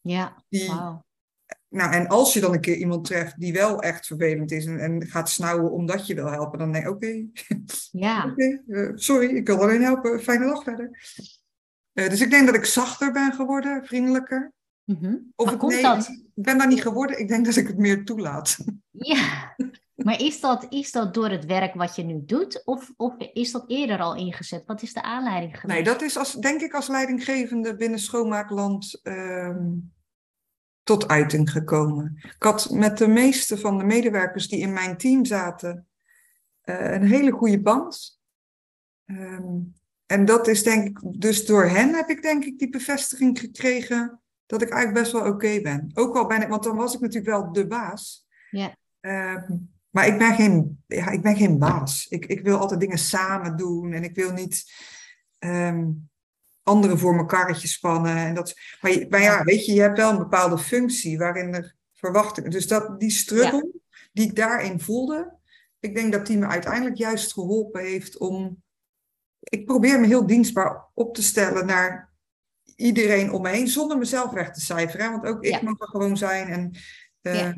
Ja, 0.00 0.44
die, 0.48 0.66
wow 0.66 1.06
nou, 1.68 1.92
en 1.92 2.08
als 2.08 2.32
je 2.32 2.40
dan 2.40 2.52
een 2.52 2.60
keer 2.60 2.76
iemand 2.76 3.04
treft 3.04 3.40
die 3.40 3.52
wel 3.52 3.82
echt 3.82 4.06
vervelend 4.06 4.52
is 4.52 4.66
en, 4.66 4.78
en 4.78 5.06
gaat 5.06 5.30
snauwen 5.30 5.72
omdat 5.72 6.06
je 6.06 6.14
wil 6.14 6.30
helpen, 6.30 6.58
dan 6.58 6.72
denk 6.72 6.84
je, 6.84 6.90
oké, 6.90 7.26
ja. 7.90 8.34
Eh, 8.68 8.90
sorry, 8.94 9.36
ik 9.36 9.46
wil 9.46 9.60
alleen 9.60 9.82
helpen, 9.82 10.22
fijne 10.22 10.46
dag 10.46 10.62
verder. 10.62 10.90
Uh, 11.94 12.08
dus 12.08 12.20
ik 12.20 12.30
denk 12.30 12.46
dat 12.46 12.54
ik 12.54 12.64
zachter 12.64 13.12
ben 13.12 13.32
geworden, 13.32 13.86
vriendelijker. 13.86 14.52
Mm 14.84 15.32
Of 15.36 15.60
nee, 15.60 15.82
dat? 15.82 16.08
Ik 16.08 16.44
ben 16.44 16.58
daar 16.58 16.66
niet 16.66 16.82
geworden, 16.82 17.18
ik 17.18 17.28
denk 17.28 17.44
dat 17.44 17.56
ik 17.56 17.66
het 17.66 17.78
meer 17.78 18.04
toelaat. 18.04 18.56
Ja, 19.00 19.54
maar 19.94 20.20
is 20.20 20.40
dat, 20.40 20.66
is 20.68 20.92
dat 20.92 21.14
door 21.14 21.28
het 21.28 21.44
werk 21.44 21.74
wat 21.74 21.96
je 21.96 22.02
nu 22.02 22.22
doet, 22.24 22.62
of, 22.64 22.92
of 22.96 23.14
is 23.18 23.52
dat 23.52 23.64
eerder 23.66 23.98
al 23.98 24.16
ingezet? 24.16 24.62
Wat 24.66 24.82
is 24.82 24.92
de 24.92 25.02
aanleiding 25.02 25.60
geweest? 25.60 25.78
Nee, 25.78 25.92
dat 25.92 26.02
is 26.02 26.16
als, 26.16 26.32
denk 26.32 26.60
ik 26.60 26.74
als 26.74 26.88
leidinggevende 26.88 27.76
binnen 27.76 27.98
schoonmaakland... 27.98 29.00
Ehm, 29.02 29.66
tot 30.88 31.08
uiting 31.08 31.50
gekomen. 31.50 32.18
Ik 32.22 32.42
had 32.42 32.70
met 32.70 32.98
de 32.98 33.06
meeste 33.06 33.58
van 33.58 33.78
de 33.78 33.84
medewerkers 33.84 34.48
die 34.48 34.60
in 34.60 34.72
mijn 34.72 34.96
team 34.96 35.24
zaten 35.24 35.86
uh, 36.64 36.92
een 36.92 37.06
hele 37.06 37.30
goede 37.30 37.60
band. 37.60 38.20
Um, 39.06 39.74
en 40.06 40.24
dat 40.24 40.46
is 40.46 40.62
denk 40.62 40.88
ik, 40.88 41.20
dus 41.20 41.46
door 41.46 41.64
hen 41.64 41.94
heb 41.94 42.08
ik 42.08 42.22
denk 42.22 42.44
ik 42.44 42.58
die 42.58 42.70
bevestiging 42.70 43.38
gekregen 43.38 44.20
dat 44.46 44.62
ik 44.62 44.70
eigenlijk 44.70 45.02
best 45.02 45.12
wel 45.12 45.32
oké 45.32 45.60
ben. 45.60 45.90
Ook 45.94 46.16
al 46.16 46.26
ben 46.26 46.42
ik, 46.42 46.48
want 46.48 46.62
dan 46.62 46.76
was 46.76 46.94
ik 46.94 47.00
natuurlijk 47.00 47.36
wel 47.36 47.52
de 47.52 47.66
baas. 47.66 48.26
Ja. 48.50 48.76
Um, 49.00 49.70
maar 49.90 50.06
ik 50.06 50.18
ben 50.18 50.34
geen, 50.34 50.82
ja, 50.86 51.08
ik 51.08 51.22
ben 51.22 51.36
geen 51.36 51.58
baas. 51.58 52.06
Ik, 52.08 52.26
ik 52.26 52.40
wil 52.40 52.58
altijd 52.58 52.80
dingen 52.80 52.98
samen 52.98 53.56
doen 53.56 53.92
en 53.92 54.02
ik 54.02 54.14
wil 54.14 54.32
niet. 54.32 54.72
Um, 55.38 56.10
anderen 56.68 56.98
voor 56.98 57.14
mijn 57.14 57.26
karretje 57.26 57.68
spannen. 57.68 58.16
En 58.16 58.34
dat, 58.34 58.54
maar, 58.80 59.06
maar 59.08 59.20
ja, 59.20 59.44
weet 59.44 59.66
je, 59.66 59.72
je 59.72 59.80
hebt 59.80 59.98
wel 59.98 60.10
een 60.10 60.18
bepaalde 60.18 60.58
functie 60.58 61.18
waarin 61.18 61.54
er 61.54 61.74
verwachtingen. 61.92 62.50
Dus 62.50 62.66
dat, 62.66 63.00
die 63.00 63.10
struggle 63.10 63.70
die 64.12 64.26
ik 64.26 64.36
daarin 64.36 64.80
voelde, 64.80 65.36
ik 65.80 65.94
denk 65.94 66.12
dat 66.12 66.26
die 66.26 66.38
me 66.38 66.46
uiteindelijk 66.46 66.96
juist 66.96 67.32
geholpen 67.32 67.80
heeft 67.80 68.18
om. 68.18 68.62
Ik 69.40 69.66
probeer 69.66 70.00
me 70.00 70.06
heel 70.06 70.26
dienstbaar 70.26 70.86
op 70.94 71.14
te 71.14 71.22
stellen 71.22 71.66
naar 71.66 72.12
iedereen 72.76 73.32
om 73.32 73.42
me 73.42 73.48
heen, 73.48 73.68
zonder 73.68 73.98
mezelf 73.98 74.30
weg 74.30 74.50
te 74.50 74.60
cijferen. 74.60 75.10
Want 75.10 75.24
ook 75.24 75.44
ik 75.44 75.62
mag 75.62 75.80
er 75.80 75.88
gewoon 75.88 76.16
zijn. 76.16 76.48
En 76.48 76.74
uh, 77.22 77.52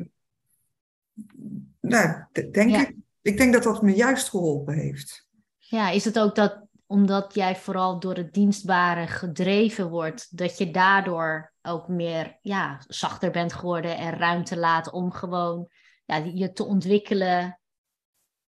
nou, 1.79 2.25
denk 2.51 2.75
ik, 2.75 2.95
ik 3.21 3.37
denk 3.37 3.53
dat 3.53 3.63
dat 3.63 3.81
me 3.81 3.93
juist 3.93 4.29
geholpen 4.29 4.73
heeft. 4.73 5.27
Ja, 5.57 5.89
is 5.89 6.05
het 6.05 6.19
ook 6.19 6.35
dat 6.35 6.67
omdat 6.91 7.33
jij 7.33 7.55
vooral 7.55 7.99
door 7.99 8.15
het 8.15 8.33
dienstbare 8.33 9.07
gedreven 9.07 9.89
wordt, 9.89 10.37
dat 10.37 10.57
je 10.57 10.71
daardoor 10.71 11.53
ook 11.61 11.87
meer 11.87 12.37
ja, 12.41 12.81
zachter 12.87 13.31
bent 13.31 13.53
geworden 13.53 13.97
en 13.97 14.17
ruimte 14.17 14.57
laat 14.57 14.91
om 14.91 15.11
gewoon 15.11 15.69
ja, 16.05 16.15
je 16.15 16.51
te 16.51 16.65
ontwikkelen 16.65 17.61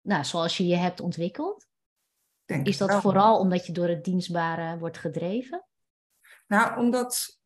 nou, 0.03 0.23
zoals 0.23 0.57
je 0.57 0.67
je 0.67 0.75
hebt 0.75 0.99
ontwikkeld? 0.99 1.67
Denk 2.45 2.67
Is 2.67 2.77
dat 2.77 3.01
vooral 3.01 3.39
omdat 3.39 3.65
je 3.65 3.73
door 3.73 3.88
het 3.88 4.03
dienstbare 4.03 4.77
wordt 4.77 4.97
gedreven? 4.97 5.65
Nou, 6.47 6.77
omdat, 6.77 7.39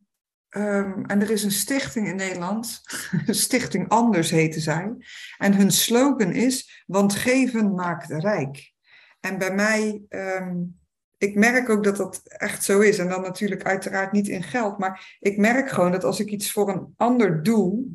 um, 0.49 1.05
en 1.05 1.21
er 1.21 1.29
is 1.29 1.43
een 1.43 1.51
stichting 1.51 2.07
in 2.07 2.15
Nederland, 2.15 2.81
Stichting 3.25 3.89
Anders 3.89 4.29
heten 4.29 4.61
zij, 4.61 4.95
en 5.37 5.53
hun 5.53 5.71
slogan 5.71 6.31
is, 6.31 6.83
want 6.85 7.15
geven 7.15 7.75
maakt 7.75 8.09
rijk. 8.09 8.73
En 9.19 9.37
bij 9.37 9.53
mij, 9.53 10.01
um, 10.09 10.76
ik 11.17 11.35
merk 11.35 11.69
ook 11.69 11.83
dat 11.83 11.97
dat 11.97 12.21
echt 12.23 12.63
zo 12.63 12.79
is. 12.79 12.97
En 12.97 13.09
dan 13.09 13.21
natuurlijk 13.21 13.63
uiteraard 13.63 14.11
niet 14.11 14.27
in 14.27 14.43
geld. 14.43 14.77
Maar 14.77 15.17
ik 15.19 15.37
merk 15.37 15.69
gewoon 15.69 15.91
dat 15.91 16.03
als 16.03 16.19
ik 16.19 16.29
iets 16.29 16.51
voor 16.51 16.69
een 16.69 16.93
ander 16.97 17.43
doe, 17.43 17.85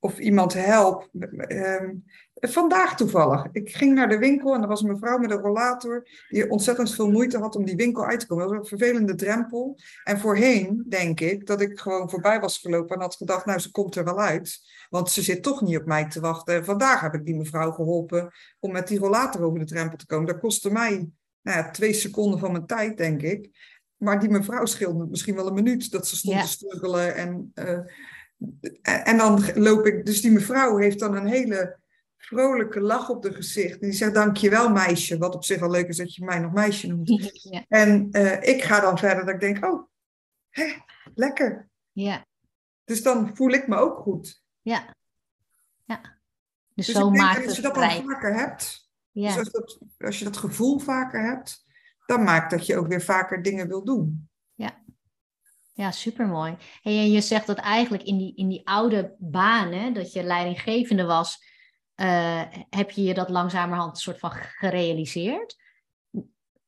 of 0.00 0.18
iemand 0.18 0.52
help. 0.52 1.08
Um, 1.48 2.04
vandaag 2.40 2.96
toevallig. 2.96 3.46
Ik 3.52 3.76
ging 3.76 3.94
naar 3.94 4.08
de 4.08 4.18
winkel 4.18 4.54
en 4.54 4.62
er 4.62 4.68
was 4.68 4.82
een 4.82 4.92
mevrouw 4.92 5.18
met 5.18 5.30
een 5.30 5.38
rollator 5.38 6.08
die 6.28 6.50
ontzettend 6.50 6.94
veel 6.94 7.10
moeite 7.10 7.38
had 7.38 7.56
om 7.56 7.64
die 7.64 7.76
winkel 7.76 8.04
uit 8.04 8.20
te 8.20 8.26
komen. 8.26 8.44
Dat 8.44 8.52
was 8.52 8.62
een 8.62 8.78
vervelende 8.78 9.14
drempel. 9.14 9.78
En 10.04 10.18
voorheen 10.18 10.84
denk 10.88 11.20
ik 11.20 11.46
dat 11.46 11.60
ik 11.60 11.80
gewoon 11.80 12.10
voorbij 12.10 12.40
was 12.40 12.58
gelopen 12.58 12.96
en 12.96 13.02
had 13.02 13.16
gedacht, 13.16 13.46
nou 13.46 13.58
ze 13.58 13.70
komt 13.70 13.96
er 13.96 14.04
wel 14.04 14.20
uit. 14.20 14.58
Want 14.88 15.10
ze 15.10 15.22
zit 15.22 15.42
toch 15.42 15.60
niet 15.60 15.76
op 15.76 15.86
mij 15.86 16.08
te 16.08 16.20
wachten. 16.20 16.54
En 16.54 16.64
vandaag 16.64 17.00
heb 17.00 17.14
ik 17.14 17.24
die 17.24 17.36
mevrouw 17.36 17.70
geholpen 17.70 18.30
om 18.58 18.72
met 18.72 18.88
die 18.88 18.98
rollator 18.98 19.42
over 19.42 19.58
de 19.58 19.64
drempel 19.64 19.96
te 19.96 20.06
komen. 20.06 20.26
Dat 20.26 20.40
kostte 20.40 20.72
mij 20.72 21.08
nou 21.42 21.58
ja, 21.58 21.70
twee 21.70 21.92
seconden 21.92 22.38
van 22.38 22.52
mijn 22.52 22.66
tijd, 22.66 22.96
denk 22.96 23.22
ik. 23.22 23.50
Maar 23.96 24.20
die 24.20 24.28
mevrouw 24.28 24.64
scheelde 24.64 25.06
misschien 25.06 25.34
wel 25.34 25.46
een 25.46 25.54
minuut 25.54 25.90
dat 25.90 26.08
ze 26.08 26.16
stond 26.16 26.40
te 26.40 26.48
struggelen. 26.48 27.14
En, 27.14 27.52
uh, 27.54 27.78
en 29.08 29.16
dan 29.16 29.44
loop 29.54 29.86
ik, 29.86 30.06
dus 30.06 30.20
die 30.20 30.30
mevrouw 30.30 30.76
heeft 30.76 30.98
dan 30.98 31.16
een 31.16 31.26
hele 31.26 31.78
vrolijke 32.16 32.80
lach 32.80 33.08
op 33.08 33.22
de 33.22 33.34
gezicht. 33.34 33.80
En 33.80 33.88
die 33.88 33.92
zegt, 33.92 34.14
dankjewel 34.14 34.70
meisje. 34.70 35.18
Wat 35.18 35.34
op 35.34 35.44
zich 35.44 35.62
al 35.62 35.70
leuk 35.70 35.88
is 35.88 35.96
dat 35.96 36.14
je 36.14 36.24
mij 36.24 36.38
nog 36.38 36.52
meisje 36.52 36.86
noemt. 36.86 37.08
Ja. 37.50 37.64
En 37.68 38.08
uh, 38.10 38.42
ik 38.42 38.62
ga 38.62 38.80
dan 38.80 38.98
verder 38.98 39.24
dat 39.24 39.34
ik 39.34 39.40
denk, 39.40 39.64
oh, 39.64 39.88
hè, 40.50 40.72
lekker. 41.14 41.68
Ja. 41.92 42.26
Dus 42.84 43.02
dan 43.02 43.36
voel 43.36 43.50
ik 43.50 43.68
me 43.68 43.76
ook 43.76 43.98
goed. 43.98 44.42
Ja. 44.60 44.94
Ja. 45.84 46.00
Dus, 46.74 46.86
dus 46.86 46.94
zo 46.94 47.10
maakt 47.10 47.36
het 47.36 47.46
Als 47.46 47.56
je 47.56 47.62
dat 47.62 47.74
dan 47.74 47.90
vaker 47.90 48.34
hebt, 48.34 48.89
ja. 49.10 49.28
dus 49.28 49.38
als, 49.38 49.50
dat, 49.50 49.78
als 49.98 50.18
je 50.18 50.24
dat 50.24 50.36
gevoel 50.36 50.78
vaker 50.78 51.30
hebt, 51.30 51.64
dan 52.06 52.22
maakt 52.22 52.50
dat 52.50 52.66
je 52.66 52.76
ook 52.76 52.86
weer 52.86 53.02
vaker 53.02 53.42
dingen 53.42 53.68
wil 53.68 53.84
doen. 53.84 54.28
Ja, 54.54 54.82
ja 55.72 55.90
supermooi. 55.90 56.56
Hey, 56.82 56.98
en 56.98 57.10
je 57.10 57.20
zegt 57.20 57.46
dat 57.46 57.58
eigenlijk 57.58 58.02
in 58.02 58.18
die, 58.18 58.34
in 58.36 58.48
die 58.48 58.66
oude 58.68 59.14
banen, 59.18 59.92
dat 59.92 60.12
je 60.12 60.22
leidinggevende 60.22 61.04
was, 61.04 61.48
uh, 62.00 62.42
heb 62.70 62.90
je 62.90 63.02
je 63.02 63.14
dat 63.14 63.28
langzamerhand 63.28 63.98
soort 63.98 64.18
van 64.18 64.30
gerealiseerd? 64.30 65.56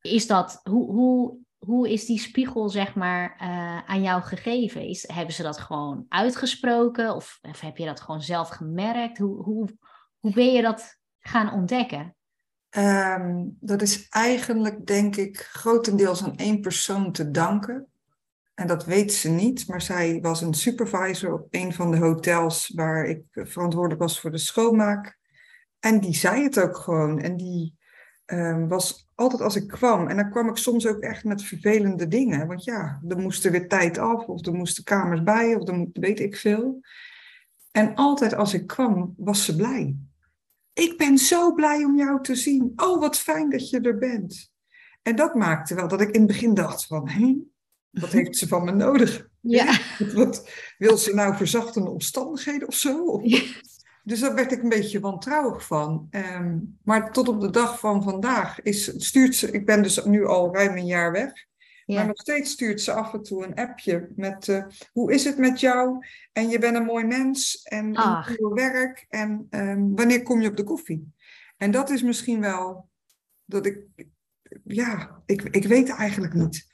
Is 0.00 0.26
dat, 0.26 0.60
hoe, 0.62 0.90
hoe, 0.90 1.38
hoe 1.58 1.90
is 1.90 2.06
die 2.06 2.18
spiegel, 2.18 2.68
zeg 2.68 2.94
maar, 2.94 3.36
uh, 3.42 3.82
aan 3.86 4.02
jou 4.02 4.22
gegeven? 4.22 4.88
Is, 4.88 5.08
hebben 5.12 5.34
ze 5.34 5.42
dat 5.42 5.58
gewoon 5.58 6.06
uitgesproken 6.08 7.14
of, 7.14 7.38
of 7.42 7.60
heb 7.60 7.76
je 7.76 7.84
dat 7.84 8.00
gewoon 8.00 8.22
zelf 8.22 8.48
gemerkt? 8.48 9.18
Hoe, 9.18 9.42
hoe, 9.42 9.78
hoe 10.18 10.32
ben 10.32 10.52
je 10.52 10.62
dat 10.62 10.98
gaan 11.18 11.52
ontdekken? 11.52 12.16
Um, 12.78 13.56
dat 13.60 13.82
is 13.82 14.06
eigenlijk, 14.08 14.86
denk 14.86 15.16
ik, 15.16 15.36
grotendeels 15.36 16.24
aan 16.24 16.36
één 16.36 16.60
persoon 16.60 17.12
te 17.12 17.30
danken. 17.30 17.86
En 18.54 18.66
dat 18.66 18.84
weet 18.84 19.12
ze 19.12 19.28
niet, 19.28 19.68
maar 19.68 19.82
zij 19.82 20.18
was 20.20 20.40
een 20.40 20.54
supervisor 20.54 21.32
op 21.32 21.46
een 21.50 21.72
van 21.72 21.90
de 21.90 21.96
hotels 21.96 22.72
waar 22.74 23.04
ik 23.04 23.22
verantwoordelijk 23.32 24.00
was 24.00 24.20
voor 24.20 24.30
de 24.30 24.38
schoonmaak. 24.38 25.18
En 25.80 26.00
die 26.00 26.14
zei 26.14 26.42
het 26.42 26.60
ook 26.60 26.76
gewoon. 26.76 27.20
En 27.20 27.36
die 27.36 27.76
um, 28.26 28.68
was 28.68 29.08
altijd 29.14 29.40
als 29.42 29.56
ik 29.56 29.68
kwam, 29.68 30.08
en 30.08 30.16
dan 30.16 30.30
kwam 30.30 30.48
ik 30.48 30.56
soms 30.56 30.86
ook 30.86 31.00
echt 31.00 31.24
met 31.24 31.42
vervelende 31.42 32.08
dingen. 32.08 32.46
Want 32.46 32.64
ja, 32.64 33.02
er 33.08 33.18
moest 33.18 33.44
er 33.44 33.50
weer 33.50 33.68
tijd 33.68 33.98
af, 33.98 34.24
of 34.24 34.46
er 34.46 34.54
moesten 34.54 34.84
kamers 34.84 35.22
bij, 35.22 35.54
of 35.54 35.68
er 35.68 35.86
weet 35.92 36.20
ik 36.20 36.36
veel. 36.36 36.80
En 37.70 37.94
altijd 37.94 38.34
als 38.34 38.54
ik 38.54 38.66
kwam, 38.66 39.14
was 39.16 39.44
ze 39.44 39.56
blij. 39.56 39.96
Ik 40.72 40.98
ben 40.98 41.18
zo 41.18 41.52
blij 41.54 41.84
om 41.84 41.96
jou 41.96 42.22
te 42.22 42.34
zien. 42.34 42.72
Oh, 42.76 43.00
wat 43.00 43.18
fijn 43.18 43.50
dat 43.50 43.70
je 43.70 43.80
er 43.80 43.98
bent. 43.98 44.50
En 45.02 45.16
dat 45.16 45.34
maakte 45.34 45.74
wel 45.74 45.88
dat 45.88 46.00
ik 46.00 46.10
in 46.10 46.20
het 46.20 46.30
begin 46.30 46.54
dacht 46.54 46.86
van, 46.86 47.08
hé, 47.08 47.36
wat 47.90 48.12
heeft 48.18 48.36
ze 48.36 48.48
van 48.48 48.64
me 48.64 48.72
nodig? 48.72 49.28
Ja. 49.40 49.78
Wat, 50.14 50.48
wil 50.78 50.96
ze 50.96 51.14
nou 51.14 51.36
verzachtende 51.36 51.90
omstandigheden 51.90 52.68
of 52.68 52.74
zo? 52.74 53.22
Dus 54.04 54.20
daar 54.20 54.34
werd 54.34 54.52
ik 54.52 54.62
een 54.62 54.68
beetje 54.68 55.00
wantrouwig 55.00 55.66
van. 55.66 56.06
Ehm, 56.10 56.58
maar 56.82 57.12
tot 57.12 57.28
op 57.28 57.40
de 57.40 57.50
dag 57.50 57.78
van 57.78 58.02
vandaag 58.02 58.62
is, 58.62 59.04
stuurt 59.04 59.34
ze, 59.34 59.50
ik 59.50 59.66
ben 59.66 59.82
dus 59.82 60.04
nu 60.04 60.26
al 60.26 60.54
ruim 60.54 60.76
een 60.76 60.86
jaar 60.86 61.12
weg. 61.12 61.32
Maar 61.86 62.06
nog 62.06 62.20
steeds 62.20 62.50
stuurt 62.50 62.80
ze 62.80 62.92
af 62.92 63.12
en 63.12 63.22
toe 63.22 63.44
een 63.44 63.54
appje 63.54 64.08
met 64.16 64.46
uh, 64.46 64.64
hoe 64.92 65.12
is 65.12 65.24
het 65.24 65.38
met 65.38 65.60
jou? 65.60 66.06
En 66.32 66.48
je 66.48 66.58
bent 66.58 66.76
een 66.76 66.84
mooi 66.84 67.04
mens 67.04 67.62
en 67.62 67.92
je 67.92 68.50
werk. 68.54 69.06
En 69.08 69.46
um, 69.50 69.96
wanneer 69.96 70.22
kom 70.22 70.40
je 70.40 70.48
op 70.48 70.56
de 70.56 70.64
koffie? 70.64 71.12
En 71.56 71.70
dat 71.70 71.90
is 71.90 72.02
misschien 72.02 72.40
wel 72.40 72.88
dat 73.44 73.66
ik, 73.66 73.78
ja, 74.64 75.22
ik, 75.26 75.42
ik 75.42 75.66
weet 75.66 75.88
eigenlijk 75.88 76.34
niet. 76.34 76.70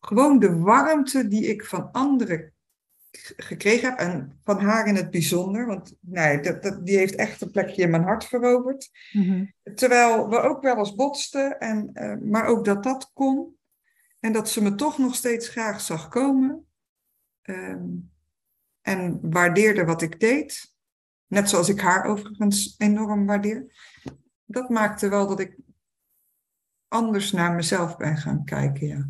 Gewoon 0.00 0.38
de 0.38 0.58
warmte 0.58 1.28
die 1.28 1.46
ik 1.46 1.64
van 1.64 1.92
anderen 1.92 2.52
gekregen 3.36 3.88
heb. 3.88 3.98
En 3.98 4.40
van 4.44 4.60
haar 4.60 4.86
in 4.86 4.96
het 4.96 5.10
bijzonder. 5.10 5.66
Want 5.66 5.96
nee, 6.00 6.40
dat, 6.40 6.62
dat, 6.62 6.86
die 6.86 6.96
heeft 6.96 7.14
echt 7.14 7.40
een 7.40 7.50
plekje 7.50 7.82
in 7.82 7.90
mijn 7.90 8.02
hart 8.02 8.24
veroverd. 8.24 8.90
Mhm. 9.12 9.44
Terwijl 9.74 10.28
we 10.28 10.40
ook 10.40 10.62
wel 10.62 10.78
eens 10.78 10.94
botsten. 10.94 11.58
En, 11.58 11.90
uh, 11.94 12.30
maar 12.30 12.46
ook 12.46 12.64
dat 12.64 12.82
dat 12.82 13.10
kon. 13.12 13.56
En 14.24 14.32
dat 14.32 14.50
ze 14.50 14.62
me 14.62 14.74
toch 14.74 14.98
nog 14.98 15.14
steeds 15.14 15.48
graag 15.48 15.80
zag 15.80 16.08
komen. 16.08 16.66
Um, 17.42 18.12
en 18.80 19.30
waardeerde 19.30 19.84
wat 19.84 20.02
ik 20.02 20.20
deed. 20.20 20.74
Net 21.26 21.48
zoals 21.48 21.68
ik 21.68 21.80
haar 21.80 22.04
overigens 22.04 22.74
enorm 22.78 23.26
waardeer. 23.26 23.72
Dat 24.44 24.68
maakte 24.68 25.08
wel 25.08 25.26
dat 25.26 25.40
ik 25.40 25.56
anders 26.88 27.32
naar 27.32 27.54
mezelf 27.54 27.96
ben 27.96 28.16
gaan 28.16 28.44
kijken, 28.44 28.86
ja. 28.86 29.08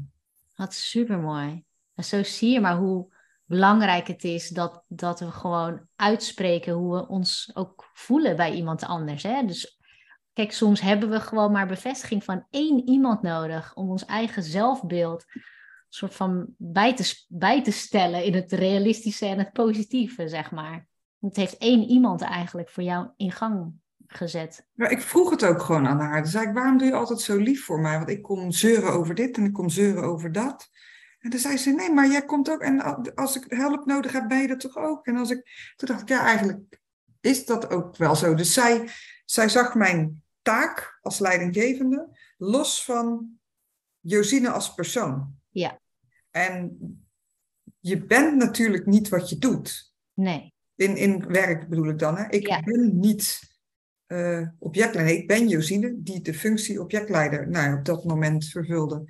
Wat 0.54 0.74
supermooi. 0.74 1.64
En 1.94 2.04
zo 2.04 2.22
zie 2.22 2.50
je 2.50 2.60
maar 2.60 2.76
hoe 2.76 3.14
belangrijk 3.44 4.06
het 4.06 4.24
is 4.24 4.48
dat, 4.48 4.84
dat 4.88 5.20
we 5.20 5.30
gewoon 5.30 5.86
uitspreken 5.96 6.72
hoe 6.72 6.94
we 6.94 7.08
ons 7.08 7.50
ook 7.54 7.90
voelen 7.92 8.36
bij 8.36 8.54
iemand 8.54 8.82
anders. 8.82 9.22
Hè? 9.22 9.44
Dus 9.46 9.78
kijk, 10.34 10.52
soms 10.52 10.80
hebben 10.80 11.10
we 11.10 11.20
gewoon 11.20 11.52
maar 11.52 11.66
bevestiging 11.66 12.24
van 12.24 12.46
één 12.50 12.88
iemand 12.88 13.22
nodig 13.22 13.74
om 13.74 13.90
ons 13.90 14.04
eigen 14.04 14.42
zelfbeeld 14.42 15.24
soort 15.94 16.14
van 16.14 16.46
bij 16.56 16.94
te, 16.94 17.24
bij 17.28 17.62
te 17.62 17.70
stellen 17.70 18.24
in 18.24 18.34
het 18.34 18.52
realistische 18.52 19.26
en 19.26 19.38
het 19.38 19.52
positieve, 19.52 20.28
zeg 20.28 20.50
maar. 20.50 20.86
Het 21.20 21.36
heeft 21.36 21.56
één 21.56 21.82
iemand 21.82 22.22
eigenlijk 22.22 22.70
voor 22.70 22.82
jou 22.82 23.08
in 23.16 23.32
gang 23.32 23.72
gezet. 24.06 24.66
Ja, 24.72 24.88
ik 24.88 25.00
vroeg 25.00 25.30
het 25.30 25.44
ook 25.44 25.62
gewoon 25.62 25.86
aan 25.86 26.00
haar. 26.00 26.22
Toen 26.22 26.30
zei 26.30 26.46
ik, 26.46 26.54
waarom 26.54 26.78
doe 26.78 26.86
je 26.86 26.94
altijd 26.94 27.20
zo 27.20 27.36
lief 27.36 27.64
voor 27.64 27.80
mij? 27.80 27.96
Want 27.96 28.10
ik 28.10 28.22
kom 28.22 28.50
zeuren 28.50 28.92
over 28.92 29.14
dit 29.14 29.36
en 29.36 29.44
ik 29.44 29.52
kom 29.52 29.68
zeuren 29.68 30.02
over 30.02 30.32
dat. 30.32 30.68
En 31.18 31.30
toen 31.30 31.38
zei 31.40 31.56
ze, 31.56 31.70
nee, 31.70 31.92
maar 31.92 32.08
jij 32.08 32.24
komt 32.24 32.50
ook. 32.50 32.60
En 32.60 33.14
als 33.14 33.36
ik 33.36 33.44
hulp 33.48 33.86
nodig 33.86 34.12
heb, 34.12 34.28
ben 34.28 34.40
je 34.40 34.48
dat 34.48 34.60
toch 34.60 34.76
ook? 34.76 35.06
En 35.06 35.16
als 35.16 35.30
ik, 35.30 35.72
toen 35.76 35.88
dacht 35.88 36.00
ik, 36.00 36.08
ja, 36.08 36.24
eigenlijk 36.24 36.80
is 37.20 37.46
dat 37.46 37.70
ook 37.70 37.96
wel 37.96 38.16
zo. 38.16 38.34
Dus 38.34 38.52
zij, 38.52 38.88
zij 39.24 39.48
zag 39.48 39.74
mijn 39.74 40.23
taak 40.44 40.98
als 41.02 41.18
leidinggevende 41.18 42.08
los 42.36 42.84
van 42.84 43.38
Josine 44.00 44.50
als 44.50 44.74
persoon. 44.74 45.34
Ja. 45.50 45.80
En 46.30 46.78
je 47.80 48.04
bent 48.04 48.36
natuurlijk 48.36 48.86
niet 48.86 49.08
wat 49.08 49.28
je 49.28 49.38
doet. 49.38 49.94
Nee. 50.14 50.54
In, 50.74 50.96
in 50.96 51.26
werk 51.26 51.68
bedoel 51.68 51.88
ik 51.88 51.98
dan. 51.98 52.16
Hè? 52.16 52.28
Ik 52.28 52.62
ben 52.64 52.98
niet 52.98 53.40
uh, 54.06 54.48
objectleider. 54.58 55.16
Ik 55.16 55.26
ben 55.26 55.48
Josine 55.48 55.94
die 55.96 56.20
de 56.20 56.34
functie 56.34 56.80
objectleider 56.80 57.48
nou, 57.48 57.78
op 57.78 57.84
dat 57.84 58.04
moment 58.04 58.44
vervulde. 58.44 59.04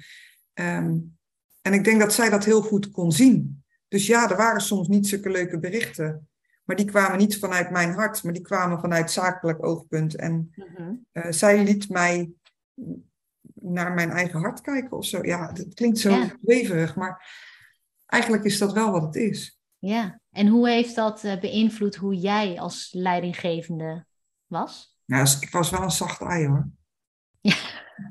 Um, 0.54 1.16
en 1.60 1.72
ik 1.72 1.84
denk 1.84 2.00
dat 2.00 2.12
zij 2.12 2.30
dat 2.30 2.44
heel 2.44 2.62
goed 2.62 2.90
kon 2.90 3.12
zien. 3.12 3.64
Dus 3.88 4.06
ja, 4.06 4.30
er 4.30 4.36
waren 4.36 4.60
soms 4.60 4.88
niet 4.88 5.08
zulke 5.08 5.30
leuke 5.30 5.58
berichten. 5.58 6.28
Maar 6.64 6.76
die 6.76 6.86
kwamen 6.86 7.18
niet 7.18 7.38
vanuit 7.38 7.70
mijn 7.70 7.92
hart, 7.92 8.22
maar 8.22 8.32
die 8.32 8.42
kwamen 8.42 8.80
vanuit 8.80 9.10
zakelijk 9.10 9.66
oogpunt. 9.66 10.16
En 10.16 10.52
mhm. 10.54 10.92
eh, 11.12 11.30
zij 11.30 11.64
liet 11.64 11.88
mij 11.88 12.30
naar 13.54 13.92
mijn 13.92 14.10
eigen 14.10 14.40
hart 14.40 14.60
kijken 14.60 14.96
of 14.96 15.04
zo. 15.04 15.24
Ja, 15.24 15.52
het 15.52 15.74
klinkt 15.74 15.98
zo 15.98 16.10
ja. 16.10 16.36
weverig, 16.40 16.96
maar 16.96 17.26
eigenlijk 18.06 18.44
is 18.44 18.58
dat 18.58 18.72
wel 18.72 18.90
wat 18.90 19.02
het 19.02 19.14
is. 19.14 19.58
Ja, 19.78 20.20
en 20.30 20.46
hoe 20.46 20.68
heeft 20.68 20.94
dat 20.94 21.24
uh, 21.24 21.40
beïnvloed 21.40 21.96
hoe 21.96 22.14
jij 22.14 22.60
als 22.60 22.92
leidinggevende 22.92 24.06
was? 24.46 24.96
Ja, 25.04 25.20
ik 25.40 25.50
was 25.50 25.70
wel 25.70 25.82
een 25.82 25.90
zacht 25.90 26.20
ei 26.20 26.46
hoor. 26.46 26.68
Ja. 27.44 27.56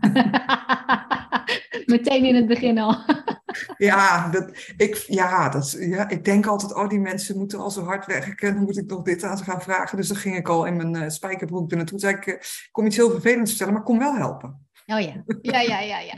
Meteen 1.86 2.26
in 2.26 2.36
het 2.36 2.48
begin 2.48 2.78
al. 2.78 2.96
ja, 3.78 4.30
dat, 4.30 4.74
ik, 4.78 4.96
ja, 4.96 5.50
dat, 5.50 5.72
ja, 5.80 6.10
ik 6.10 6.26
denk 6.26 6.46
altijd, 6.46 6.76
oh, 6.76 6.90
die 6.90 7.00
mensen 7.00 7.38
moeten 7.38 7.60
al 7.60 7.72
zo 7.72 7.84
hard 7.84 8.06
werken. 8.06 8.54
Dan 8.54 8.64
moet 8.64 8.78
ik 8.78 8.90
nog 8.90 9.02
dit 9.02 9.24
aan 9.24 9.38
ze 9.38 9.44
gaan 9.44 9.62
vragen. 9.62 9.98
Dus 9.98 10.08
dan 10.08 10.18
ging 10.18 10.36
ik 10.36 10.48
al 10.48 10.66
in 10.66 10.76
mijn 10.76 10.96
uh, 10.96 11.10
spijkerbroek 11.10 11.72
er 11.72 11.78
naartoe. 11.78 12.00
Zei 12.00 12.16
ik, 12.16 12.26
uh, 12.26 12.36
kom 12.72 12.86
iets 12.86 12.96
heel 12.96 13.12
vervelends 13.12 13.50
vertellen, 13.50 13.74
maar 13.74 13.84
kom 13.84 14.00
wel 14.00 14.16
helpen. 14.16 14.68
Oh 14.86 15.00
ja, 15.00 15.24
ja, 15.42 15.60
ja, 15.60 15.80
ja. 15.80 16.00
ja. 16.00 16.16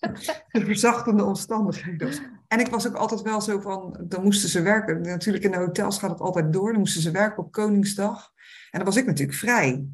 de 0.60 0.64
verzachtende 0.64 1.24
omstandigheden. 1.24 2.12
En 2.48 2.60
ik 2.60 2.66
was 2.66 2.86
ook 2.86 2.94
altijd 2.94 3.22
wel 3.22 3.40
zo 3.40 3.60
van, 3.60 4.04
dan 4.08 4.22
moesten 4.22 4.48
ze 4.48 4.62
werken. 4.62 5.00
Natuurlijk 5.00 5.44
in 5.44 5.50
de 5.50 5.56
hotels 5.56 5.98
gaat 5.98 6.10
het 6.10 6.20
altijd 6.20 6.52
door. 6.52 6.70
Dan 6.70 6.80
moesten 6.80 7.02
ze 7.02 7.10
werken 7.10 7.42
op 7.44 7.52
Koningsdag. 7.52 8.32
En 8.70 8.78
dan 8.78 8.84
was 8.84 8.96
ik 8.96 9.06
natuurlijk 9.06 9.38
vrij. 9.38 9.88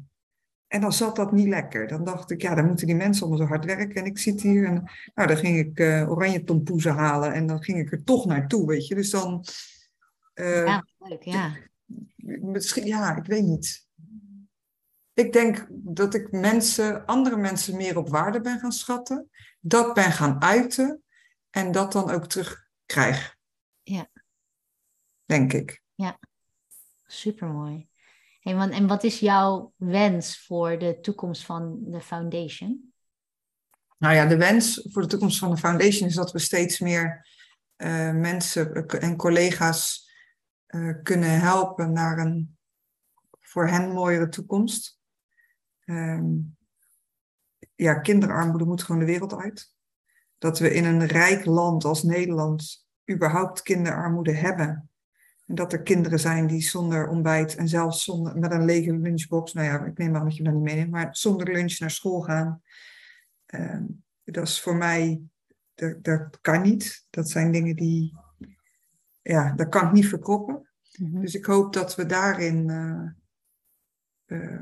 En 0.67 0.81
dan 0.81 0.93
zat 0.93 1.15
dat 1.15 1.31
niet 1.31 1.47
lekker. 1.47 1.87
Dan 1.87 2.03
dacht 2.03 2.31
ik, 2.31 2.41
ja, 2.41 2.55
dan 2.55 2.65
moeten 2.65 2.87
die 2.87 2.95
mensen 2.95 3.21
allemaal 3.21 3.47
zo 3.47 3.53
hard 3.53 3.65
werken. 3.65 3.95
En 3.95 4.05
ik 4.05 4.17
zit 4.17 4.41
hier 4.41 4.65
en 4.65 4.91
nou, 5.15 5.27
dan 5.27 5.37
ging 5.37 5.57
ik 5.57 5.79
uh, 5.79 6.09
oranje 6.09 6.43
tompoezen 6.43 6.93
halen. 6.93 7.33
En 7.33 7.47
dan 7.47 7.63
ging 7.63 7.79
ik 7.79 7.91
er 7.91 8.03
toch 8.03 8.25
naartoe, 8.25 8.67
weet 8.67 8.87
je. 8.87 8.95
Dus 8.95 9.09
dan... 9.09 9.45
Uh, 10.35 10.65
ja, 10.65 10.85
leuk, 10.97 11.23
ja. 11.23 11.55
Misschien, 12.25 12.85
ja, 12.85 13.15
ik 13.15 13.25
weet 13.25 13.43
niet. 13.43 13.87
Ik 15.13 15.33
denk 15.33 15.67
dat 15.69 16.13
ik 16.13 16.31
mensen, 16.31 17.05
andere 17.05 17.37
mensen 17.37 17.75
meer 17.75 17.97
op 17.97 18.09
waarde 18.09 18.41
ben 18.41 18.59
gaan 18.59 18.71
schatten. 18.71 19.29
Dat 19.59 19.93
ben 19.93 20.11
gaan 20.11 20.41
uiten. 20.41 21.03
En 21.49 21.71
dat 21.71 21.91
dan 21.91 22.09
ook 22.09 22.27
terugkrijg. 22.27 23.35
Ja. 23.83 24.07
Denk 25.25 25.53
ik. 25.53 25.81
Ja, 25.95 26.19
supermooi. 27.05 27.89
En, 28.47 28.87
wat 28.87 29.03
is 29.03 29.19
jouw 29.19 29.73
wens 29.75 30.45
voor 30.45 30.79
de 30.79 30.99
toekomst 30.99 31.45
van 31.45 31.77
de 31.81 32.01
foundation? 32.01 32.93
Nou 33.97 34.15
ja, 34.15 34.25
de 34.25 34.37
wens 34.37 34.87
voor 34.91 35.01
de 35.01 35.07
toekomst 35.07 35.39
van 35.39 35.49
de 35.49 35.57
foundation 35.57 36.09
is 36.09 36.15
dat 36.15 36.31
we 36.31 36.39
steeds 36.39 36.79
meer 36.79 37.27
uh, 37.77 38.11
mensen 38.11 38.87
en 38.87 39.15
collega's 39.15 40.11
uh, 40.67 40.95
kunnen 41.03 41.39
helpen 41.39 41.91
naar 41.91 42.17
een 42.17 42.57
voor 43.39 43.67
hen 43.67 43.91
mooiere 43.91 44.29
toekomst. 44.29 44.99
Ehm, 45.79 46.35
ja, 47.75 47.99
kinderarmoede 47.99 48.65
moet 48.65 48.83
gewoon 48.83 48.99
de 48.99 49.07
wereld 49.07 49.33
uit. 49.33 49.75
Dat 50.37 50.59
we 50.59 50.73
in 50.73 50.85
een 50.85 51.05
rijk 51.05 51.45
land 51.45 51.85
als 51.85 52.03
Nederland 52.03 52.87
überhaupt 53.11 53.61
kinderarmoede 53.61 54.33
hebben. 54.33 54.86
En 55.47 55.55
dat 55.55 55.73
er 55.73 55.81
kinderen 55.81 56.19
zijn 56.19 56.47
die 56.47 56.61
zonder 56.61 57.07
ontbijt 57.07 57.55
en 57.55 57.67
zelfs 57.67 58.03
zonder, 58.03 58.37
met 58.37 58.51
een 58.51 58.65
lege 58.65 58.97
lunchbox, 58.97 59.53
nou 59.53 59.67
ja, 59.67 59.85
ik 59.85 59.97
neem 59.97 60.15
aan 60.15 60.23
dat 60.23 60.35
je 60.35 60.43
dat 60.43 60.53
niet 60.53 60.63
meeneemt, 60.63 60.91
maar 60.91 61.07
zonder 61.11 61.51
lunch 61.51 61.79
naar 61.79 61.91
school 61.91 62.21
gaan. 62.21 62.61
Ehm, 63.45 63.83
dat 64.23 64.47
is 64.47 64.61
voor 64.61 64.75
mij, 64.75 65.21
dat, 65.75 66.03
dat 66.03 66.39
kan 66.41 66.61
niet. 66.61 67.05
Dat 67.09 67.29
zijn 67.29 67.51
dingen 67.51 67.75
die, 67.75 68.15
ja, 69.21 69.53
dat 69.53 69.69
kan 69.69 69.85
ik 69.85 69.91
niet 69.91 70.07
verkroppen. 70.07 70.69
Mhm. 70.97 71.21
Dus 71.21 71.35
ik 71.35 71.45
hoop 71.45 71.73
dat 71.73 71.95
we 71.95 72.05
daarin, 72.05 72.69
uh, 74.27 74.61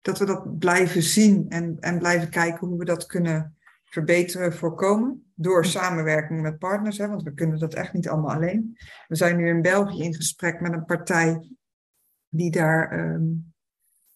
dat 0.00 0.18
we 0.18 0.24
dat 0.24 0.58
blijven 0.58 1.02
zien 1.02 1.48
en, 1.48 1.76
en 1.80 1.98
blijven 1.98 2.30
kijken 2.30 2.66
hoe 2.66 2.78
we 2.78 2.84
dat 2.84 3.06
kunnen 3.06 3.56
verbeteren, 3.84 4.52
voorkomen. 4.52 5.25
Door 5.38 5.64
samenwerking 5.64 6.40
met 6.40 6.58
partners, 6.58 6.98
hè, 6.98 7.08
want 7.08 7.22
we 7.22 7.34
kunnen 7.34 7.58
dat 7.58 7.74
echt 7.74 7.92
niet 7.92 8.08
allemaal 8.08 8.34
alleen. 8.34 8.78
We 9.08 9.16
zijn 9.16 9.36
nu 9.36 9.48
in 9.48 9.62
België 9.62 10.02
in 10.02 10.14
gesprek 10.14 10.60
met 10.60 10.72
een 10.72 10.84
partij 10.84 11.56
die 12.28 12.50
daar 12.50 12.98
um, 12.98 13.54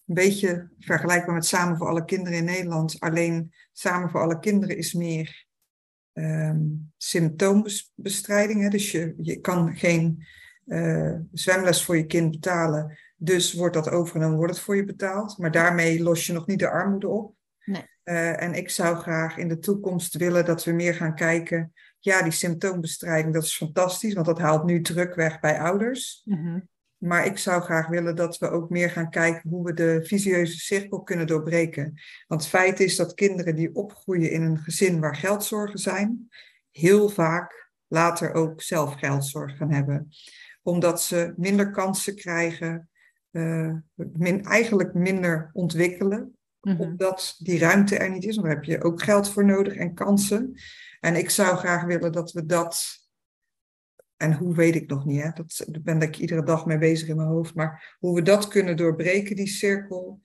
een 0.06 0.14
beetje 0.14 0.70
vergelijkbaar 0.78 1.34
met 1.34 1.46
Samen 1.46 1.76
voor 1.76 1.88
alle 1.88 2.04
kinderen 2.04 2.38
in 2.38 2.44
Nederland. 2.44 3.00
Alleen 3.00 3.54
Samen 3.72 4.10
voor 4.10 4.20
alle 4.20 4.38
kinderen 4.38 4.76
is 4.76 4.92
meer 4.92 5.46
um, 6.12 6.92
symptoombestrijding. 6.96 8.62
Hè? 8.62 8.68
Dus 8.68 8.90
je, 8.90 9.14
je 9.16 9.40
kan 9.40 9.76
geen 9.76 10.26
uh, 10.66 11.18
zwemles 11.32 11.84
voor 11.84 11.96
je 11.96 12.06
kind 12.06 12.30
betalen. 12.30 12.98
Dus 13.16 13.54
wordt 13.54 13.74
dat 13.74 13.90
overgenomen, 13.90 14.36
wordt 14.36 14.54
het 14.54 14.62
voor 14.62 14.76
je 14.76 14.84
betaald. 14.84 15.38
Maar 15.38 15.50
daarmee 15.50 16.02
los 16.02 16.26
je 16.26 16.32
nog 16.32 16.46
niet 16.46 16.58
de 16.58 16.70
armoede 16.70 17.08
op. 17.08 17.34
Nee. 17.64 17.84
Uh, 18.10 18.42
en 18.42 18.54
ik 18.54 18.70
zou 18.70 18.96
graag 18.96 19.36
in 19.36 19.48
de 19.48 19.58
toekomst 19.58 20.16
willen 20.16 20.44
dat 20.44 20.64
we 20.64 20.72
meer 20.72 20.94
gaan 20.94 21.14
kijken. 21.14 21.72
Ja, 21.98 22.22
die 22.22 22.32
symptoombestrijding, 22.32 23.34
dat 23.34 23.42
is 23.42 23.56
fantastisch, 23.56 24.14
want 24.14 24.26
dat 24.26 24.38
haalt 24.38 24.64
nu 24.64 24.80
druk 24.80 25.14
weg 25.14 25.40
bij 25.40 25.60
ouders. 25.60 26.22
Mm 26.24 26.68
Maar 26.98 27.26
ik 27.26 27.38
zou 27.38 27.62
graag 27.62 27.86
willen 27.86 28.16
dat 28.16 28.38
we 28.38 28.48
ook 28.48 28.70
meer 28.70 28.90
gaan 28.90 29.10
kijken 29.10 29.50
hoe 29.50 29.64
we 29.64 29.74
de 29.74 30.00
visieuze 30.02 30.58
cirkel 30.58 31.02
kunnen 31.02 31.26
doorbreken. 31.26 32.00
Want 32.26 32.40
het 32.40 32.50
feit 32.50 32.80
is 32.80 32.96
dat 32.96 33.14
kinderen 33.14 33.54
die 33.54 33.74
opgroeien 33.74 34.30
in 34.30 34.42
een 34.42 34.58
gezin 34.58 35.00
waar 35.00 35.16
geldzorgen 35.16 35.78
zijn, 35.78 36.28
heel 36.70 37.08
vaak 37.08 37.70
later 37.86 38.32
ook 38.32 38.62
zelf 38.62 38.94
geldzorg 38.94 39.56
gaan 39.56 39.72
hebben. 39.72 40.08
Omdat 40.62 41.02
ze 41.02 41.32
minder 41.36 41.70
kansen 41.70 42.14
krijgen, 42.14 42.88
uh, 43.30 43.74
min, 43.94 44.44
eigenlijk 44.44 44.94
minder 44.94 45.50
ontwikkelen. 45.52 46.38
Mhm. 46.60 46.80
Omdat 46.80 47.36
die 47.38 47.58
ruimte 47.58 47.96
er 47.96 48.10
niet 48.10 48.24
is. 48.24 48.36
Dan 48.36 48.46
heb 48.46 48.64
je 48.64 48.82
ook 48.82 49.02
geld 49.02 49.30
voor 49.30 49.44
nodig 49.44 49.74
en 49.74 49.94
kansen. 49.94 50.54
En 51.00 51.16
ik 51.16 51.30
zou 51.30 51.56
graag 51.56 51.84
willen 51.84 52.12
dat 52.12 52.32
we 52.32 52.46
dat. 52.46 52.98
En 54.16 54.32
hoe 54.32 54.54
weet 54.54 54.74
ik 54.74 54.88
nog 54.88 55.04
niet, 55.04 55.22
hè? 55.22 55.30
Dat, 55.30 55.64
daar 55.66 55.82
ben 55.82 56.02
ik 56.02 56.18
iedere 56.18 56.42
dag 56.42 56.66
mee 56.66 56.78
bezig 56.78 57.08
in 57.08 57.16
mijn 57.16 57.28
hoofd. 57.28 57.54
Maar 57.54 57.96
hoe 57.98 58.14
we 58.14 58.22
dat 58.22 58.48
kunnen 58.48 58.76
doorbreken, 58.76 59.36
die 59.36 59.46
cirkel. 59.46 60.20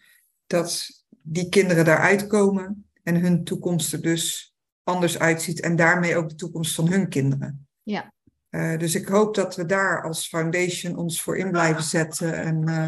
Dat 0.47 0.87
die 1.21 1.49
kinderen 1.49 1.85
daaruit 1.85 2.27
komen 2.27 2.89
en 3.03 3.15
hun 3.15 3.43
toekomst 3.43 3.93
er 3.93 4.01
dus 4.01 4.55
anders 4.83 5.19
uitziet. 5.19 5.59
En 5.59 5.75
daarmee 5.75 6.15
ook 6.15 6.29
de 6.29 6.35
toekomst 6.35 6.75
van 6.75 6.89
hun 6.89 7.09
kinderen. 7.09 7.67
Ja. 7.83 8.13
Uh, 8.49 8.77
dus 8.77 8.95
ik 8.95 9.07
hoop 9.07 9.35
dat 9.35 9.55
we 9.55 9.65
daar 9.65 10.03
als 10.03 10.27
foundation 10.27 10.95
ons 10.95 11.21
voor 11.21 11.37
in 11.37 11.51
blijven 11.51 11.83
zetten. 11.83 12.33
En 12.33 12.69
uh, 12.69 12.87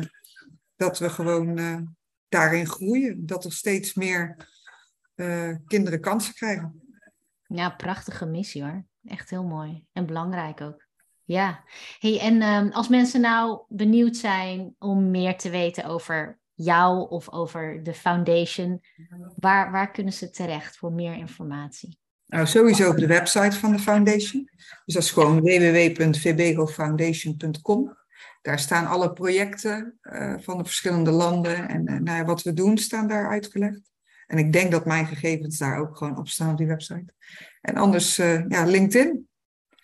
dat 0.75 0.99
we 0.99 1.09
gewoon 1.09 1.59
uh, 1.59 1.77
daarin 2.29 2.67
groeien. 2.67 3.25
Dat 3.25 3.45
er 3.45 3.53
steeds 3.53 3.93
meer 3.93 4.47
uh, 5.15 5.55
kinderen 5.67 6.01
kansen 6.01 6.33
krijgen. 6.33 6.81
Ja, 7.47 7.69
prachtige 7.69 8.25
missie 8.25 8.63
hoor. 8.63 8.85
Echt 9.05 9.29
heel 9.29 9.43
mooi. 9.43 9.85
En 9.91 10.05
belangrijk 10.05 10.61
ook. 10.61 10.85
Ja. 11.23 11.63
Hey, 11.99 12.19
en 12.19 12.41
um, 12.41 12.71
als 12.71 12.87
mensen 12.87 13.21
nou 13.21 13.61
benieuwd 13.67 14.17
zijn 14.17 14.75
om 14.79 15.11
meer 15.11 15.37
te 15.37 15.49
weten 15.49 15.85
over 15.85 16.39
jou 16.53 17.09
of 17.09 17.31
over 17.31 17.83
de 17.83 17.93
foundation, 17.93 18.81
waar, 19.35 19.71
waar 19.71 19.91
kunnen 19.91 20.13
ze 20.13 20.29
terecht 20.29 20.77
voor 20.77 20.91
meer 20.91 21.13
informatie? 21.13 21.99
Nou, 22.25 22.47
sowieso 22.47 22.89
op 22.89 22.97
de 22.97 23.07
website 23.07 23.57
van 23.57 23.71
de 23.71 23.79
foundation. 23.79 24.49
Dus 24.85 24.93
dat 24.93 25.03
is 25.03 25.11
gewoon 25.11 25.41
www.vbegofoundation.com. 25.41 27.97
Daar 28.41 28.59
staan 28.59 28.87
alle 28.87 29.13
projecten 29.13 29.99
uh, 30.01 30.33
van 30.39 30.57
de 30.57 30.63
verschillende 30.63 31.11
landen 31.11 31.69
en 31.69 31.81
uh, 31.89 31.99
nou 31.99 32.17
ja, 32.17 32.25
wat 32.25 32.43
we 32.43 32.53
doen 32.53 32.77
staan 32.77 33.07
daar 33.07 33.29
uitgelegd. 33.29 33.91
En 34.27 34.37
ik 34.37 34.53
denk 34.53 34.71
dat 34.71 34.85
mijn 34.85 35.05
gegevens 35.05 35.57
daar 35.57 35.79
ook 35.79 35.97
gewoon 35.97 36.17
op 36.17 36.27
staan 36.27 36.51
op 36.51 36.57
die 36.57 36.67
website. 36.67 37.13
En 37.61 37.75
anders, 37.75 38.19
uh, 38.19 38.47
ja, 38.47 38.65
LinkedIn. 38.65 39.27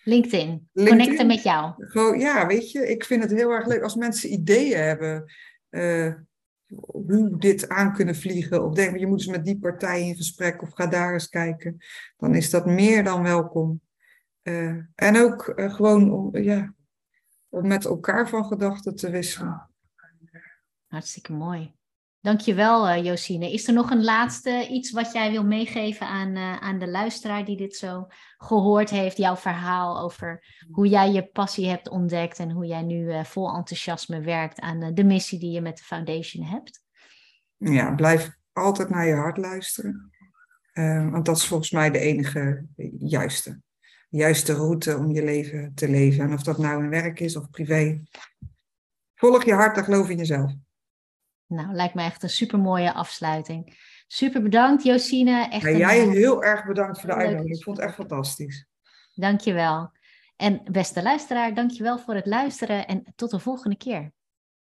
LinkedIn. 0.02 0.68
LinkedIn. 0.72 0.98
Connecten 0.98 1.26
met 1.26 1.42
jou. 1.42 1.72
Gewoon, 1.78 2.18
ja, 2.18 2.46
weet 2.46 2.70
je, 2.70 2.88
ik 2.88 3.04
vind 3.04 3.22
het 3.22 3.32
heel 3.32 3.50
erg 3.50 3.66
leuk 3.66 3.82
als 3.82 3.94
mensen 3.94 4.32
ideeën 4.32 4.78
hebben 4.78 5.24
hoe 6.66 7.38
dit 7.38 7.68
aan 7.68 7.92
kunnen 7.92 8.16
vliegen. 8.16 8.64
Of 8.64 8.74
denken, 8.74 9.00
je 9.00 9.06
moet 9.06 9.18
eens 9.18 9.28
met 9.28 9.44
die 9.44 9.58
partij 9.58 10.08
in 10.08 10.16
gesprek 10.16 10.62
of 10.62 10.72
ga 10.72 10.86
daar 10.86 11.12
eens 11.12 11.28
kijken. 11.28 11.76
Dan 12.16 12.34
is 12.34 12.50
dat 12.50 12.66
meer 12.66 13.04
dan 13.04 13.22
welkom. 13.22 13.80
en 14.94 15.16
ook 15.16 15.52
gewoon, 15.56 16.30
ja, 16.32 16.74
om 17.54 17.66
met 17.66 17.84
elkaar 17.84 18.28
van 18.28 18.44
gedachten 18.44 18.96
te 18.96 19.10
wisselen. 19.10 19.70
Hartstikke 20.86 21.32
mooi. 21.32 21.74
Dankjewel, 22.20 22.88
uh, 22.88 23.04
Josine. 23.04 23.52
Is 23.52 23.66
er 23.68 23.74
nog 23.74 23.90
een 23.90 24.04
laatste 24.04 24.68
iets 24.68 24.90
wat 24.90 25.12
jij 25.12 25.30
wil 25.30 25.44
meegeven 25.44 26.06
aan, 26.06 26.36
uh, 26.36 26.56
aan 26.56 26.78
de 26.78 26.88
luisteraar 26.88 27.44
die 27.44 27.56
dit 27.56 27.76
zo 27.76 28.06
gehoord 28.36 28.90
heeft? 28.90 29.16
Jouw 29.16 29.36
verhaal 29.36 30.00
over 30.00 30.44
hoe 30.70 30.88
jij 30.88 31.12
je 31.12 31.26
passie 31.26 31.68
hebt 31.68 31.88
ontdekt 31.88 32.38
en 32.38 32.50
hoe 32.50 32.66
jij 32.66 32.82
nu 32.82 33.04
uh, 33.04 33.24
vol 33.24 33.54
enthousiasme 33.54 34.20
werkt 34.20 34.60
aan 34.60 34.94
de 34.94 35.04
missie 35.04 35.38
die 35.38 35.50
je 35.50 35.60
met 35.60 35.76
de 35.76 35.84
foundation 35.84 36.44
hebt? 36.44 36.82
Ja, 37.56 37.94
blijf 37.94 38.36
altijd 38.52 38.88
naar 38.88 39.06
je 39.06 39.14
hart 39.14 39.36
luisteren. 39.36 40.12
want 41.10 41.24
dat 41.24 41.36
is 41.36 41.46
volgens 41.46 41.70
mij 41.70 41.90
de 41.90 41.98
enige 41.98 42.66
juiste 42.98 43.62
juiste 44.16 44.54
route 44.54 44.96
om 44.96 45.10
je 45.10 45.24
leven 45.24 45.74
te 45.74 45.88
leven. 45.88 46.24
En 46.24 46.32
of 46.32 46.42
dat 46.42 46.58
nou 46.58 46.82
in 46.82 46.90
werk 46.90 47.20
is 47.20 47.36
of 47.36 47.50
privé. 47.50 48.02
Volg 49.14 49.44
je 49.44 49.52
hart 49.52 49.76
en 49.76 49.84
geloof 49.84 50.08
in 50.08 50.16
jezelf. 50.16 50.52
Nou, 51.46 51.74
lijkt 51.74 51.94
me 51.94 52.02
echt 52.02 52.22
een 52.22 52.28
super 52.28 52.58
mooie 52.58 52.92
afsluiting. 52.92 53.76
Super 54.06 54.42
bedankt, 54.42 54.82
Josine. 54.82 55.48
Echt 55.48 55.62
ja, 55.64 55.76
jij 55.76 56.02
een... 56.02 56.10
heel 56.10 56.44
erg 56.44 56.66
bedankt 56.66 57.00
voor 57.00 57.08
de 57.08 57.14
uitnodiging. 57.14 57.56
Ik 57.56 57.62
vond 57.62 57.76
het 57.76 57.86
echt 57.86 57.94
fantastisch. 57.94 58.66
Dankjewel. 59.14 59.92
En 60.36 60.60
beste 60.70 61.02
luisteraar, 61.02 61.54
dankjewel 61.54 61.98
voor 61.98 62.14
het 62.14 62.26
luisteren 62.26 62.86
en 62.86 63.12
tot 63.16 63.30
de 63.30 63.38
volgende 63.38 63.76
keer. 63.76 64.12